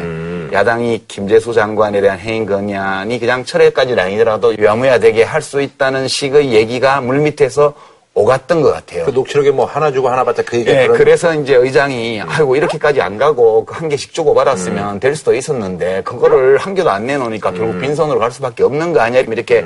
야당이 0.52 1.04
김재수 1.08 1.54
장관에 1.54 2.02
대한 2.02 2.18
해임 2.18 2.44
건의안이 2.44 3.18
그냥 3.18 3.44
철회까지는 3.46 3.98
아니더라도 4.04 4.54
유야무야 4.58 4.98
되게 4.98 5.22
할 5.24 5.40
수 5.40 5.62
있다는 5.62 6.06
식의 6.06 6.52
얘기가 6.52 7.00
물밑에서 7.00 7.72
오갔던 8.12 8.60
것 8.62 8.72
같아요. 8.72 9.04
그 9.06 9.10
녹취록에 9.10 9.50
뭐 9.52 9.64
하나 9.64 9.90
주고 9.92 10.08
하나 10.08 10.22
받자 10.24 10.42
그 10.42 10.56
얘기 10.58 10.70
예, 10.70 10.82
그런- 10.86 10.96
그래서 10.98 11.34
이제 11.34 11.54
의장이 11.54 12.20
아이고 12.26 12.56
이렇게까지 12.56 13.00
안 13.00 13.16
가고 13.16 13.64
그한 13.64 13.88
개씩 13.88 14.12
주고 14.12 14.34
받았으면 14.34 15.00
될 15.00 15.14
수도 15.16 15.34
있었는데 15.34 16.02
그거를 16.04 16.58
한 16.58 16.74
개도 16.74 16.90
안 16.90 17.06
내놓으니까 17.06 17.52
결국 17.52 17.80
빈손으로 17.80 18.18
갈 18.18 18.30
수밖에 18.32 18.64
없는 18.64 18.92
거 18.92 19.00
아니야? 19.00 19.20
이렇게 19.20 19.64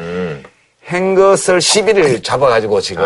한 0.84 1.14
것을 1.14 1.60
시비를 1.60 2.22
잡아가지고 2.22 2.80
지금 2.80 3.04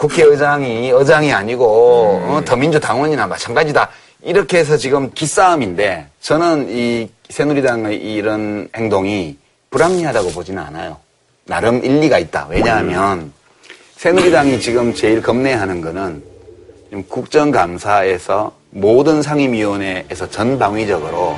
국회의장이 0.00 0.88
의장이 0.88 1.30
아니고 1.30 1.64
어, 1.66 2.42
더민주 2.44 2.80
당원이나 2.80 3.26
마찬가지다 3.26 3.90
이렇게 4.22 4.58
해서 4.58 4.76
지금 4.78 5.10
기싸움인데 5.12 6.06
저는 6.22 6.68
이 6.70 7.10
새누리당의 7.28 7.96
이런 7.96 8.68
행동이 8.74 9.36
불합리하다고 9.68 10.30
보지는 10.30 10.62
않아요. 10.62 10.96
나름 11.44 11.84
일리가 11.84 12.18
있다. 12.18 12.46
왜냐하면 12.48 13.32
새누리당이 13.96 14.60
지금 14.60 14.94
제일 14.94 15.22
겁내하는 15.22 15.80
거는 15.80 16.22
국정감사에서 17.08 18.52
모든 18.70 19.20
상임위원회에서 19.22 20.30
전방위적으로 20.30 21.36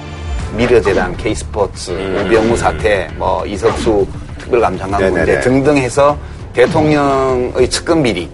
미르재단, 0.56 1.16
K스포츠, 1.16 1.90
우병우 1.92 2.56
사태, 2.56 3.08
뭐 3.16 3.44
이석수 3.44 4.06
특별감장관 4.38 5.02
문제 5.02 5.20
네네네. 5.24 5.40
등등 5.40 5.76
해서 5.78 6.16
대통령의 6.54 7.68
측근 7.68 8.02
비리 8.02 8.28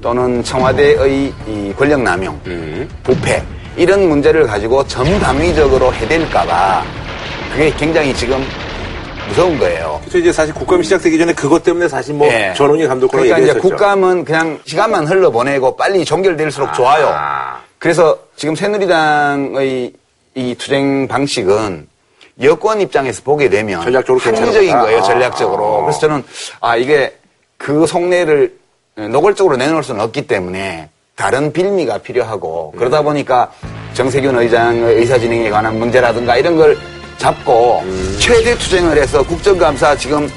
또는 0.00 0.42
청와대의 0.44 1.32
이 1.46 1.74
권력 1.76 2.02
남용, 2.02 2.38
부패 3.02 3.42
이런 3.76 4.08
문제를 4.08 4.46
가지고 4.46 4.86
전방위적으로 4.86 5.92
해댈까봐 5.94 6.84
그게 7.52 7.70
굉장히 7.76 8.14
지금 8.14 8.44
무서운 9.28 9.58
거예요. 9.58 9.98
그래서 10.02 10.18
이제 10.18 10.32
사실 10.32 10.54
국감 10.54 10.82
시작되기 10.82 11.18
전에 11.18 11.32
그것 11.34 11.62
때문에 11.62 11.86
사실 11.88 12.14
뭐 12.14 12.26
예. 12.28 12.52
전원이 12.56 12.86
감독과 12.86 13.12
그러니까 13.12 13.38
이제 13.38 13.48
얘기했었죠. 13.48 13.68
국감은 13.68 14.24
그냥 14.24 14.58
시간만 14.64 15.06
흘러 15.06 15.30
보내고 15.30 15.76
빨리 15.76 16.04
종결될수록 16.04 16.72
좋아요. 16.72 17.14
그래서 17.78 18.18
지금 18.36 18.56
새누리당의 18.56 19.92
이 20.34 20.54
투쟁 20.58 21.06
방식은 21.08 21.86
여권 22.42 22.80
입장에서 22.80 23.22
보게 23.22 23.48
되면 23.48 23.82
전략적으로 23.82 24.18
합리적인 24.24 24.70
거예요, 24.70 25.00
거다. 25.00 25.12
전략적으로. 25.12 25.78
아. 25.78 25.82
그래서 25.82 26.00
저는 26.00 26.24
아 26.60 26.76
이게 26.76 27.14
그 27.58 27.86
속내를 27.86 28.56
노골적으로 29.10 29.56
내놓을 29.56 29.82
수는 29.82 30.00
없기 30.00 30.26
때문에 30.26 30.88
다른 31.14 31.52
빌미가 31.52 31.98
필요하고 31.98 32.72
음. 32.74 32.78
그러다 32.78 33.02
보니까 33.02 33.52
정세균 33.92 34.38
의장의 34.38 34.94
의사진행에 34.94 35.50
관한 35.50 35.78
문제라든가 35.78 36.36
이런 36.36 36.56
걸 36.56 36.76
잡고 37.18 37.80
음. 37.80 38.16
최대 38.20 38.56
투쟁을 38.56 38.96
해서 38.96 39.22
국정감사 39.24 39.96
지금 39.96 40.30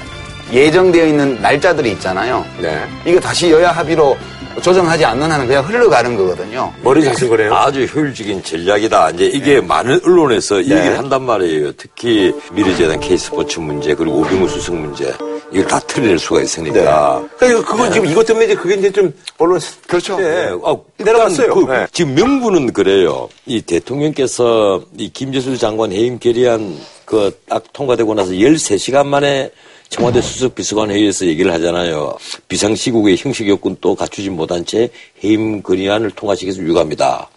예정되어 0.52 1.06
있는 1.06 1.40
날짜들이 1.40 1.92
있잖아요. 1.92 2.44
네. 2.60 2.82
이거 3.06 3.18
다시 3.20 3.50
여야 3.50 3.70
합의로 3.70 4.16
조정하지 4.60 5.04
않는 5.04 5.30
한은 5.30 5.46
그냥 5.46 5.64
흘러가는 5.64 6.16
거거든요. 6.16 6.72
머리 6.82 7.02
자신 7.02 7.28
거래요? 7.28 7.54
아주 7.54 7.84
효율적인 7.84 8.42
전략이다. 8.42 9.10
이제 9.10 9.24
이게 9.26 9.60
많은 9.60 10.00
언론에서 10.04 10.60
이 10.60 10.70
얘기를 10.70 10.98
한단 10.98 11.22
말이에요. 11.22 11.72
특히 11.72 12.32
미래재단 12.52 13.00
K스포츠 13.00 13.60
문제 13.60 13.94
그리고 13.94 14.18
오병우 14.18 14.48
수석 14.48 14.76
문제 14.76 15.12
이걸 15.52 15.66
다 15.66 15.78
틀어낼 15.80 16.18
수가 16.18 16.42
있으니까. 16.42 17.24
그러니까 17.38 17.70
그건 17.70 17.92
지금 17.92 18.06
이것 18.08 18.24
때문에 18.26 18.46
이제 18.46 18.54
그게 18.54 18.74
이제 18.74 18.90
좀 18.90 19.12
언론 19.38 19.60
그렇죠. 19.86 20.16
네. 20.18 20.50
아, 20.64 20.76
내려갔어요. 20.98 21.54
그, 21.54 21.72
네. 21.72 21.86
지금 21.92 22.14
명분은 22.14 22.72
그래요. 22.72 23.28
이 23.46 23.60
대통령께서 23.62 24.82
이 24.96 25.10
김재수 25.12 25.56
장관 25.58 25.92
해임 25.92 26.18
결의안 26.18 26.76
그 27.04 27.30
딱 27.48 27.64
통과되고 27.72 28.14
나서 28.14 28.30
13시간 28.32 29.06
만에 29.06 29.50
청와대 29.92 30.22
수석 30.22 30.54
비서관 30.54 30.90
회의에서 30.90 31.26
얘기를 31.26 31.52
하잖아요. 31.52 32.16
비상시국의 32.48 33.18
형식 33.18 33.46
요건 33.46 33.76
또 33.82 33.94
갖추지 33.94 34.30
못한 34.30 34.64
채 34.64 34.88
해임 35.22 35.62
결의안을 35.62 36.12
통과시켜서 36.12 36.62
유감이다. 36.62 37.28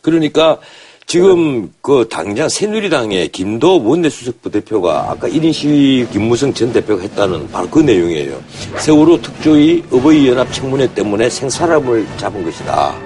그러니까 0.00 0.58
지금 1.04 1.70
그 1.82 2.08
당장 2.10 2.48
새누리당의 2.48 3.28
김도 3.28 3.84
원내수석 3.84 4.40
부대표가 4.40 5.10
아까 5.10 5.28
1인 5.28 5.52
시위 5.52 6.06
김무성 6.10 6.54
전 6.54 6.72
대표가 6.72 7.02
했다는 7.02 7.50
바로 7.50 7.68
그 7.68 7.80
내용이에요. 7.80 8.42
세월호 8.78 9.20
특조위 9.20 9.84
어버이연합 9.90 10.54
청문회 10.54 10.94
때문에 10.94 11.28
생사람을 11.28 12.06
잡은 12.16 12.42
것이다. 12.42 12.98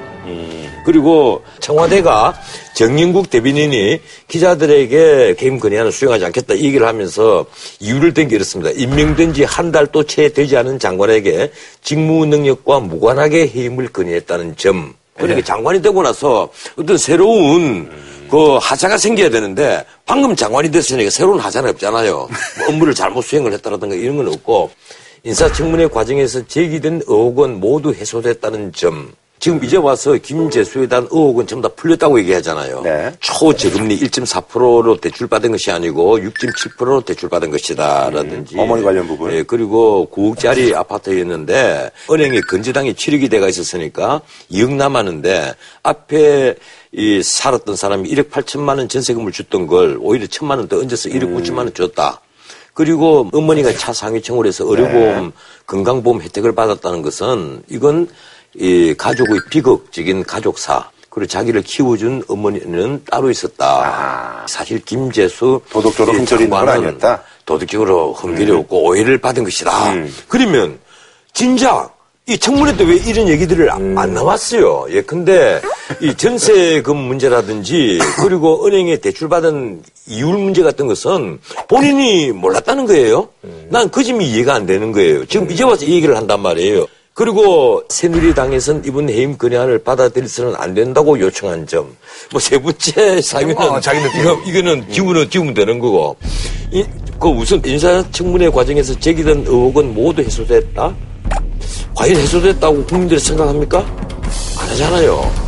그리고 0.84 1.42
청와대가 1.60 2.34
정영국 2.74 3.30
대변인이 3.30 4.00
기자들에게 4.28 5.36
개임 5.38 5.58
건의안을 5.58 5.92
수용하지 5.92 6.24
않겠다 6.26 6.54
이 6.54 6.64
얘기를 6.64 6.86
하면서 6.86 7.46
이유를 7.80 8.12
댄 8.14 8.28
게 8.28 8.36
이렇습니다. 8.36 8.70
임명된 8.70 9.32
지 9.34 9.44
한 9.44 9.70
달도 9.72 10.04
채 10.04 10.28
되지 10.30 10.56
않은 10.56 10.78
장관에게 10.78 11.50
직무 11.82 12.26
능력과 12.26 12.80
무관하게 12.80 13.46
해임을 13.48 13.88
건의했다는 13.88 14.56
점. 14.56 14.94
그러니까 15.16 15.42
장관이 15.44 15.80
되고 15.80 16.02
나서 16.02 16.48
어떤 16.76 16.98
새로운 16.98 17.88
그 18.30 18.56
하자가 18.56 18.98
생겨야 18.98 19.30
되는데 19.30 19.84
방금 20.06 20.34
장관이 20.34 20.70
됐으니까 20.70 21.10
새로운 21.10 21.38
하자는 21.38 21.70
없잖아요. 21.70 22.12
뭐 22.58 22.68
업무를 22.68 22.94
잘못 22.94 23.22
수행을 23.22 23.52
했다라든가 23.52 23.94
이런 23.94 24.16
건 24.16 24.28
없고 24.28 24.70
인사청문회 25.22 25.86
과정에서 25.88 26.46
제기된 26.46 27.02
의혹은 27.06 27.60
모두 27.60 27.94
해소됐다는 27.94 28.72
점. 28.72 29.12
지금 29.44 29.62
이제 29.62 29.76
와서 29.76 30.14
김재수에 30.14 30.86
대한 30.86 31.06
의혹은 31.10 31.46
전부 31.46 31.68
다 31.68 31.74
풀렸다고 31.76 32.18
얘기하잖아요. 32.20 32.82
초저금리 33.20 34.00
1.4%로 34.00 34.96
대출받은 34.96 35.50
것이 35.52 35.70
아니고 35.70 36.16
6.7%로 36.20 37.02
대출받은 37.02 37.50
것이다라든지. 37.50 38.58
어머니 38.58 38.82
관련 38.82 39.06
부분. 39.06 39.30
예, 39.34 39.42
그리고 39.42 40.08
9억짜리 40.10 40.74
아파트였는데 40.74 41.90
은행에 42.10 42.40
건재당에 42.40 42.94
7억이 42.94 43.30
돼가 43.30 43.46
있었으니까 43.46 44.22
2억 44.50 44.76
남았는데 44.76 45.54
앞에 45.82 46.54
이 46.92 47.22
살았던 47.22 47.76
사람이 47.76 48.08
1억 48.14 48.30
8천만 48.30 48.78
원 48.78 48.88
전세금을 48.88 49.30
줬던 49.30 49.66
걸 49.66 49.98
오히려 50.00 50.26
천만 50.26 50.56
원 50.56 50.68
더 50.68 50.78
얹어서 50.78 51.10
1억 51.10 51.36
9천만 51.36 51.58
원 51.58 51.74
줬다. 51.74 52.22
그리고 52.72 53.28
어머니가 53.32 53.72
차 53.74 53.92
상위청으로 53.92 54.48
해서 54.48 54.64
의료보험, 54.66 55.32
건강보험 55.66 56.22
혜택을 56.22 56.54
받았다는 56.54 57.02
것은 57.02 57.62
이건 57.68 58.08
이 58.56 58.94
가족의 58.96 59.40
비극적인 59.50 60.24
가족사. 60.24 60.88
그리고 61.10 61.28
자기를 61.28 61.62
키워준 61.62 62.24
어머니는 62.28 63.02
따로 63.08 63.30
있었다. 63.30 64.44
사실 64.48 64.80
김재수 64.84 65.60
도덕적으로 65.70 66.16
이 66.16 66.18
흠결이 66.20 66.48
건 66.48 66.68
아니었다. 66.68 67.22
도덕적으로 67.46 68.12
흠결이 68.14 68.50
없고 68.50 68.82
오해를 68.84 69.18
받은 69.18 69.44
것이다. 69.44 69.94
그러면 70.28 70.78
진작 71.32 71.94
이 72.26 72.38
청문회 72.38 72.76
때 72.76 72.84
왜 72.84 72.96
이런 72.96 73.28
얘기들을 73.28 73.70
안- 73.70 73.96
안 73.98 74.14
나왔어요? 74.14 74.86
예, 74.88 75.02
근데 75.02 75.60
이 76.00 76.14
전세금 76.16 76.96
문제라든지 76.96 77.98
그리고 78.22 78.66
은행에 78.66 78.96
대출받은 78.96 79.82
이율 80.08 80.32
문제 80.38 80.62
같은 80.62 80.86
것은 80.86 81.38
본인이 81.68 82.32
몰랐다는 82.32 82.86
거예요. 82.86 83.28
난 83.68 83.88
그 83.90 84.02
점이 84.02 84.26
이해가 84.30 84.54
안 84.54 84.64
되는 84.66 84.90
거예요. 84.90 85.26
지금 85.26 85.50
이제 85.50 85.64
와서 85.64 85.84
이 85.84 85.92
얘기를 85.96 86.16
한단 86.16 86.40
말이에요. 86.40 86.86
그리고 87.14 87.80
새누리당에선 87.90 88.82
이번 88.86 89.08
해임 89.08 89.38
건의안을 89.38 89.78
받아들여서는 89.84 90.56
안 90.56 90.74
된다고 90.74 91.18
요청한 91.20 91.64
점. 91.64 91.96
뭐 92.32 92.40
세 92.40 92.58
번째 92.60 93.20
사유는 93.22 93.56
어, 93.56 93.80
자기 93.80 94.00
느낌. 94.00 94.20
이거, 94.20 94.40
이거는 94.44 94.90
지우면 94.90 95.30
지우면 95.30 95.54
되는 95.54 95.78
거고. 95.78 96.16
이, 96.72 96.84
그 97.20 97.28
우선 97.28 97.62
인사청문회 97.64 98.50
과정에서 98.50 98.98
제기된 98.98 99.44
의혹은 99.46 99.94
모두 99.94 100.22
해소됐다? 100.22 100.92
과연 101.94 102.16
해소됐다고 102.16 102.84
국민들이 102.84 103.20
생각합니까? 103.20 103.78
안 103.78 104.68
하잖아요. 104.70 105.44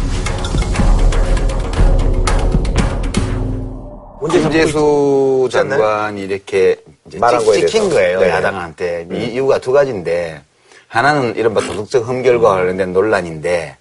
김재수 4.31 5.49
장관이 5.51 6.23
이렇게 6.23 6.77
말한 7.17 7.45
거에 7.45 7.61
대해서. 7.67 7.89
거예요, 7.89 8.21
네. 8.21 8.29
야당한테. 8.29 9.07
이 9.12 9.33
이유가 9.33 9.59
두 9.59 9.73
가지인데, 9.73 10.41
하나는 10.89 11.37
이른바 11.37 11.61
도덕적 11.61 12.09
흠결과 12.09 12.51
관련된 12.51 12.93
논란인데, 12.93 13.76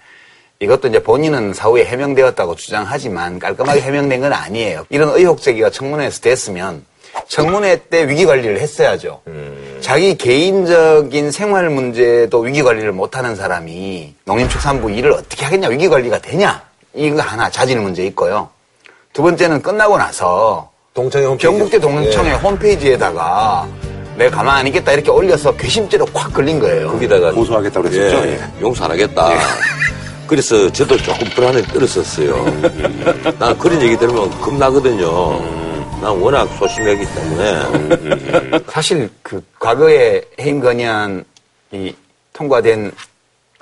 이것도 0.59 0.87
이제 0.87 1.03
본인은 1.03 1.53
사후에 1.53 1.85
해명되었다고 1.85 2.55
주장하지만 2.55 3.39
깔끔하게 3.39 3.81
해명된 3.81 4.21
건 4.21 4.33
아니에요. 4.33 4.85
이런 4.89 5.09
의혹 5.09 5.41
제기가 5.41 5.69
청문회에서 5.69 6.21
됐으면 6.21 6.85
청문회 7.27 7.81
때 7.89 8.07
위기 8.07 8.25
관리를 8.25 8.59
했어야죠. 8.59 9.21
자기 9.81 10.15
개인적인 10.17 11.31
생활 11.31 11.69
문제도 11.69 12.39
위기 12.39 12.63
관리를 12.63 12.91
못하는 12.93 13.35
사람이 13.35 14.15
농림축산부 14.23 14.91
일을 14.91 15.11
어떻게 15.11 15.43
하겠냐, 15.45 15.67
위기 15.67 15.89
관리가 15.89 16.19
되냐? 16.19 16.63
이거 16.93 17.21
하나 17.21 17.49
자질 17.49 17.79
문제 17.81 18.05
있고요. 18.07 18.49
두 19.11 19.21
번째는 19.21 19.61
끝나고 19.61 19.97
나서 19.97 20.71
동청회 20.93 21.25
홈페이지. 21.25 21.47
경북대 21.47 21.79
동청회 21.79 22.31
홈페이지에다가 22.31 23.67
내가 24.17 24.37
가만 24.37 24.57
안 24.57 24.67
있겠다 24.67 24.93
이렇게 24.93 25.09
올려서 25.11 25.55
괘씸죄로 25.57 26.05
콱 26.07 26.33
걸린 26.33 26.59
거예요. 26.59 26.91
거기다가 26.91 27.31
고소하겠다고 27.31 27.89
그랬었죠. 27.89 28.27
예. 28.27 28.39
용서 28.61 28.85
안 28.85 28.91
하겠다. 28.91 29.29
그래서 30.27 30.71
저도 30.71 30.97
조금 30.97 31.27
불안에 31.29 31.61
떨었었어요. 31.63 32.45
난 33.37 33.57
그런 33.59 33.81
얘기 33.81 33.95
들으면 33.97 34.29
겁나거든요. 34.41 35.39
난 36.01 36.11
워낙 36.19 36.45
소심하기 36.57 37.05
때문에. 37.13 38.61
사실 38.67 39.09
그 39.21 39.43
과거에 39.59 40.21
해임 40.39 40.59
건의안이 40.61 41.23
통과된 42.33 42.91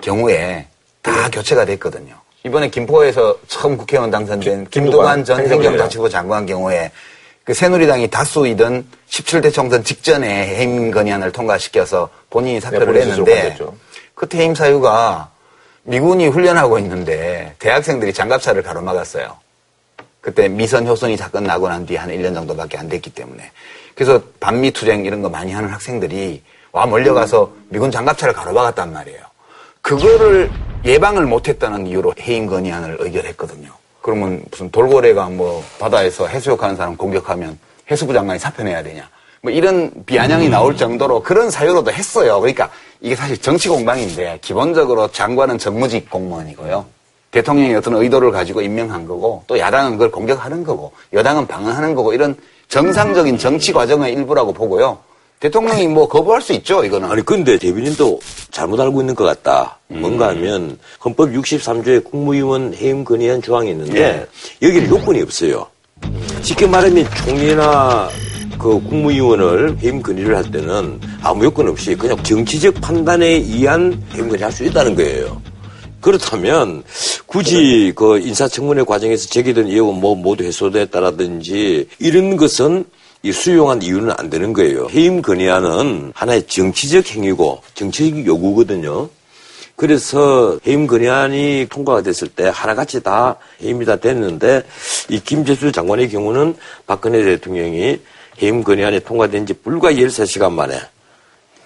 경우에 0.01 0.65
다 1.01 1.29
교체가 1.29 1.65
됐거든요. 1.65 2.15
이번에 2.45 2.69
김포에서 2.69 3.37
처음 3.47 3.75
국회의원 3.75 4.09
당선된 4.11 4.67
김두관 4.69 5.25
전. 5.25 5.39
행정자치부 5.39 6.09
장관 6.09 6.45
경우에 6.45 6.91
그 7.43 7.53
새누리당이 7.53 8.09
다수이던 8.09 8.87
17대 9.09 9.53
총선 9.53 9.83
직전에 9.83 10.27
해임 10.55 10.91
건의안을 10.91 11.31
통과시켜서 11.31 12.09
본인이 12.29 12.59
본인 12.59 12.71
스스로 12.79 12.95
했는데 12.97 13.55
건넸죠. 13.57 13.73
그때 14.15 14.39
해임 14.39 14.55
사유가 14.55 15.29
미군이 15.83 16.27
훈련하고 16.27 16.79
있는데 16.79 17.55
대학생들이 17.59 18.13
장갑차를 18.13 18.63
가로막았어요. 18.63 19.37
그때 20.21 20.47
미선 20.47 20.87
효순이 20.87 21.17
사건 21.17 21.43
나고 21.43 21.67
난 21.67 21.85
뒤에 21.85 21.97
한 21.97 22.09
1년 22.09 22.33
정도밖에 22.33 22.77
안 22.77 22.87
됐기 22.87 23.09
때문에. 23.09 23.51
그래서 23.93 24.21
반미 24.39 24.71
투쟁 24.71 25.03
이런 25.03 25.21
거 25.21 25.29
많이 25.29 25.51
하는 25.51 25.69
학생들이 25.69 26.41
와 26.71 26.85
몰려가서 26.85 27.51
미군 27.67 27.91
장갑차를 27.91 28.33
가로막았단 28.33 28.93
말이에요. 28.93 29.19
그거를 29.81 30.49
예방을 30.85 31.25
못했다는 31.25 31.87
이유로 31.87 32.13
해임 32.21 32.47
건의안을 32.47 32.97
의결했거든요. 32.99 33.82
그러면 34.03 34.43
무슨 34.51 34.69
돌고래가 34.69 35.29
뭐 35.29 35.63
바다에서 35.79 36.27
해수욕하는 36.27 36.75
사람 36.75 36.97
공격하면 36.97 37.57
해수부 37.89 38.13
장관이 38.13 38.37
사표내야 38.37 38.83
되냐. 38.83 39.09
뭐 39.41 39.49
이런 39.49 39.91
비아냥이 40.05 40.49
나올 40.49 40.75
정도로 40.75 41.23
그런 41.23 41.49
사유로도 41.49 41.91
했어요. 41.91 42.39
그러니까 42.41 42.69
이게 42.99 43.15
사실 43.15 43.37
정치 43.37 43.69
공방인데 43.69 44.39
기본적으로 44.41 45.07
장관은 45.09 45.57
정무직 45.57 46.09
공무원이고요. 46.09 46.85
대통령이 47.31 47.73
어떤 47.75 47.95
의도를 47.95 48.31
가지고 48.31 48.61
임명한 48.61 49.07
거고 49.07 49.45
또 49.47 49.57
야당은 49.57 49.93
그걸 49.93 50.11
공격하는 50.11 50.65
거고 50.65 50.91
여당은 51.13 51.47
방어하는 51.47 51.95
거고 51.95 52.13
이런 52.13 52.35
정상적인 52.67 53.37
정치 53.37 53.71
과정의 53.71 54.13
일부라고 54.13 54.51
보고요. 54.51 54.99
대통령이 55.43 55.89
뭐 55.89 56.07
거부할 56.07 56.41
수 56.41 56.53
있죠, 56.53 56.85
이거는. 56.85 57.11
아니, 57.11 57.21
근데 57.21 57.57
대변인도 57.57 58.17
잘못 58.49 58.79
알고 58.79 59.01
있는 59.01 59.13
것 59.13 59.25
같다. 59.25 59.77
뭔가 59.89 60.29
하면 60.29 60.77
헌법 61.03 61.31
63조에 61.31 62.01
국무위원 62.05 62.73
해임 62.73 63.03
건의안 63.03 63.41
조항이 63.41 63.71
있는데 63.71 64.25
여기는 64.61 64.89
요건이 64.89 65.21
없어요. 65.21 65.67
쉽게 66.41 66.65
말하면 66.65 67.05
총리나 67.25 68.09
그 68.57 68.81
국무위원을 68.83 69.77
해임 69.83 70.01
건의를 70.01 70.33
할 70.33 70.49
때는 70.49 71.01
아무 71.21 71.43
요건 71.43 71.67
없이 71.67 71.93
그냥 71.93 72.23
정치적 72.23 72.75
판단에 72.75 73.25
의한 73.27 74.01
해임 74.13 74.29
건의할 74.29 74.49
수 74.49 74.63
있다는 74.63 74.95
거예요. 74.95 75.41
그렇다면 75.99 76.83
굳이 77.25 77.91
그 77.93 78.17
인사청문회 78.17 78.83
과정에서 78.83 79.27
제기된 79.27 79.67
의혹은 79.67 79.99
뭐 79.99 80.15
모두 80.15 80.45
해소됐다라든지 80.45 81.89
이런 81.99 82.37
것은 82.37 82.85
이 83.25 83.31
수용한 83.31 83.81
이유는 83.81 84.13
안 84.17 84.29
되는 84.29 84.51
거예요. 84.51 84.89
해임 84.91 85.21
건의안은 85.21 86.11
하나의 86.13 86.45
정치적 86.45 87.09
행위고 87.15 87.61
정치적 87.73 88.25
요구거든요. 88.25 89.09
그래서 89.77 90.59
해임 90.67 90.87
건의안이 90.87 91.67
통과가 91.69 92.01
됐을 92.01 92.27
때 92.27 92.51
하나같이 92.53 93.01
다 93.01 93.37
해임이 93.61 93.85
다 93.85 93.95
됐는데 93.95 94.63
이 95.09 95.21
김재수 95.21 95.71
장관의 95.71 96.09
경우는 96.09 96.55
박근혜 96.85 97.23
대통령이 97.23 97.97
해임 98.41 98.61
건의안이 98.61 98.99
통과된 98.99 99.45
지 99.45 99.53
불과 99.53 99.93
13시간 99.93 100.51
만에 100.51 100.81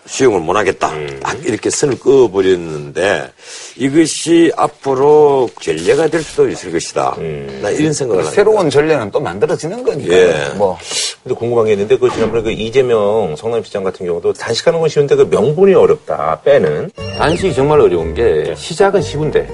수용을 0.07 0.39
못 0.39 0.55
하겠다. 0.55 0.91
딱 1.21 1.37
이렇게 1.45 1.69
선을 1.69 1.99
그어버렸는데 1.99 3.29
이것이 3.75 4.51
앞으로 4.55 5.49
전례가 5.61 6.07
될 6.07 6.21
수도 6.23 6.47
있을 6.49 6.71
것이다. 6.71 7.15
나 7.61 7.69
이런 7.69 7.93
생각을 7.93 8.23
합니다. 8.23 8.31
새로운 8.35 8.69
전례는 8.69 9.11
또 9.11 9.19
만들어지는 9.19 9.83
거니까. 9.83 10.13
예. 10.15 10.49
뭐. 10.55 10.77
근데 11.23 11.35
궁금한 11.35 11.65
게 11.65 11.73
있는데 11.73 11.97
그 11.97 12.09
지난번에 12.09 12.41
그 12.43 12.51
이재명 12.51 13.35
성남시장 13.37 13.83
같은 13.83 14.05
경우도 14.05 14.33
단식하는 14.33 14.79
건 14.79 14.89
쉬운데 14.89 15.15
그 15.15 15.23
명분이 15.29 15.73
어렵다. 15.73 16.41
빼는. 16.43 16.91
단식이 17.17 17.53
정말 17.53 17.81
어려운 17.81 18.13
게 18.13 18.53
시작은 18.55 19.01
쉬운데 19.01 19.49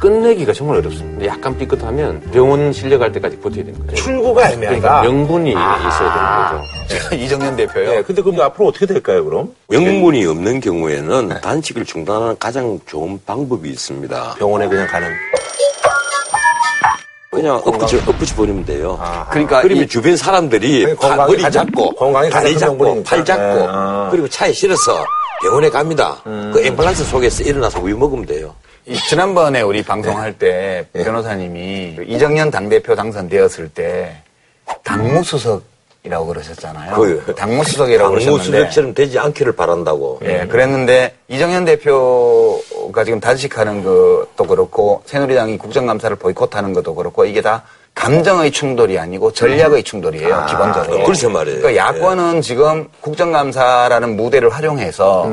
끝내기가 0.00 0.52
정말 0.52 0.78
어렵습니다. 0.78 1.26
약간 1.26 1.56
삐끗하면 1.58 2.20
병원 2.32 2.72
실려갈 2.72 3.12
때까지 3.12 3.38
버텨야 3.38 3.64
되는 3.64 3.78
거죠. 3.86 3.94
출구가 4.02 4.50
애매하다. 4.52 4.78
그러니까 4.80 5.02
명분이 5.02 5.50
있어야 5.50 6.50
되는 6.50 6.60
거죠. 6.60 6.72
이정현 7.16 7.56
대표요. 7.56 7.90
네, 7.90 8.02
근데 8.02 8.20
그럼 8.20 8.40
앞으로 8.40 8.68
어떻게 8.68 8.84
될까요, 8.86 9.24
그럼? 9.24 9.54
명분이 9.82 10.26
없는 10.26 10.60
경우에는 10.60 11.40
단식을 11.40 11.84
중단하는 11.86 12.36
가장 12.38 12.78
좋은 12.86 13.18
방법이 13.24 13.70
있습니다. 13.70 14.34
병원에 14.38 14.68
그냥 14.68 14.86
가는. 14.86 15.08
그냥 17.30 17.56
엎어져, 17.64 17.96
엎어져 18.06 18.34
버리면 18.36 18.66
돼요. 18.66 19.00
그러니까 19.30 19.62
그러면 19.62 19.84
이- 19.84 19.88
주변 19.88 20.14
사람들이 20.16 20.94
건강이 20.96 21.32
머리 21.32 21.42
가장- 21.42 21.64
잡고 21.66 21.94
건강이 21.94 22.28
다리 22.28 22.50
큰 22.52 22.58
잡고 22.58 22.74
명분이니까. 22.74 23.08
팔 23.16 23.24
잡고 23.24 23.42
네, 23.42 23.66
아. 23.70 24.08
그리고 24.10 24.28
차에 24.28 24.52
실어서 24.52 25.02
병원에 25.42 25.70
갑니다. 25.70 26.20
그 26.24 26.62
앰뷸런스 26.62 27.04
속에서 27.04 27.42
일어나서 27.42 27.80
우유 27.80 27.96
먹으면 27.96 28.26
돼요. 28.26 28.54
이 28.84 28.94
지난번에 29.08 29.62
우리 29.62 29.82
방송할 29.82 30.34
때 30.38 30.86
변호사님이 30.92 31.94
그 31.96 32.02
이정현 32.04 32.50
당대표 32.50 32.94
당선되었을 32.94 33.68
때 33.70 34.14
당무수석 34.84 35.62
이라고 36.04 36.26
그러셨잖아요. 36.26 36.96
그 36.96 37.34
당무수석이라고 37.36 38.10
그러셨는데 38.10 38.50
당무수석처럼 38.50 38.94
되지 38.94 39.18
않기를 39.20 39.52
바란다고. 39.52 40.18
예, 40.24 40.46
그랬는데 40.48 41.14
이정현 41.28 41.64
대표가 41.64 43.04
지금 43.04 43.20
단식하는 43.20 43.84
것도 43.84 44.44
그렇고 44.48 45.02
새누리당이 45.06 45.58
국정감사를 45.58 46.16
보이콧하는 46.16 46.72
것도 46.72 46.96
그렇고 46.96 47.24
이게 47.24 47.40
다 47.40 47.62
감정의 47.94 48.50
충돌이 48.50 48.98
아니고 48.98 49.32
전략의 49.32 49.84
충돌이에요, 49.84 50.34
아, 50.34 50.46
기본적으로. 50.46 51.04
글쎄 51.04 51.28
말이에요. 51.28 51.60
그러니까 51.60 51.86
야권은 51.86 52.40
지금 52.40 52.88
국정감사라는 53.02 54.16
무대를 54.16 54.48
활용해서 54.50 55.30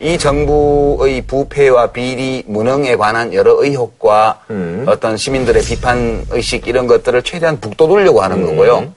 이 0.00 0.18
정부의 0.18 1.20
부패와 1.22 1.88
비리, 1.88 2.42
무능에 2.46 2.96
관한 2.96 3.32
여러 3.32 3.62
의혹과 3.62 4.40
어떤 4.86 5.16
시민들의 5.16 5.62
비판 5.62 6.26
의식 6.30 6.66
이런 6.66 6.88
것들을 6.88 7.22
최대한 7.22 7.60
북돋으려고 7.60 8.22
하는 8.22 8.44
거고요. 8.44 8.92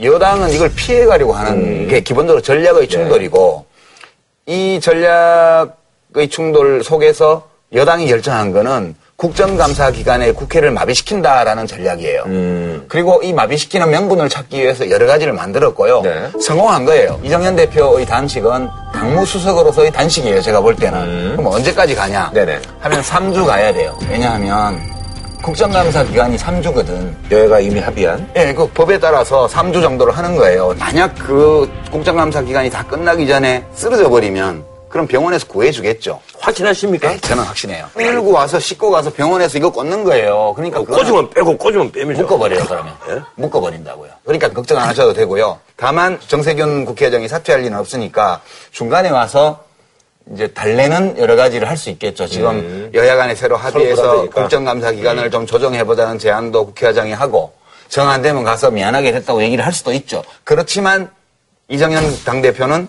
여당은 0.00 0.50
이걸 0.50 0.72
피해가려고 0.74 1.32
하는 1.34 1.88
게 1.88 2.00
기본적으로 2.00 2.40
전략의 2.42 2.88
충돌이고 2.88 3.66
이 4.46 4.80
전략의 4.80 6.28
충돌 6.30 6.82
속에서 6.82 7.48
여당이 7.74 8.06
결정한 8.06 8.52
거는 8.52 8.94
국정감사 9.16 9.92
기간에 9.92 10.32
국회를 10.32 10.72
마비시킨다라는 10.72 11.66
전략이에요. 11.66 12.24
그리고 12.88 13.20
이 13.22 13.32
마비시키는 13.32 13.88
명분을 13.90 14.28
찾기 14.28 14.60
위해서 14.60 14.90
여러 14.90 15.06
가지를 15.06 15.32
만들었고요. 15.32 16.02
성공한 16.40 16.84
거예요. 16.84 17.20
이정현 17.22 17.54
대표의 17.56 18.04
단식은 18.04 18.68
당무수석으로서의 18.94 19.92
단식이에요. 19.92 20.40
제가 20.42 20.60
볼 20.60 20.74
때는. 20.74 21.36
그럼 21.36 21.52
언제까지 21.52 21.94
가냐? 21.94 22.30
하면 22.80 23.00
3주 23.00 23.46
가야 23.46 23.72
돼요. 23.72 23.96
왜냐하면 24.10 24.80
국정감사 25.42 26.04
기간이 26.04 26.36
3주거든. 26.36 27.12
여야가 27.32 27.58
이미 27.58 27.80
합의한. 27.80 28.30
예, 28.36 28.54
그 28.54 28.68
법에 28.68 28.98
따라서 29.00 29.48
3주 29.48 29.82
정도를 29.82 30.16
하는 30.16 30.36
거예요. 30.36 30.72
만약 30.78 31.12
그 31.18 31.68
국정감사 31.90 32.42
기간이 32.42 32.70
다 32.70 32.86
끝나기 32.86 33.26
전에 33.26 33.64
쓰러져 33.74 34.08
버리면 34.08 34.64
그럼 34.88 35.06
병원에서 35.08 35.46
구해주겠죠. 35.48 36.20
확신하십니까? 36.38 37.08
네, 37.08 37.20
저는 37.20 37.42
확신해요. 37.42 37.88
끌고 37.94 38.30
와서 38.30 38.60
씻고 38.60 38.90
가서 38.90 39.12
병원에서 39.12 39.58
이거 39.58 39.70
꽂는 39.70 40.04
거예요. 40.04 40.52
그러니까 40.54 40.78
그거는 40.80 41.04
꽂으면 41.04 41.30
빼고 41.30 41.56
꽂으면 41.56 41.90
빼면 41.90 42.16
묶어버려요, 42.18 42.64
그러면. 42.64 42.94
묶어버린다고요. 43.34 44.10
그러니까 44.24 44.48
걱정 44.50 44.78
안 44.78 44.88
하셔도 44.88 45.12
되고요. 45.12 45.58
다만 45.76 46.20
정세균 46.28 46.84
국회의장이 46.84 47.26
사퇴할 47.26 47.62
리는 47.62 47.76
없으니까 47.76 48.42
중간에 48.70 49.08
와서 49.10 49.64
이제 50.32 50.46
달래는 50.48 51.18
여러 51.18 51.34
가지를 51.36 51.68
할 51.68 51.76
수 51.76 51.90
있겠죠. 51.90 52.26
지금 52.26 52.90
여야 52.94 53.16
간에 53.16 53.34
새로 53.34 53.56
합의해서. 53.56 54.02
국정감사 54.30 54.92
기간을 54.92 55.30
좀 55.30 55.46
조정해보자는 55.46 56.18
제안도 56.18 56.66
국회의장이 56.66 57.12
하고 57.12 57.52
정 57.88 58.08
안 58.08 58.22
되면 58.22 58.42
가서 58.44 58.70
미안하게 58.70 59.12
됐다고 59.12 59.42
얘기를 59.42 59.64
할 59.66 59.72
수도 59.72 59.92
있죠. 59.92 60.22
그렇지만 60.44 61.10
이정현 61.68 62.24
당대표는 62.24 62.88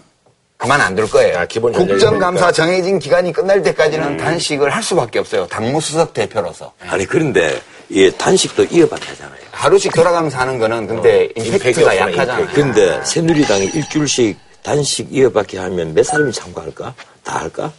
그만 0.57 0.79
안 0.79 0.95
둘 0.95 1.09
거예요. 1.09 1.39
국정감사 1.73 2.51
정해진 2.53 2.99
기간이 2.99 3.33
끝날 3.33 3.61
때까지는 3.63 4.17
단식을 4.17 4.69
할 4.69 4.81
수밖에 4.83 5.19
없어요. 5.19 5.45
당무수석 5.47 6.13
대표로서. 6.13 6.71
아니 6.87 7.05
그런데 7.05 7.59
이 7.89 8.09
단식도 8.17 8.65
이어받게 8.65 9.07
하잖아요. 9.09 9.39
하루씩 9.51 9.93
돌아가면서 9.93 10.37
하는 10.37 10.57
거는 10.59 10.87
근데 10.87 11.29
임팩트가 11.35 11.97
약하잖아요. 11.97 12.47
근데 12.53 13.03
새누리당이 13.03 13.65
일주일씩 13.73 14.37
단식 14.63 15.07
이어받게 15.13 15.57
하면 15.57 15.93
몇 15.93 16.05
사람이 16.05 16.31
참가할까? 16.31 16.93
다 17.23 17.39
할까? 17.39 17.71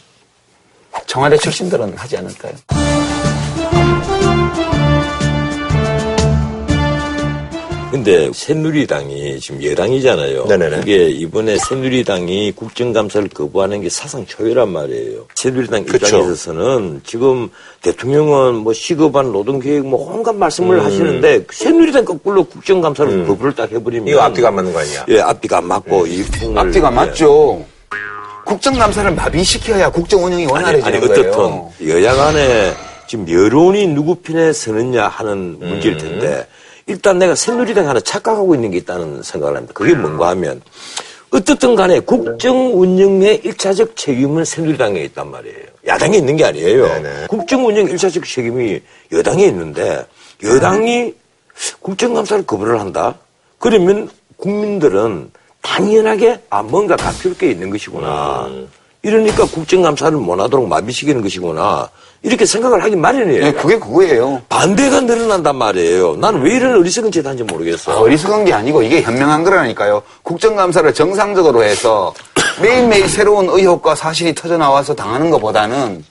청와대 1.07 1.37
출신들은 1.37 1.97
하지 1.97 2.17
않을까요? 2.17 2.53
근데 7.91 8.29
새누리당이 8.33 9.39
지금 9.39 9.63
여당이잖아요. 9.63 10.47
네네네. 10.47 10.81
이게 10.81 11.09
이번에 11.11 11.57
새누리당이 11.57 12.51
국정감사를 12.51 13.29
거부하는 13.29 13.79
게 13.81 13.89
사상 13.89 14.25
초유란 14.25 14.67
말이에요. 14.69 15.25
새누리당 15.35 15.85
그쵸. 15.85 16.05
입장에서는 16.17 17.01
지금 17.05 17.49
대통령은 17.81 18.55
뭐 18.55 18.73
시급한 18.73 19.31
노동계획 19.31 19.85
뭐 19.85 20.13
온갖 20.13 20.35
말씀을 20.35 20.79
음. 20.79 20.85
하시는데 20.85 21.45
새누리당 21.49 22.03
거꾸로 22.03 22.43
국정감사를 22.43 23.27
거부를 23.27 23.55
딱 23.55 23.71
해버리면 23.71 24.09
이거 24.09 24.19
앞뒤가 24.19 24.49
안 24.49 24.55
맞는 24.55 24.73
거 24.73 24.79
아니야? 24.79 25.05
예, 25.07 25.21
앞뒤가 25.21 25.59
안 25.59 25.67
맞고 25.67 26.05
이 26.07 26.21
풍을 26.23 26.59
앞뒤가 26.59 26.91
예. 26.91 26.95
맞죠. 26.95 27.65
국정 28.45 28.75
감사를 28.75 29.11
마비시켜야 29.13 29.89
국정 29.89 30.23
운영이 30.23 30.43
아니, 30.43 30.51
원활해지는 30.53 30.97
아니 30.99 31.07
거예요. 31.07 31.31
어떻든 31.31 31.89
여야 31.89 32.13
간에 32.13 32.73
지금 33.07 33.29
여론이 33.29 33.87
누구 33.87 34.15
편에 34.15 34.53
서느냐 34.53 35.07
하는 35.07 35.57
음. 35.61 35.67
문제일 35.67 35.97
텐데 35.97 36.47
일단 36.85 37.17
내가 37.17 37.35
새누리당 37.35 37.89
하나 37.89 37.99
착각하고 37.99 38.55
있는 38.55 38.71
게 38.71 38.77
있다는 38.77 39.23
생각을 39.23 39.57
합니다. 39.57 39.73
그게 39.73 39.95
뭔가 39.95 40.29
하면 40.29 40.61
어떻든 41.31 41.75
간에 41.75 41.99
국정 41.99 42.79
운영의 42.79 43.41
일차적 43.43 43.95
책임은 43.97 44.45
새누리당에 44.45 45.01
있단 45.05 45.29
말이에요. 45.31 45.65
야당에 45.87 46.17
있는 46.17 46.37
게 46.37 46.45
아니에요. 46.45 46.87
국정 47.27 47.65
운영 47.65 47.87
일차적 47.89 48.25
책임이 48.25 48.79
여당에 49.11 49.45
있는데 49.47 50.05
여당이 50.43 51.13
국정감사를 51.81 52.45
거부를 52.45 52.79
한다? 52.79 53.15
그러면 53.57 54.09
국민들은 54.37 55.31
당연하게 55.65 56.39
아 56.49 56.61
뭔가 56.61 56.95
갖출 56.95 57.35
게 57.35 57.49
있는 57.49 57.69
것이구나. 57.71 58.49
이러니까 59.01 59.45
국정감사를 59.45 60.17
못하도록 60.17 60.67
마비시키는 60.67 61.21
것이구나. 61.21 61.89
이렇게 62.21 62.45
생각을 62.45 62.83
하기 62.83 62.95
마련이에요. 62.95 63.43
네, 63.43 63.53
그게 63.53 63.77
그거예요. 63.77 64.41
반대가 64.49 65.01
늘어난단 65.01 65.55
말이에요. 65.55 66.15
나는 66.15 66.41
왜 66.41 66.55
이런 66.55 66.79
어리석은 66.79 67.11
짓 67.11 67.23
하는지 67.23 67.43
모르겠어. 67.43 67.91
아, 67.91 67.99
어리석은 67.99 68.45
게 68.45 68.53
아니고 68.53 68.81
이게 68.81 69.01
현명한 69.01 69.43
거라니까요. 69.43 70.01
국정감사를 70.23 70.91
정상적으로 70.93 71.63
해서 71.63 72.13
매일매일 72.61 73.07
새로운 73.07 73.47
의혹과 73.49 73.93
사실이 73.93 74.33
터져 74.33 74.57
나와서 74.57 74.95
당하는 74.95 75.29
것보다는 75.29 76.03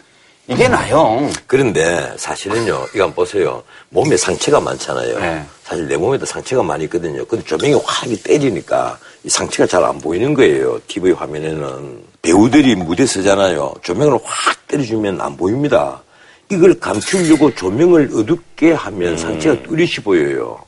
이게 0.47 0.69
나요. 0.69 1.27
그런데 1.47 2.13
사실은요, 2.17 2.87
이거 2.95 3.05
한번 3.05 3.15
보세요. 3.15 3.63
몸에 3.89 4.17
상처가 4.17 4.61
많잖아요. 4.61 5.19
네. 5.19 5.43
사실 5.65 5.89
내 5.89 5.97
몸에도 5.97 6.27
상처가 6.27 6.63
많이 6.63 6.85
있거든요. 6.85 7.25
근데 7.25 7.43
조명이 7.45 7.75
확 7.83 8.05
때리니까 8.23 8.99
이 8.99 9.14
상처가 9.29 9.67
잘 9.67 9.85
안 9.85 9.99
보이는 9.99 10.35
거예요. 10.35 10.79
TV 10.87 11.13
화면에는. 11.13 12.03
배우들이 12.23 12.75
무대 12.77 13.07
서잖아요. 13.07 13.75
조명을 13.83 14.19
확 14.23 14.67
때려주면 14.69 15.21
안 15.21 15.37
보입니다. 15.37 16.03
이걸 16.51 16.79
감추려고 16.79 17.55
조명을 17.55 18.11
어둡게 18.15 18.73
하면 18.73 19.17
상처가 19.17 19.63
뚜렷이 19.63 20.01
보여요. 20.03 20.59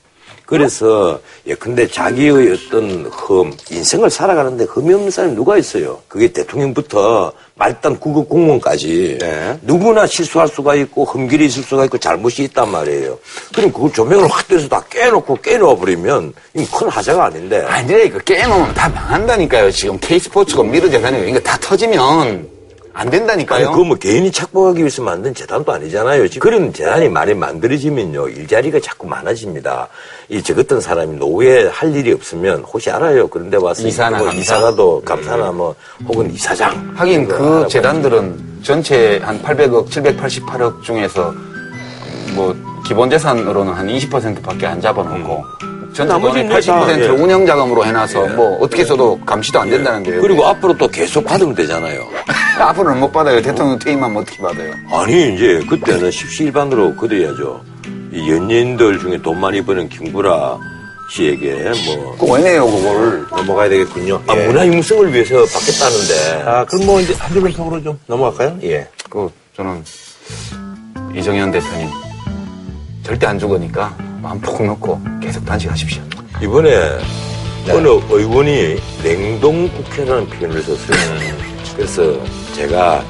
그래서 0.47 1.19
예컨대 1.45 1.89
자기의 1.89 2.53
어떤 2.53 3.07
흠, 3.07 3.53
인생을 3.71 4.09
살아가는데 4.09 4.65
흠이 4.65 4.95
없는 4.95 5.11
사람이 5.11 5.35
누가 5.35 5.59
있어요? 5.59 6.01
그게 6.07 6.29
대통령부터 6.29 7.33
말단 7.57 7.99
구급 7.99 8.29
공무원까지 8.29 9.19
누구나 9.63 10.07
실수할 10.07 10.47
수가 10.47 10.77
있고 10.77 11.05
흠길이 11.05 11.47
있을 11.47 11.65
수가 11.65 11.87
있고 11.87 11.99
잘못이 11.99 12.45
있단 12.45 12.71
말이에요. 12.71 13.19
그럼 13.55 13.73
그걸 13.73 13.93
조명을 13.93 14.29
확 14.31 14.47
떼서 14.47 14.69
다 14.69 14.85
깨놓고 14.89 15.37
깨놓아 15.43 15.75
버리면 15.75 16.33
이건 16.55 16.79
큰 16.79 16.89
하자가 16.89 17.25
아닌데. 17.27 17.63
아니, 17.67 18.09
그 18.09 18.23
깨놓으면 18.23 18.75
다 18.75 18.89
망한다니까요. 18.89 19.71
지금 19.73 19.99
K스포츠가 19.99 20.63
미르 20.63 20.89
재단이 20.89 21.29
이거 21.29 21.41
다 21.41 21.59
터지면 21.61 22.56
안 22.99 23.11
된다니까요. 23.11 23.67
아니, 23.67 23.73
그거 23.75 23.85
뭐 23.85 23.97
개인이 23.97 24.33
착복하기 24.33 24.79
위해서 24.79 25.03
만든 25.03 25.35
재단도 25.35 25.71
아니잖아요. 25.71 26.29
지금 26.29 26.41
그런 26.51 26.73
재단이 26.73 27.11
많이 27.11 27.35
만들어지면요, 27.35 28.29
일자리가 28.29 28.81
자꾸 28.81 29.07
많아집니다. 29.07 29.87
이 30.31 30.41
저 30.43 30.55
같은 30.55 30.81
사람이 30.81 31.17
노후에 31.17 31.69
할 31.69 31.95
일이 31.95 32.13
없으면 32.13 32.61
혹시 32.63 32.91
알아요. 32.91 33.29
그런데 33.29 33.59
와서 33.59 33.87
이사나 33.87 34.17
뭐 34.19 34.27
감사. 34.29 34.41
이사가도 34.41 35.03
감사나 35.05 35.53
뭐 35.53 35.75
혹은 36.09 36.33
이사장. 36.33 36.95
하긴 36.97 37.29
그 37.29 37.67
재단들은 37.69 38.61
전체 38.63 39.21
한 39.23 39.43
800억, 39.43 39.89
788억 39.91 40.83
중에서 40.83 41.35
뭐 42.35 42.55
기본 42.87 43.11
재산으로는 43.11 43.73
한 43.75 43.87
20%밖에 43.89 44.67
안 44.67 44.81
잡아놓고 44.81 45.45
전체 45.97 46.13
돈의 46.13 46.45
나머지는 46.45 46.49
다, 46.49 46.85
80%를 46.85 47.05
예. 47.05 47.09
운영 47.09 47.47
자금으로 47.47 47.85
해놔서 47.87 48.27
뭐 48.29 48.59
어떻게 48.61 48.83
해서도 48.83 49.19
감시도 49.25 49.61
안 49.61 49.71
된다는 49.71 50.03
데요. 50.03 50.21
그리고 50.21 50.45
앞으로 50.45 50.77
또 50.77 50.87
계속 50.89 51.25
받으면 51.25 51.55
되잖아요. 51.55 52.07
앞으로는 52.61 53.01
못 53.01 53.11
받아요. 53.11 53.41
대통령 53.41 53.79
퇴임하면 53.79 54.23
어떻게 54.23 54.39
받아요? 54.43 54.73
아니, 54.93 55.35
이제 55.35 55.63
그때는 55.69 56.11
십시일반으로 56.11 56.97
그려야죠. 56.97 57.63
이 58.13 58.31
연예인들 58.31 58.99
중에 58.99 59.23
돈 59.23 59.41
많이 59.41 59.63
버는 59.65 59.89
김구라 59.89 60.59
씨에게 61.13 61.73
뭐. 61.87 62.37
왜 62.37 62.43
내요, 62.43 62.67
그걸? 62.67 63.27
넘어가야 63.31 63.69
되겠군요. 63.71 64.21
아, 64.27 64.37
예. 64.37 64.47
문화 64.47 64.67
융성을 64.67 65.13
위해서 65.13 65.35
받겠다는데. 65.35 66.51
아, 66.51 66.65
그럼 66.67 66.87
뭐 66.87 67.01
이제 67.01 67.15
한줄 67.15 67.43
평으로 67.53 67.83
좀 67.83 67.99
넘어갈까요? 68.07 68.59
예. 68.65 68.87
그 69.09 69.31
저는 69.57 69.83
이정현 71.15 71.53
대표님 71.53 72.06
절대 73.07 73.25
안 73.25 73.39
죽으니까 73.39 73.97
마음 74.21 74.41
푹 74.41 74.61
놓고 74.65 75.01
계속 75.23 75.45
단식하십시오. 75.45 76.03
이번에 76.43 76.99
어느 77.71 77.87
의원이 78.11 78.81
냉동 79.01 79.69
국회라는 79.69 80.27
표현을 80.27 80.61
썼어요. 80.61 80.97
그래서 81.77 82.21
제가 82.57 83.05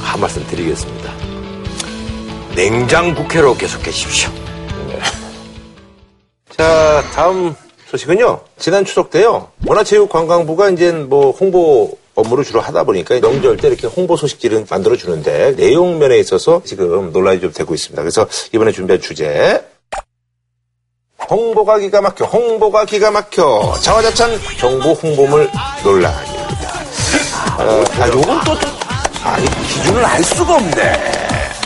한 0.00 0.20
말씀 0.20 0.44
드리겠습니다. 0.48 1.12
냉장 2.56 3.14
국회로 3.14 3.56
계속해 3.56 3.88
주십시오. 3.88 4.32
자, 6.50 7.00
다음 7.14 7.54
소식은요. 7.86 8.40
지난 8.58 8.84
추석 8.84 9.10
때요. 9.10 9.48
문화체육관광부가 9.58 10.70
이제 10.70 10.90
뭐 10.90 11.30
홍보 11.30 11.96
업무를 12.18 12.44
주로 12.44 12.60
하다 12.60 12.82
보니까 12.84 13.20
명절 13.20 13.56
때 13.58 13.68
이렇게 13.68 13.86
홍보 13.86 14.16
소식지를 14.16 14.66
만들어 14.68 14.96
주는데 14.96 15.54
내용 15.56 15.98
면에 15.98 16.18
있어서 16.18 16.60
지금 16.64 17.12
논란이 17.12 17.40
좀 17.40 17.52
되고 17.52 17.72
있습니다. 17.74 18.02
그래서 18.02 18.26
이번에 18.52 18.72
준비한 18.72 19.00
주제 19.00 19.64
홍보가 21.30 21.78
기가 21.78 22.00
막혀, 22.00 22.24
홍보가 22.24 22.84
기가 22.86 23.10
막혀. 23.10 23.74
자화자찬 23.82 24.38
정보 24.58 24.90
홍보물 24.92 25.50
논란입니다. 25.84 26.78
아, 27.58 27.84
아, 28.00 28.08
요건 28.08 28.40
또, 28.44 28.58
좀- 28.58 28.70
아니, 29.24 29.46
기준을 29.68 30.04
알 30.04 30.22
수가 30.24 30.54
없네. 30.56 30.92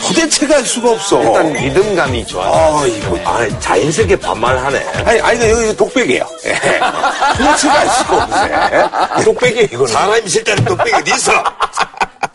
도대체가 0.07 0.55
알 0.57 0.65
수가 0.65 0.91
없어. 0.91 1.21
일단 1.23 1.53
리듬감이 1.53 2.25
좋아. 2.27 2.45
아, 2.45 2.85
이거. 2.85 3.17
아, 3.23 3.47
자연스럽게 3.59 4.15
반말하네. 4.17 4.85
아니, 5.05 5.21
아니, 5.21 5.49
이거, 5.49 5.61
이거 5.63 5.73
독백이에요. 5.73 6.25
예. 6.45 6.53
도대체가 7.37 7.79
알 7.79 7.89
수가 7.89 8.23
없네. 8.23 9.23
독백이에요, 9.23 9.63
이거는. 9.65 9.87
사람 9.87 10.25
있을 10.25 10.43
때는 10.43 10.65
독백이 10.65 10.95
어디 10.95 11.11
있어? 11.11 11.31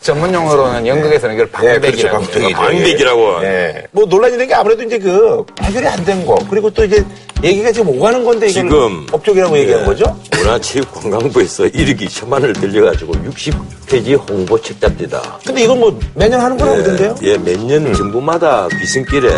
전문 0.09 0.33
용어로는 0.33 0.87
연극에서는 0.87 1.35
이걸 1.35 1.49
네, 1.61 1.79
그렇죠. 1.79 2.07
방백이라고. 2.09 2.53
방백이라고. 2.55 3.43
예. 3.43 3.83
뭐 3.91 4.05
논란이 4.05 4.37
된 4.39 4.47
게 4.47 4.55
아무래도 4.55 4.81
이제 4.81 4.97
그 4.97 5.43
해결이 5.61 5.85
안 5.87 6.03
된 6.03 6.25
거. 6.25 6.35
그리고 6.49 6.67
또 6.71 6.83
이제 6.83 7.05
얘기가 7.43 7.71
지금 7.71 7.89
오가는 7.89 8.23
건데 8.25 8.47
지금 8.47 9.05
업적이라고 9.11 9.55
얘기한 9.59 9.85
거죠? 9.85 10.03
문화체육관광부에서 10.35 11.65
1억 11.65 11.99
2천만 12.01 12.33
원을 12.33 12.53
들려가지고 12.53 13.13
60페이지 13.13 14.17
홍보 14.29 14.59
책잡지다. 14.59 15.21
근데 15.45 15.63
이건 15.65 15.79
뭐 15.79 15.99
매년 16.15 16.39
하는 16.41 16.57
거라고 16.57 16.77
그러던데요? 16.77 17.15
예, 17.23 17.37
매년 17.37 17.93
정부마다 17.93 18.67
귀승길에 18.81 19.29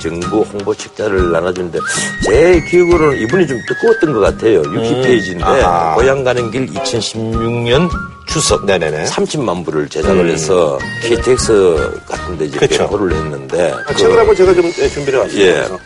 정부 0.00 0.40
홍보 0.42 0.74
책자를 0.74 1.30
나눠주는데 1.30 1.78
제 2.24 2.60
기억으로는 2.68 3.20
이분이 3.22 3.46
좀 3.46 3.60
두꺼웠던 3.68 4.12
것 4.12 4.20
같아요. 4.20 4.62
60페이지인데 4.62 5.44
아하. 5.44 5.94
고향 5.94 6.24
가는 6.24 6.50
길 6.50 6.66
2016년 6.66 7.88
추석 8.26 8.64
네네네. 8.66 9.04
30만 9.04 9.64
부를 9.64 9.88
제작을 9.88 10.30
해서 10.30 10.78
KTX 11.02 12.00
같은 12.06 12.36
데 12.38 12.44
이제. 12.46 12.58
배포를 12.66 13.12
했는데 13.14 13.72
아, 13.86 13.94
책을 13.94 14.18
한번 14.18 14.34
제가 14.36 14.52
좀 14.54 14.66
예, 14.78 14.88
준비를 14.88 15.18
해왔습니다. 15.20 15.74
예. 15.74 15.78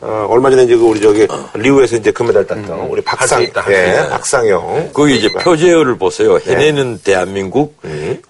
어, 0.00 0.26
얼마 0.30 0.48
전에 0.50 0.64
이제 0.64 0.76
그 0.76 0.84
우리 0.84 1.00
저기 1.00 1.26
리우에서 1.54 1.96
이제 1.96 2.12
금메달 2.12 2.46
땄던 2.46 2.80
우리 2.88 3.00
박상, 3.02 3.42
있다, 3.42 3.64
예. 3.70 4.08
박상영. 4.08 4.90
거기 4.92 5.16
이제 5.16 5.28
표제어를 5.32 5.98
보세요. 5.98 6.38
네. 6.38 6.52
해내는 6.52 7.00
대한민국, 7.02 7.76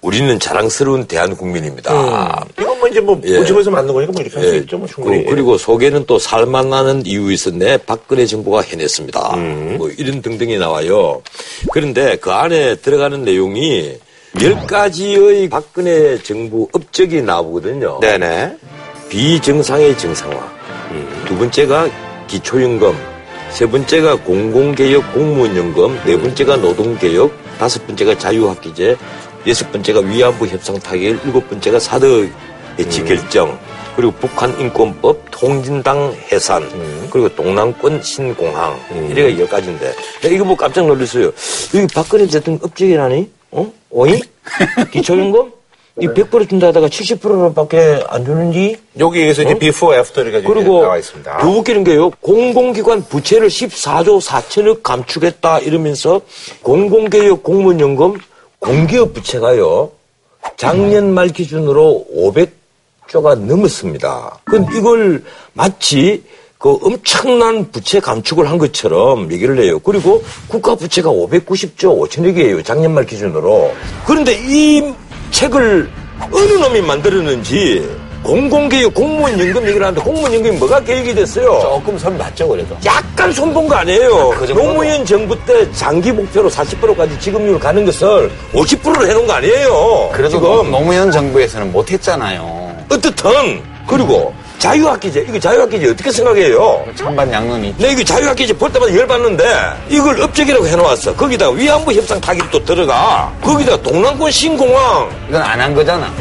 우리는 0.01 0.39
자랑스러운 0.39 1.05
대한국민입니다. 1.05 2.45
이건 2.59 2.79
뭐 2.79 2.87
이제 2.87 2.99
뭐 2.99 3.21
예. 3.25 3.37
모집에서 3.37 3.69
만든 3.69 3.93
거니까 3.93 4.11
뭐 4.11 4.21
이렇게 4.21 4.39
할수 4.39 4.55
예, 4.55 4.57
있죠, 4.59 4.77
뭐 4.79 4.87
충분히. 4.87 5.25
그, 5.25 5.35
리고 5.35 5.57
소개는 5.57 6.05
또 6.07 6.17
살만나는 6.17 7.05
이유 7.05 7.31
있었네. 7.31 7.77
박근혜 7.85 8.25
정부가 8.25 8.61
해냈습니다. 8.61 9.35
음. 9.35 9.75
뭐 9.77 9.89
이런 9.95 10.23
등등이 10.23 10.57
나와요. 10.57 11.21
그런데 11.71 12.15
그 12.15 12.31
안에 12.31 12.75
들어가는 12.75 13.23
내용이 13.23 13.95
열 14.41 14.65
가지의 14.65 15.49
박근혜 15.49 16.17
정부 16.23 16.67
업적이 16.71 17.21
나오거든요. 17.21 17.99
네네. 17.99 18.57
비정상의 19.09 19.97
정상화. 19.97 20.58
두 21.25 21.37
번째가 21.37 21.89
기초연금. 22.27 22.95
세 23.51 23.65
번째가 23.65 24.15
공공개혁 24.23 25.13
공무원연금. 25.13 25.99
네 26.05 26.17
번째가 26.17 26.57
노동개혁. 26.57 27.31
다섯 27.57 27.85
번째가 27.87 28.17
자유학기제. 28.17 28.95
여섯 29.47 29.71
번째가 29.71 30.01
위안부 30.01 30.47
협상 30.47 30.77
타결. 30.79 31.19
일곱 31.25 31.49
번째가 31.49 31.79
사드 31.79 32.29
배치 32.77 33.03
결정. 33.03 33.57
그리고 33.95 34.13
북한 34.13 34.57
인권법, 34.57 35.25
통진당 35.29 36.15
해산, 36.31 36.63
그리고 37.11 37.27
동남권 37.35 38.01
신공항. 38.01 38.79
이래가 39.09 39.37
열 39.37 39.45
가지인데. 39.45 39.93
이거 40.31 40.45
뭐 40.45 40.55
깜짝 40.55 40.87
놀랐어요. 40.87 41.31
여기 41.75 41.87
박근혜 41.93 42.25
대통령 42.25 42.61
업적이라니? 42.63 43.29
어? 43.51 43.69
오이? 43.89 44.21
기초연금? 44.91 45.51
이 46.01 46.07
100% 46.07 46.49
준다 46.49 46.67
하다가 46.67 46.87
70%밖에 46.87 48.03
안 48.07 48.25
주는지? 48.25 48.77
여기에서 48.97 49.43
이제 49.43 49.57
비포 49.57 49.93
애프터가 49.93 50.39
지금 50.39 50.53
그리고 50.53 50.81
나와 50.81 50.97
있습니다. 50.97 51.37
더 51.39 51.49
웃기는 51.49 51.83
게요. 51.83 52.09
공공기관 52.21 53.03
부채를 53.05 53.47
14조 53.49 54.21
4천억 54.21 54.83
감축했다 54.83 55.59
이러면서 55.59 56.21
공공개혁 56.61 57.43
공무원연금 57.43 58.17
공기업 58.59 59.13
부채가요. 59.13 59.91
작년 60.57 61.13
말 61.13 61.29
기준으로 61.29 62.05
500조가 62.15 63.37
넘었습니다. 63.39 64.39
그 64.45 64.65
이걸 64.75 65.23
마치 65.53 66.23
그 66.57 66.77
엄청난 66.83 67.71
부채 67.71 68.01
감축을 68.01 68.49
한 68.49 68.57
것처럼 68.57 69.31
얘기를 69.31 69.57
해요. 69.61 69.79
그리고 69.79 70.21
국가 70.49 70.75
부채가 70.75 71.09
590조 71.09 72.09
5천억이에요. 72.09 72.65
작년 72.65 72.93
말 72.93 73.05
기준으로. 73.05 73.71
그런데 74.05 74.37
이 74.45 74.93
책을 75.31 75.89
어느 76.31 76.53
놈이 76.53 76.81
만들었는지 76.81 77.89
공공개혁 78.23 78.93
공무원 78.93 79.39
연금 79.39 79.63
얘기를 79.65 79.81
하는데 79.81 80.01
공무원 80.01 80.33
연금이 80.33 80.57
뭐가 80.57 80.81
계획이 80.81 81.15
됐어요? 81.15 81.59
조금 81.61 81.97
선 81.97 82.17
맞죠, 82.17 82.47
그래도. 82.49 82.75
약간 82.85 83.31
손 83.31 83.53
본 83.53 83.67
거 83.67 83.75
아니에요. 83.75 84.29
그 84.31 84.45
정도는. 84.45 84.73
노무현 84.73 85.05
정부 85.05 85.37
때 85.45 85.71
장기 85.71 86.11
목표로 86.11 86.49
40%까지 86.49 87.17
지급률 87.19 87.57
가는 87.59 87.85
것을 87.85 88.29
50%로 88.53 89.07
해놓은 89.07 89.25
거 89.25 89.33
아니에요. 89.33 90.09
그래도 90.11 90.29
지금 90.31 90.69
노무현 90.69 91.09
정부에서는 91.11 91.71
못했잖아요. 91.71 92.75
어떻든 92.91 93.61
그리고 93.87 94.33
자유학기제 94.59 95.25
이거 95.29 95.39
자유학기제 95.39 95.89
어떻게 95.91 96.11
생각해요? 96.11 96.85
찬반 96.95 97.31
양론이. 97.31 97.75
내 97.77 97.91
이거 97.91 98.03
자유학기제 98.03 98.53
볼 98.53 98.71
때마다 98.71 98.93
열받는데 98.93 99.45
이걸 99.89 100.21
업적이라고 100.21 100.67
해놓았어. 100.67 101.15
거기다 101.15 101.49
위안부 101.49 101.93
협상 101.93 102.19
타결이 102.19 102.49
또 102.51 102.63
들어가. 102.63 103.31
거기다 103.41 103.77
동남권 103.81 104.29
신공항. 104.31 105.09
이건 105.29 105.41
안 105.41 105.59
한 105.61 105.73
거잖아. 105.73 106.11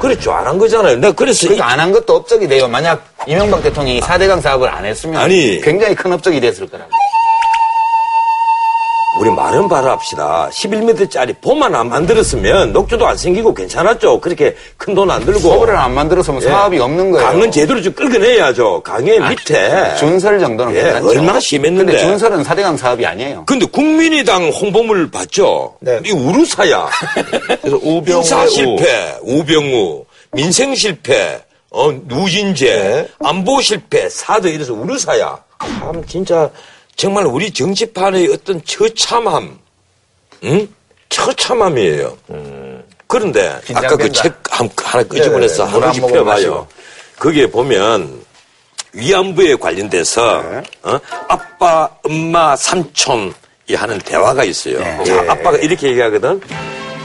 그랬죠. 0.00 0.32
안 0.32 0.46
한 0.46 0.58
거잖아요. 0.58 0.96
내가 0.96 1.12
그래서 1.14 1.46
그러니까 1.46 1.70
안한 1.70 1.92
것도 1.92 2.16
업적이 2.16 2.46
돼요. 2.48 2.68
만약 2.68 3.02
이명박 3.26 3.62
대통령이 3.62 4.00
4대강 4.00 4.40
사업을 4.42 4.68
안 4.68 4.84
했으면 4.84 5.20
아니. 5.22 5.60
굉장히 5.62 5.94
큰 5.94 6.12
업적이 6.12 6.40
됐을 6.40 6.68
거라고. 6.68 6.90
우리 9.20 9.30
말은 9.30 9.68
바랍시다. 9.68 10.48
11m짜리 10.52 11.40
봄만 11.40 11.72
안 11.74 11.88
만들었으면 11.88 12.72
녹조도 12.72 13.06
안 13.06 13.16
생기고 13.16 13.54
괜찮았죠. 13.54 14.20
그렇게 14.20 14.56
큰 14.76 14.94
돈 14.96 15.08
안 15.10 15.24
들고. 15.24 15.38
서울을 15.38 15.76
안 15.76 15.94
만들었으면 15.94 16.40
사업이 16.40 16.78
없는 16.80 17.12
거예요. 17.12 17.24
강은 17.26 17.50
제대로 17.52 17.80
좀 17.80 17.92
끌어내야죠. 17.92 18.82
강의 18.82 19.20
밑에. 19.20 19.94
준설 19.98 20.40
정도는 20.40 20.74
예, 20.74 20.82
괜찮죠. 20.82 21.08
얼마나 21.10 21.38
심했는데. 21.38 21.92
근데 21.92 21.98
준설은 22.06 22.42
4대강 22.42 22.76
사업이 22.76 23.06
아니에요. 23.06 23.44
근데 23.46 23.66
국민의당 23.66 24.48
홍보물 24.48 25.10
봤죠? 25.12 25.76
이 26.04 26.10
우루사야. 26.10 26.88
그래서 27.62 27.78
우병우 27.82 28.18
인사 28.18 28.46
실패, 28.48 29.14
우병우, 29.22 30.04
민생 30.32 30.74
실패, 30.74 31.40
어, 31.70 31.92
누진제, 32.06 33.08
안보 33.22 33.60
실패, 33.60 34.08
사드 34.08 34.48
이래서 34.48 34.74
우루사야. 34.74 35.38
참 35.80 36.04
진짜 36.06 36.50
정말 36.96 37.26
우리 37.26 37.50
정치판의 37.50 38.32
어떤 38.32 38.62
처참함, 38.64 39.58
응? 40.44 40.68
처참함이에요. 41.08 42.16
그런데 43.06 43.60
아까 43.74 43.96
그. 43.96 44.10
책 44.12 44.34
하나 44.50 45.02
끄집어내서 45.04 45.64
네, 45.66 45.70
하나씩 45.70 46.00
모금 46.00 46.16
펴봐요. 46.16 46.34
마시고. 46.34 46.66
거기에 47.18 47.46
보면 47.48 48.24
위안부에 48.92 49.56
관련돼서 49.56 50.42
네. 50.42 50.62
어? 50.82 51.00
아빠, 51.28 51.88
엄마, 52.02 52.54
삼촌이 52.56 53.32
하는 53.74 53.98
대화가 53.98 54.44
있어요. 54.44 54.78
네. 54.78 55.04
자, 55.04 55.20
아빠가 55.28 55.56
이렇게 55.58 55.88
얘기하거든. 55.88 56.40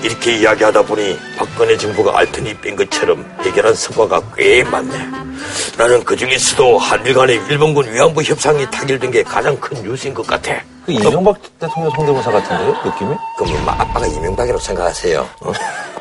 이렇게 0.03 0.37
이야기하다 0.37 0.81
보니 0.83 1.17
박근혜 1.37 1.77
정부가 1.77 2.17
알턴이 2.17 2.53
뺀 2.61 2.75
것처럼 2.75 3.25
해결한 3.41 3.73
성과가 3.73 4.21
꽤 4.37 4.63
많네. 4.63 4.97
나는 5.77 6.03
그 6.03 6.15
중에서도 6.15 6.77
한일 6.77 7.13
간의 7.13 7.35
일본군 7.49 7.91
위안부 7.91 8.21
협상이 8.23 8.69
타결된 8.71 9.11
게 9.11 9.23
가장 9.23 9.57
큰 9.59 9.81
뉴스인 9.83 10.13
것 10.13 10.25
같아. 10.25 10.53
그 10.85 10.93
이명박 10.93 11.37
대통령 11.59 11.91
성대모사 11.91 12.31
같은데요, 12.31 12.75
느낌이? 12.85 13.15
그럼 13.37 13.55
엄마, 13.55 13.73
아빠가 13.73 14.07
이명박이라고 14.07 14.61
생각하세요. 14.61 15.27
어? 15.41 15.53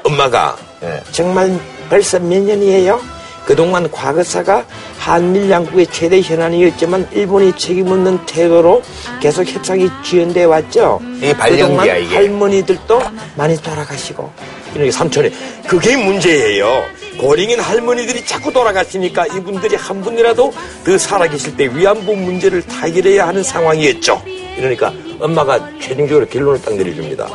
엄마가 0.05 0.57
네. 0.81 1.03
정말 1.11 1.59
벌써 1.91 2.19
몇 2.19 2.41
년이에요? 2.41 3.18
그동안 3.49 3.91
과거사가 3.91 4.67
한일 4.99 5.49
양국의 5.49 5.87
최대 5.87 6.21
현안이었지만 6.21 7.09
일본이 7.13 7.51
책임 7.57 7.89
없는 7.89 8.27
태도로 8.27 8.83
계속 9.23 9.49
협상이 9.49 9.89
지연돼 10.05 10.45
왔죠. 10.45 11.01
이게 11.17 11.35
발연기야, 11.35 11.67
그동안 11.67 12.03
이게. 12.03 12.15
할머니들도 12.15 13.03
많이 13.37 13.57
돌아가시고 13.57 14.31
이렇게 14.75 14.91
삼촌이 14.91 15.31
그게 15.67 15.97
문제예요. 15.97 16.85
고령인 17.19 17.59
할머니들이 17.59 18.27
자꾸 18.27 18.53
돌아가시니까 18.53 19.29
이분들이 19.29 19.77
한 19.77 20.03
분이라도 20.03 20.53
더 20.85 20.99
살아계실 20.99 21.57
때 21.57 21.75
위안부 21.75 22.17
문제를 22.17 22.61
타결해야 22.61 23.29
하는 23.29 23.43
상황이었죠. 23.43 24.23
이러니까 24.59 24.93
엄마가 25.21 25.71
최종적으로 25.81 26.27
결론을 26.27 26.61
딱 26.61 26.75
내려줍니다. 26.75 27.27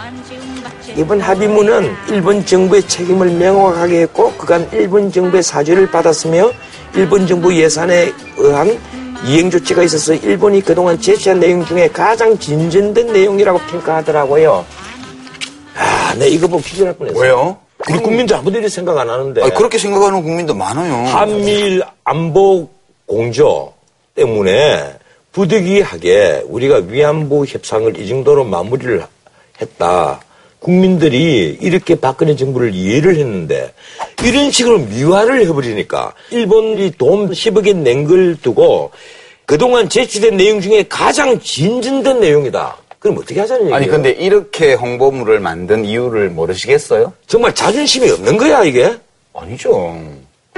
이번 0.95 1.19
합의문은 1.21 1.91
일본 2.09 2.45
정부의 2.45 2.87
책임을 2.87 3.31
명확하게 3.31 4.01
했고 4.01 4.31
그간 4.33 4.67
일본 4.71 5.11
정부의 5.11 5.41
사죄를 5.41 5.89
받았으며 5.89 6.51
일본 6.95 7.25
정부 7.25 7.55
예산에 7.55 8.13
의한 8.37 8.79
이행 9.25 9.49
조치가 9.49 9.83
있어서 9.83 10.13
일본이 10.13 10.61
그동안 10.61 10.99
제시한 10.99 11.39
내용 11.39 11.65
중에 11.65 11.87
가장 11.87 12.37
진전된 12.37 13.11
내용이라고 13.13 13.57
평가하더라고요. 13.59 14.65
아, 15.77 16.13
내 16.17 16.27
이거 16.27 16.47
보고 16.47 16.61
기절할 16.61 16.93
뻔했어. 16.95 17.19
왜요? 17.19 17.57
우리 17.89 17.99
국민들 17.99 18.35
아무도 18.35 18.51
이렇게 18.51 18.69
생각 18.69 18.97
안 18.97 19.09
하는데. 19.09 19.41
아니, 19.41 19.53
그렇게 19.53 19.77
생각하는 19.77 20.21
국민도 20.21 20.53
많아요. 20.53 21.07
한미일 21.07 21.83
안보 22.03 22.69
공조 23.05 23.73
때문에 24.15 24.97
부득이하게 25.31 26.43
우리가 26.47 26.81
위안부 26.87 27.45
협상을 27.47 27.97
이 27.99 28.07
정도로 28.07 28.43
마무리를 28.43 29.03
했다. 29.59 30.19
국민들이 30.73 31.57
이렇게 31.61 31.95
박근혜 31.95 32.35
정부를 32.35 32.73
이해를 32.73 33.17
했는데 33.17 33.73
이런 34.23 34.49
식으로 34.49 34.79
미화를 34.79 35.45
해버리니까 35.45 36.13
일본이 36.31 36.91
돈 36.97 37.29
10억에 37.31 37.75
낸 37.75 38.07
걸 38.07 38.37
두고 38.41 38.91
그동안 39.45 39.89
제시된 39.89 40.37
내용 40.37 40.61
중에 40.61 40.85
가장 40.89 41.39
진전된 41.39 42.21
내용이다. 42.21 42.77
그럼 42.99 43.17
어떻게 43.17 43.41
하자는 43.41 43.63
얘기예요? 43.63 43.75
아니 43.75 43.87
근데 43.87 44.11
이렇게 44.11 44.73
홍보물을 44.73 45.39
만든 45.41 45.83
이유를 45.83 46.29
모르시겠어요? 46.29 47.11
정말 47.27 47.53
자존심이 47.53 48.09
없는 48.09 48.37
거야 48.37 48.63
이게? 48.63 48.95
아니죠. 49.33 49.97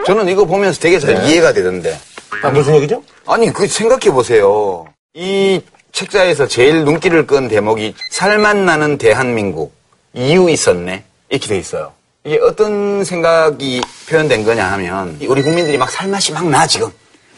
저는 0.05 0.27
이거 0.29 0.45
보면서 0.45 0.79
되게 0.79 0.99
잘 0.99 1.15
네. 1.15 1.27
이해가 1.31 1.53
되던데. 1.53 1.97
아, 2.43 2.51
무슨 2.51 2.75
얘기죠? 2.75 3.01
아니 3.25 3.51
그 3.51 3.65
생각해 3.67 4.11
보세요. 4.13 4.85
이 5.15 5.59
책자에서 5.91 6.47
제일 6.47 6.83
눈길을 6.85 7.25
끈 7.25 7.47
대목이 7.47 7.95
살맛 8.11 8.57
나는 8.57 8.99
대한민국 8.99 9.73
이유 10.15 10.49
있었네 10.49 11.03
이렇게 11.29 11.47
돼 11.47 11.57
있어요. 11.57 11.91
이게 12.23 12.39
어떤 12.41 13.03
생각이 13.03 13.81
표현된 14.09 14.43
거냐 14.45 14.65
하면 14.71 15.17
우리 15.27 15.43
국민들이 15.43 15.77
막 15.77 15.91
살맛이 15.91 16.31
막 16.31 16.45
나 16.45 16.65
지금 16.65 16.89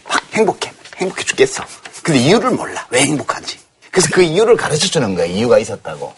막 0.08 0.22
행복해 0.34 0.72
행복해 0.98 1.24
죽겠어. 1.24 1.64
근데 2.04 2.20
이유를 2.20 2.52
몰라 2.52 2.86
왜 2.90 3.02
행복한지. 3.02 3.58
그래서 3.92 4.10
그 4.14 4.22
이유를 4.22 4.56
가르쳐 4.56 4.88
주는 4.88 5.16
거예요. 5.16 5.34
이유가 5.34 5.58
있었다고. 5.60 6.14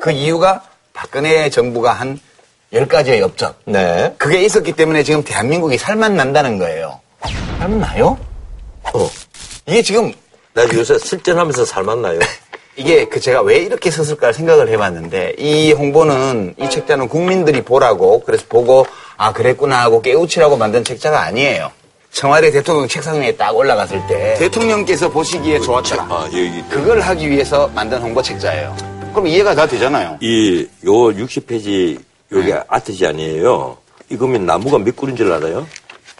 그 0.00 0.10
이유가 0.12 0.62
박근혜 0.94 1.50
정부가 1.50 1.92
한열 1.92 2.86
가지의 2.88 3.22
업적. 3.22 3.60
네. 3.64 4.14
그게 4.16 4.42
있었기 4.44 4.72
때문에 4.72 5.02
지금 5.02 5.22
대한민국이 5.24 5.76
살맛 5.76 6.12
난다는 6.12 6.58
거예요. 6.58 7.00
살맛 7.58 7.70
나요? 7.78 8.18
어. 8.94 9.10
이게 9.66 9.82
지금 9.82 10.12
나 10.54 10.62
요새 10.72 10.98
실전하면서 10.98 11.64
살맛 11.64 11.98
나요. 11.98 12.20
이게 12.76 13.06
그 13.06 13.20
제가 13.20 13.40
왜 13.42 13.56
이렇게 13.56 13.90
썼을까 13.90 14.32
생각을 14.32 14.68
해봤는데 14.68 15.36
이 15.38 15.72
홍보는 15.72 16.54
이 16.58 16.68
책자는 16.68 17.08
국민들이 17.08 17.62
보라고 17.62 18.20
그래서 18.20 18.44
보고 18.48 18.86
아 19.16 19.32
그랬구나 19.32 19.82
하고 19.82 20.02
깨우치라고 20.02 20.56
만든 20.56 20.84
책자가 20.84 21.22
아니에요. 21.22 21.70
청와대 22.10 22.50
대통령 22.50 22.86
책상 22.88 23.20
위에 23.20 23.32
딱 23.36 23.54
올라갔을 23.56 24.00
때 24.06 24.34
대통령께서 24.38 25.10
보시기에 25.10 25.60
좋았더라. 25.60 26.02
아, 26.04 26.24
여기. 26.26 26.62
그걸 26.70 27.00
하기 27.00 27.30
위해서 27.30 27.68
만든 27.74 28.00
홍보 28.00 28.22
책자예요. 28.22 28.74
그럼 29.12 29.26
이해가 29.26 29.54
다 29.54 29.66
되잖아요. 29.66 30.18
이, 30.20 30.66
요 30.84 30.92
60페이지, 30.92 31.98
여기 32.32 32.52
아트지 32.68 33.06
아니에요. 33.06 33.76
이거면 34.10 34.46
나무가 34.46 34.78
몇 34.78 34.94
그루인 34.96 35.16
줄 35.16 35.32
알아요? 35.32 35.66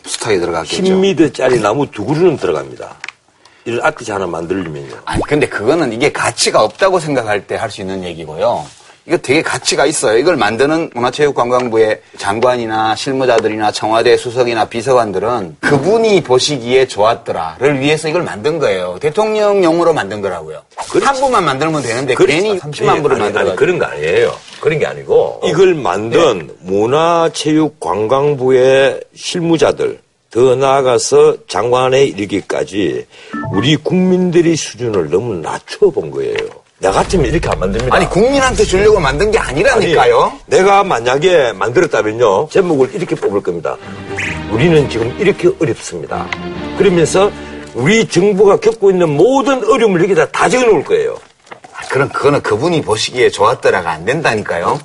스타에 0.04 0.38
들어갔겠죠. 0.38 0.82
10m짜리 0.82 1.60
나무 1.60 1.90
두 1.90 2.04
그루는 2.04 2.36
들어갑니다. 2.36 2.96
이런 3.66 3.84
아트지 3.84 4.12
하나 4.12 4.26
만들려면요. 4.26 4.94
아니 5.04 5.22
근데 5.24 5.46
그거는 5.48 5.92
이게 5.92 6.10
가치가 6.12 6.62
없다고 6.62 6.98
생각할 7.00 7.46
때 7.46 7.56
할 7.56 7.70
수 7.70 7.80
있는 7.82 8.02
얘기고요. 8.04 8.64
이거 9.08 9.16
되게 9.18 9.40
가치가 9.42 9.86
있어요. 9.86 10.18
이걸 10.18 10.34
만드는 10.36 10.90
문화체육관광부의 10.94 12.00
장관이나 12.16 12.94
실무자들이나 12.96 13.70
청와대 13.72 14.16
수석이나 14.16 14.64
비서관들은 14.66 15.56
그분이 15.60 16.22
보시기에 16.24 16.86
좋았더라를 16.88 17.78
위해서 17.80 18.08
이걸 18.08 18.22
만든 18.22 18.58
거예요. 18.58 18.98
대통령용으로 19.00 19.92
만든 19.94 20.20
거라고요. 20.22 20.60
한 21.02 21.14
부만 21.16 21.44
만들면 21.44 21.82
되는데 21.82 22.14
괜히 22.16 22.58
30만 22.58 23.00
부를 23.02 23.18
만들어 23.18 23.46
아니, 23.48 23.56
그런 23.56 23.78
거 23.78 23.84
아니에요. 23.86 24.32
그런 24.60 24.78
게 24.80 24.86
아니고 24.86 25.40
이걸 25.44 25.74
만든 25.74 26.50
문화체육관광부의 26.60 29.00
실무자들 29.14 30.00
더 30.36 30.54
나아가서 30.54 31.46
장관에 31.48 32.04
이르기까지 32.04 33.06
우리 33.54 33.74
국민들의 33.76 34.54
수준을 34.54 35.08
너무 35.08 35.36
낮춰본 35.36 36.10
거예요. 36.10 36.36
나 36.78 36.92
같으면 36.92 37.24
이렇게 37.24 37.48
안 37.48 37.58
만듭니다. 37.58 37.96
아니 37.96 38.06
국민한테 38.10 38.64
주려고 38.64 39.00
만든 39.00 39.30
게 39.30 39.38
아니라니까요. 39.38 40.20
아니, 40.24 40.40
내가 40.44 40.84
만약에 40.84 41.54
만들었다면요 41.54 42.50
제목을 42.50 42.94
이렇게 42.94 43.14
뽑을 43.14 43.42
겁니다. 43.42 43.78
우리는 44.52 44.86
지금 44.90 45.16
이렇게 45.18 45.50
어렵습니다. 45.58 46.28
그러면서 46.76 47.32
우리 47.72 48.06
정부가 48.06 48.58
겪고 48.58 48.90
있는 48.90 49.08
모든 49.16 49.64
어려움을 49.64 50.02
여기다 50.02 50.30
다 50.32 50.50
적어놓을 50.50 50.84
거예요. 50.84 51.18
아, 51.72 51.88
그럼 51.88 52.10
그거는 52.10 52.42
그분이 52.42 52.82
보시기에 52.82 53.30
좋았더라가 53.30 53.90
안 53.90 54.04
된다니까요. 54.04 54.78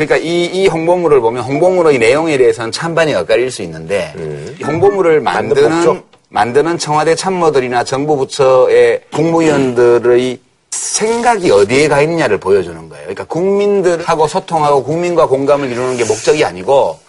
그러니까 0.00 0.16
이, 0.16 0.46
이 0.46 0.66
홍보물을 0.66 1.20
보면 1.20 1.42
홍보물의 1.42 1.98
내용에 1.98 2.38
대해서는 2.38 2.72
찬반이 2.72 3.14
엇갈릴 3.14 3.50
수 3.50 3.60
있는데 3.62 4.14
이 4.58 4.62
홍보물을 4.64 5.20
만드는. 5.20 6.02
만드는 6.32 6.78
청와대 6.78 7.16
참모들이나 7.16 7.82
정부 7.82 8.16
부처의 8.16 9.00
국무위원들의 9.12 10.38
생각이 10.70 11.50
어디에 11.50 11.88
가 11.88 12.00
있느냐를 12.00 12.38
보여주는 12.38 12.88
거예요. 12.88 13.02
그러니까 13.02 13.24
국민들하고 13.24 14.28
소통하고 14.28 14.84
국민과 14.84 15.26
공감을 15.26 15.68
이루는 15.70 15.96
게 15.96 16.04
목적이 16.04 16.44
아니고 16.44 17.00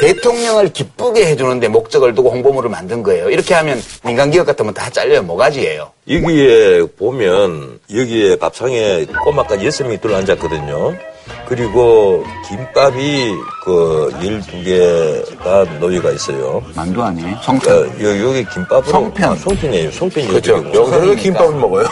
대통령을 0.00 0.72
기쁘게 0.72 1.26
해주는데 1.26 1.68
목적을 1.68 2.14
두고 2.14 2.30
홍보물을 2.30 2.70
만든 2.70 3.02
거예요. 3.02 3.28
이렇게 3.28 3.52
하면 3.52 3.80
민간 4.06 4.30
기업 4.30 4.46
같으면 4.46 4.72
다 4.72 4.88
잘려요. 4.88 5.22
모가지예요. 5.22 5.90
여기에 6.08 6.86
보면 6.98 7.78
여기에 7.94 8.36
밥상에 8.36 9.04
꼬마까지 9.22 9.66
여섯 9.66 9.84
명이 9.84 10.00
들어앉았거든요. 10.00 11.11
그리고 11.46 12.24
김밥이 12.48 13.34
그 13.64 14.10
12개가 14.20 15.78
놓여가 15.78 16.10
있어요. 16.10 16.62
만두 16.74 17.02
아니에요? 17.02 17.36
송편. 17.42 18.02
여기 18.02 18.44
김밥으로. 18.48 19.12
아, 19.22 19.34
송편이에요. 19.36 19.90
송편이 19.92 20.28
그렇죠. 20.28 20.54
여기 20.56 20.76
여기서 20.76 20.98
왜 20.98 21.14
김밥을 21.16 21.54
먹어요? 21.56 21.86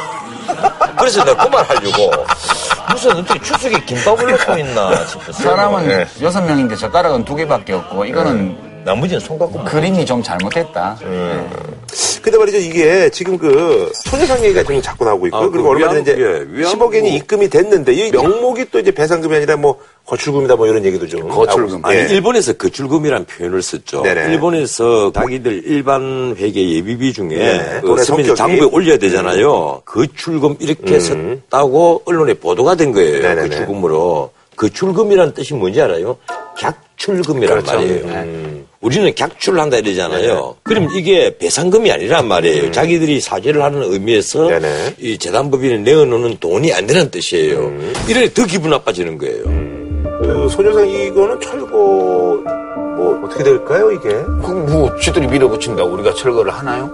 그래서 0.99 1.24
내가 1.24 1.45
그 1.45 1.51
말 1.51 1.64
하려고. 1.64 2.11
무슨 2.91 3.12
어떻게 3.12 3.41
추석에 3.41 3.85
김밥을 3.85 4.31
넣고 4.33 4.59
있나 4.59 5.05
싶었어요. 5.07 5.33
사람은 5.51 5.87
네. 5.89 6.07
여섯 6.22 6.41
명인데 6.43 6.74
젓가락은 6.76 7.24
두 7.24 7.37
개밖에 7.37 7.72
없고 7.74 8.05
이거는 8.05 8.70
나머지는 8.85 9.20
손 9.20 9.39
갖고 9.39 9.62
그림이 9.64 10.05
좀 10.07 10.22
잘못됐다. 10.22 10.99
근데 12.22 12.37
말이죠, 12.39 12.59
이게 12.59 13.09
지금 13.11 13.37
그 13.39 13.91
소녀상 13.95 14.43
얘기가 14.45 14.62
지금 14.62 14.81
자꾸 14.83 15.05
나오고 15.05 15.26
있고, 15.28 15.37
아, 15.37 15.49
그리고 15.49 15.64
그 15.64 15.70
얼마 15.70 15.89
전에 15.89 16.01
이제 16.03 16.12
예, 16.18 16.62
위안부- 16.62 16.78
10억 16.78 16.95
엔이 16.95 17.14
입금이 17.16 17.49
됐는데, 17.49 17.93
이 17.95 18.11
명목이 18.11 18.66
또 18.70 18.78
이제 18.78 18.91
배상금이 18.91 19.35
아니라 19.37 19.57
뭐 19.57 19.78
거출금이다 20.07 20.57
뭐 20.57 20.66
이런 20.66 20.85
얘기도 20.85 21.07
좀. 21.09 21.28
거출금. 21.28 21.85
아니. 21.85 21.99
예. 21.99 22.03
일본에서 22.11 22.53
거출금이라는 22.55 23.26
표현을 23.26 23.62
썼죠. 23.62 24.03
네네. 24.03 24.33
일본에서 24.33 25.12
자기들 25.12 25.62
일반 25.66 26.35
회계 26.39 26.74
예비비 26.76 27.12
중에 27.12 27.28
네, 27.28 27.81
그 27.83 27.97
성격이. 28.05 28.35
장부에 28.37 28.68
올려야 28.70 28.99
되잖아요. 28.99 29.83
거출금 29.85 30.57
이렇게 30.61 30.95
음. 30.97 31.41
썼다고 31.51 32.03
언론에 32.05 32.35
보도가 32.35 32.74
된 32.74 32.93
거예요. 32.93 33.20
네네네. 33.22 33.49
거출금으로. 33.49 34.31
거출금이라는 34.57 35.33
뜻이 35.33 35.55
뭔지 35.55 35.81
알아요? 35.81 36.18
객출금이란 36.59 37.62
그렇죠. 37.62 37.72
말이에요. 37.76 38.05
음. 38.05 38.49
우리는 38.81 39.14
객출을 39.14 39.61
한다 39.61 39.76
이러잖아요. 39.76 40.35
네. 40.35 40.61
그럼 40.62 40.89
이게 40.95 41.37
배상금이 41.37 41.93
아니란 41.93 42.26
말이에요. 42.26 42.64
음. 42.64 42.72
자기들이 42.72 43.20
사죄를 43.20 43.62
하는 43.62 43.83
의미에서 43.83 44.49
이 44.99 45.18
재단법인에 45.18 45.78
내어놓는 45.78 46.39
돈이 46.41 46.72
안 46.72 46.87
되는 46.87 47.11
뜻이에요. 47.11 47.59
음. 47.59 47.93
이래 48.09 48.33
더 48.33 48.47
기분 48.47 48.70
나빠지는 48.70 49.18
거예요. 49.18 49.45
그 50.22 50.49
소녀상 50.51 50.89
이거는 50.89 51.41
철거, 51.41 51.66
뭐, 51.66 53.20
어떻게 53.24 53.45
될까요, 53.45 53.91
이게? 53.93 54.09
그뭐 54.09 54.97
쥐들이 54.99 55.26
밀어붙인다 55.26 55.83
우리가 55.85 56.14
철거를 56.14 56.53
하나요? 56.53 56.91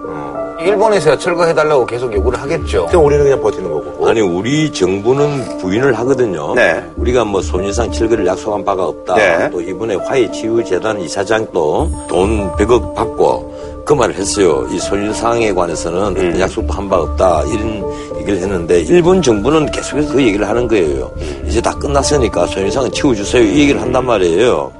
일본에서야 0.59 1.17
철거해달라고 1.17 1.85
계속 1.85 2.11
요구를 2.13 2.41
하겠죠. 2.41 2.87
그럼 2.87 3.05
우리는 3.05 3.23
그냥 3.23 3.41
버티는 3.41 3.69
거고. 3.71 4.07
아니 4.09 4.21
우리 4.21 4.71
정부는 4.71 5.59
부인을 5.59 5.93
하거든요. 5.99 6.53
네. 6.55 6.83
우리가 6.97 7.23
뭐 7.25 7.41
손인상 7.41 7.91
철거를 7.91 8.25
약속한 8.25 8.63
바가 8.65 8.85
없다. 8.85 9.15
네. 9.15 9.49
또 9.51 9.61
이번에 9.61 9.95
화해치유재단 9.95 10.99
이사장도 11.01 11.91
돈 12.09 12.51
100억 12.53 12.95
받고 12.95 13.83
그 13.85 13.93
말을 13.93 14.15
했어요. 14.15 14.67
이 14.71 14.79
손인상에 14.79 15.53
관해서는 15.53 16.17
음. 16.17 16.39
약속도 16.39 16.73
한 16.73 16.89
바 16.89 16.97
없다. 17.01 17.43
이런 17.53 17.83
얘기를 18.19 18.39
했는데 18.39 18.81
일본 18.81 19.21
정부는 19.21 19.71
계속해서 19.71 20.13
그 20.13 20.21
얘기를 20.21 20.47
하는 20.47 20.67
거예요. 20.67 21.11
음. 21.17 21.45
이제 21.47 21.61
다 21.61 21.73
끝났으니까 21.77 22.45
손인상은 22.47 22.91
치워주세요. 22.91 23.43
이 23.43 23.59
얘기를 23.61 23.81
한단 23.81 24.05
말이에요. 24.05 24.71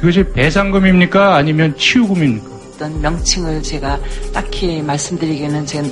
그것이 0.00 0.24
배상금입니까? 0.32 1.36
아니면 1.36 1.74
치유금입니까? 1.76 2.57
어떤 2.78 3.00
명칭을 3.00 3.60
제가 3.64 3.98
딱히 4.32 4.80
말씀드리기는 4.82 5.66
제 5.66 5.82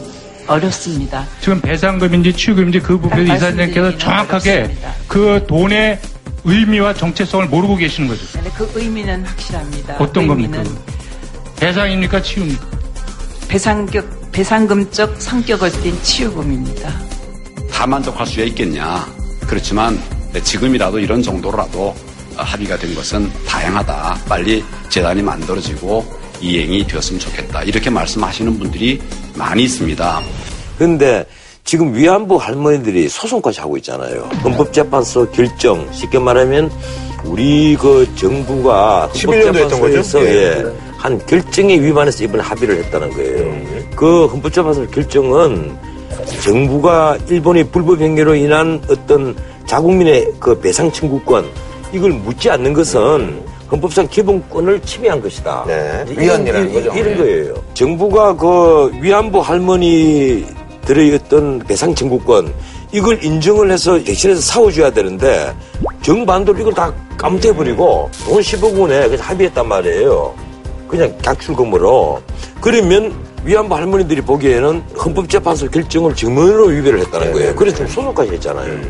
어렵습니다. 0.46 1.26
지금 1.40 1.60
배상금인지 1.60 2.32
치유금인지 2.32 2.78
그 2.78 2.96
부분에 2.96 3.26
딱 3.26 3.34
이사장님께서 3.34 3.98
정확하게 3.98 4.52
어렵습니다. 4.52 4.94
그 5.08 5.44
돈의 5.48 5.98
의미와 6.44 6.94
정체성을 6.94 7.48
모르고 7.48 7.74
계시는 7.74 8.08
거죠. 8.08 8.24
근데 8.32 8.50
그 8.50 8.70
의미는 8.76 9.24
확실합니다. 9.24 9.96
어떤 9.98 10.30
의미는 10.30 10.62
겁니까? 10.62 10.92
배상입니까? 11.56 12.22
치유입니까? 12.22 12.66
배상격, 13.48 14.30
배상금적 14.30 15.20
성격을 15.20 15.72
띤 15.82 16.00
치유금입니다. 16.04 16.88
다 17.72 17.84
만족할 17.84 18.28
수 18.28 18.40
있겠냐. 18.42 19.04
그렇지만 19.48 20.00
지금이라도 20.40 21.00
이런 21.00 21.20
정도로라도 21.20 21.96
합의가 22.36 22.78
된 22.78 22.94
것은 22.94 23.28
다양하다. 23.44 24.18
빨리 24.28 24.64
재단이 24.88 25.22
만들어지고 25.22 26.25
이행이 26.46 26.86
되었으면 26.86 27.20
좋겠다. 27.20 27.62
이렇게 27.64 27.90
말씀하시는 27.90 28.58
분들이 28.58 29.00
많이 29.34 29.64
있습니다. 29.64 30.22
근데 30.78 31.24
지금 31.64 31.94
위안부 31.94 32.36
할머니들이 32.36 33.08
소송까지 33.08 33.60
하고 33.60 33.76
있잖아요. 33.78 34.28
헌법재판소 34.44 35.30
결정, 35.30 35.90
쉽게 35.92 36.18
말하면 36.18 36.70
우리 37.24 37.76
그 37.76 38.08
정부가 38.14 39.10
11년도 39.12 39.56
했던 39.56 39.80
거죠? 39.80 39.96
헌법재판소에서 39.96 40.24
예. 40.26 40.32
예, 40.32 40.64
한 40.96 41.26
결정에 41.26 41.80
위반해서 41.80 42.22
이번에 42.22 42.42
합의를 42.42 42.84
했다는 42.84 43.10
거예요. 43.10 43.86
그 43.96 44.26
헌법재판소 44.26 44.86
결정은 44.88 45.76
정부가 46.42 47.18
일본의 47.28 47.70
불법 47.70 48.00
행위로 48.00 48.36
인한 48.36 48.80
어떤 48.88 49.36
자국민의 49.66 50.34
그 50.38 50.58
배상 50.60 50.90
청구권 50.92 51.46
이걸 51.92 52.12
묻지 52.12 52.48
않는 52.50 52.72
것은 52.72 53.42
헌법상 53.70 54.08
기본권을 54.08 54.80
침해한 54.82 55.20
것이다. 55.20 55.64
이제 55.66 56.20
위헌이라는 56.20 56.72
거죠. 56.72 56.92
이런 56.94 57.12
예. 57.12 57.16
거예요. 57.16 57.54
정부가 57.74 58.36
그 58.36 58.90
위안부 59.00 59.40
할머니들의 59.40 61.14
어떤 61.14 61.58
배상 61.60 61.94
청구권 61.94 62.52
이걸 62.92 63.22
인정을 63.22 63.70
해서 63.70 64.02
대신해서 64.02 64.40
사워줘야 64.40 64.90
되는데 64.90 65.52
정반대로 66.02 66.58
이걸 66.58 66.72
다 66.74 66.92
깜태버리고 67.16 68.10
돈 68.24 68.40
10억 68.40 68.78
원에 68.78 69.08
그냥 69.08 69.24
합의했단 69.26 69.66
말이에요. 69.66 70.34
그냥 70.86 71.12
각출금으로. 71.22 72.22
그러면 72.60 73.12
위안부 73.44 73.74
할머니들이 73.74 74.20
보기에는 74.22 74.82
헌법재판소 75.04 75.70
결정을 75.70 76.14
정면으로 76.14 76.66
위배를 76.66 77.00
했다는 77.00 77.32
거예요. 77.32 77.54
그래서 77.56 77.76
지금 77.78 77.90
소송까지 77.90 78.32
했잖아요. 78.32 78.80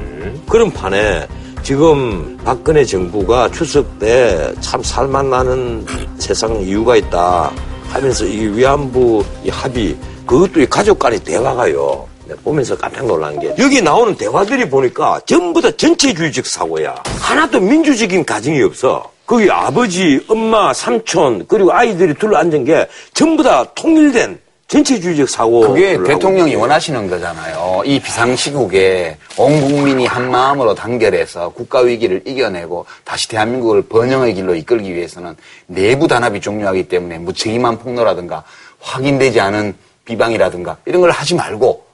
그런 0.49 0.71
판에 0.71 1.27
지금 1.67 2.39
박근혜 2.45 2.85
정부가 2.85 3.51
추석 3.51 3.99
때 3.99 4.55
참 4.61 4.81
살맛 4.85 5.27
나는 5.27 5.85
세상 6.17 6.61
이유가 6.61 6.95
있다 6.95 7.51
하면서 7.89 8.25
이 8.25 8.47
위안부 8.47 9.25
이 9.43 9.51
합의 9.51 9.97
그것도 10.25 10.61
이 10.61 10.67
가족 10.67 10.97
간의 11.01 11.19
대화가요. 11.25 12.07
내가 12.29 12.41
보면서 12.45 12.77
깜짝 12.77 13.05
놀란 13.07 13.37
게 13.41 13.53
여기 13.59 13.83
나오는 13.83 14.15
대화들이 14.15 14.69
보니까 14.71 15.21
전부 15.27 15.61
다 15.61 15.69
전체주의적 15.73 16.47
사고야. 16.47 17.03
하나도 17.19 17.59
민주적인 17.59 18.25
가정이 18.25 18.63
없어. 18.63 19.11
거기 19.27 19.51
아버지, 19.51 20.25
엄마, 20.29 20.73
삼촌 20.73 21.47
그리고 21.49 21.73
아이들이 21.73 22.15
둘러 22.15 22.37
앉은 22.39 22.65
게 22.65 22.87
전부 23.13 23.43
다 23.43 23.65
통일된 23.75 24.39
전체주의적 24.69 25.29
사고. 25.29 25.61
그게 25.61 25.97
대통령이 26.03 26.57
원하시는 26.57 27.09
거잖아요. 27.09 27.83
이 27.85 28.01
비상시국에 28.01 29.17
온 29.39 29.61
국민이 29.61 30.07
한 30.07 30.31
마음으로 30.31 30.75
단결해서 30.75 31.51
국가 31.51 31.81
위기를 31.81 32.23
이겨내고 32.27 32.85
다시 33.05 33.29
대한민국을 33.29 33.83
번영의 33.83 34.35
길로 34.35 34.55
이끌기 34.55 34.93
위해서는 34.93 35.37
내부 35.67 36.09
단합이 36.09 36.41
중요하기 36.41 36.89
때문에 36.89 37.19
무책임한 37.19 37.79
폭로라든가 37.79 38.43
확인되지 38.81 39.41
않은 39.41 39.75
비방이라든가 40.05 40.79
이런 40.85 41.01
걸 41.01 41.11
하지 41.11 41.35
말고 41.35 41.86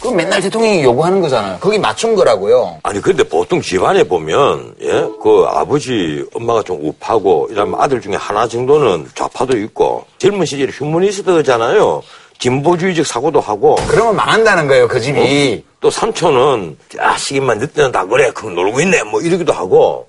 그 0.00 0.08
맨날 0.08 0.40
대통령이 0.40 0.82
요구하는 0.82 1.20
거잖아요. 1.20 1.58
거기 1.60 1.78
맞춘 1.78 2.14
거라고요. 2.14 2.78
아니 2.82 3.00
근데 3.00 3.22
보통 3.22 3.60
집안에 3.60 4.04
보면 4.04 4.74
예 4.80 5.04
그 5.22 5.44
아버지 5.48 6.24
엄마가 6.34 6.62
좀 6.62 6.78
우파고 6.82 7.48
이러면 7.50 7.78
아들 7.80 8.00
중에 8.00 8.14
하나 8.16 8.48
정도는 8.48 9.08
좌파도 9.14 9.56
있고 9.58 10.04
젊은 10.18 10.46
시절에 10.46 10.70
휴머니스트잖아요. 10.72 12.02
진보주의적 12.38 13.06
사고도 13.06 13.40
하고. 13.40 13.76
그러면 13.88 14.16
망한다는 14.16 14.66
거예요 14.66 14.88
그 14.88 14.98
집이. 14.98 15.62
어, 15.66 15.70
또 15.80 15.90
삼촌은 15.90 16.78
자식이만 16.96 17.58
늦때는 17.58 17.92
다 17.92 18.06
그래. 18.06 18.30
그럼 18.34 18.54
놀고 18.54 18.80
있네. 18.80 19.02
뭐 19.02 19.20
이러기도 19.20 19.52
하고 19.52 20.06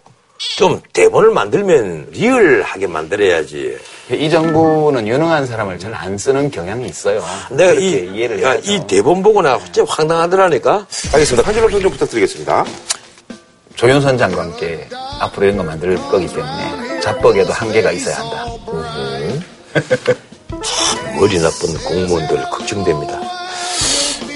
좀 0.57 0.81
대본을 0.93 1.31
만들면 1.31 2.07
리얼하게 2.11 2.87
만들어야지 2.87 3.77
이 4.11 4.29
정부는 4.29 5.07
유능한 5.07 5.45
사람을 5.45 5.77
잘 5.79 5.91
안 5.93 6.17
쓰는 6.17 6.49
경향이 6.49 6.87
있어요. 6.87 7.23
내가 7.51 7.73
이, 7.73 8.09
이해를 8.15 8.41
야, 8.41 8.51
해야죠. 8.51 8.71
이 8.71 8.87
대본 8.87 9.21
보고 9.21 9.41
내가 9.41 9.59
진짜 9.59 9.83
황당하더라니까 9.87 10.87
알겠습니다. 11.13 11.47
한 11.47 11.53
줄로 11.53 11.67
평좀 11.67 11.91
부탁드리겠습니다. 11.91 12.65
조윤선 13.75 14.17
장관께 14.17 14.87
앞으로 15.19 15.45
이런 15.45 15.57
거 15.57 15.63
만들 15.63 15.95
거기 16.09 16.27
때문에 16.27 16.99
자뻑에도 17.01 17.51
한계가 17.53 17.91
있어야 17.91 18.15
한다. 18.17 18.45
머리 21.17 21.39
나쁜 21.39 21.73
공무원들 21.85 22.37
걱정됩니다 22.49 23.19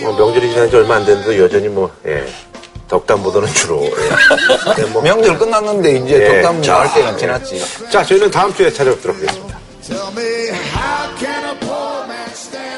뭐 0.02 0.16
명절이 0.18 0.52
지난 0.52 0.70
지 0.70 0.76
얼마 0.76 0.96
안 0.98 1.06
됐는데 1.06 1.40
여전히 1.40 1.68
뭐, 1.68 1.92
예. 2.06 2.26
덕담 2.88 3.24
보도는 3.24 3.52
주로. 3.54 3.84
예. 3.84 3.90
네, 4.82 4.86
뭐. 4.92 5.02
명절 5.02 5.38
끝났는데 5.38 5.98
이제 5.98 6.22
예. 6.22 6.42
덕담 6.42 6.62
자, 6.62 6.82
할 6.82 6.94
때는 6.94 7.18
지났지. 7.18 7.90
자, 7.90 8.04
저희는 8.04 8.32
다음 8.32 8.54
주에 8.54 8.72
찾아뵙도록 8.72 9.18
하겠습니다. 9.18 9.56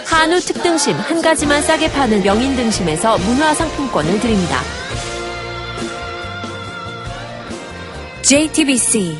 한우 0.05 0.39
특등심 0.39 0.95
한 0.95 1.21
가지만 1.21 1.61
싸게 1.61 1.91
파는 1.91 2.23
명인 2.23 2.55
등심에서 2.55 3.17
문화 3.19 3.53
상품권을 3.53 4.19
드립니다. 4.19 4.61
JTBC 8.23 9.17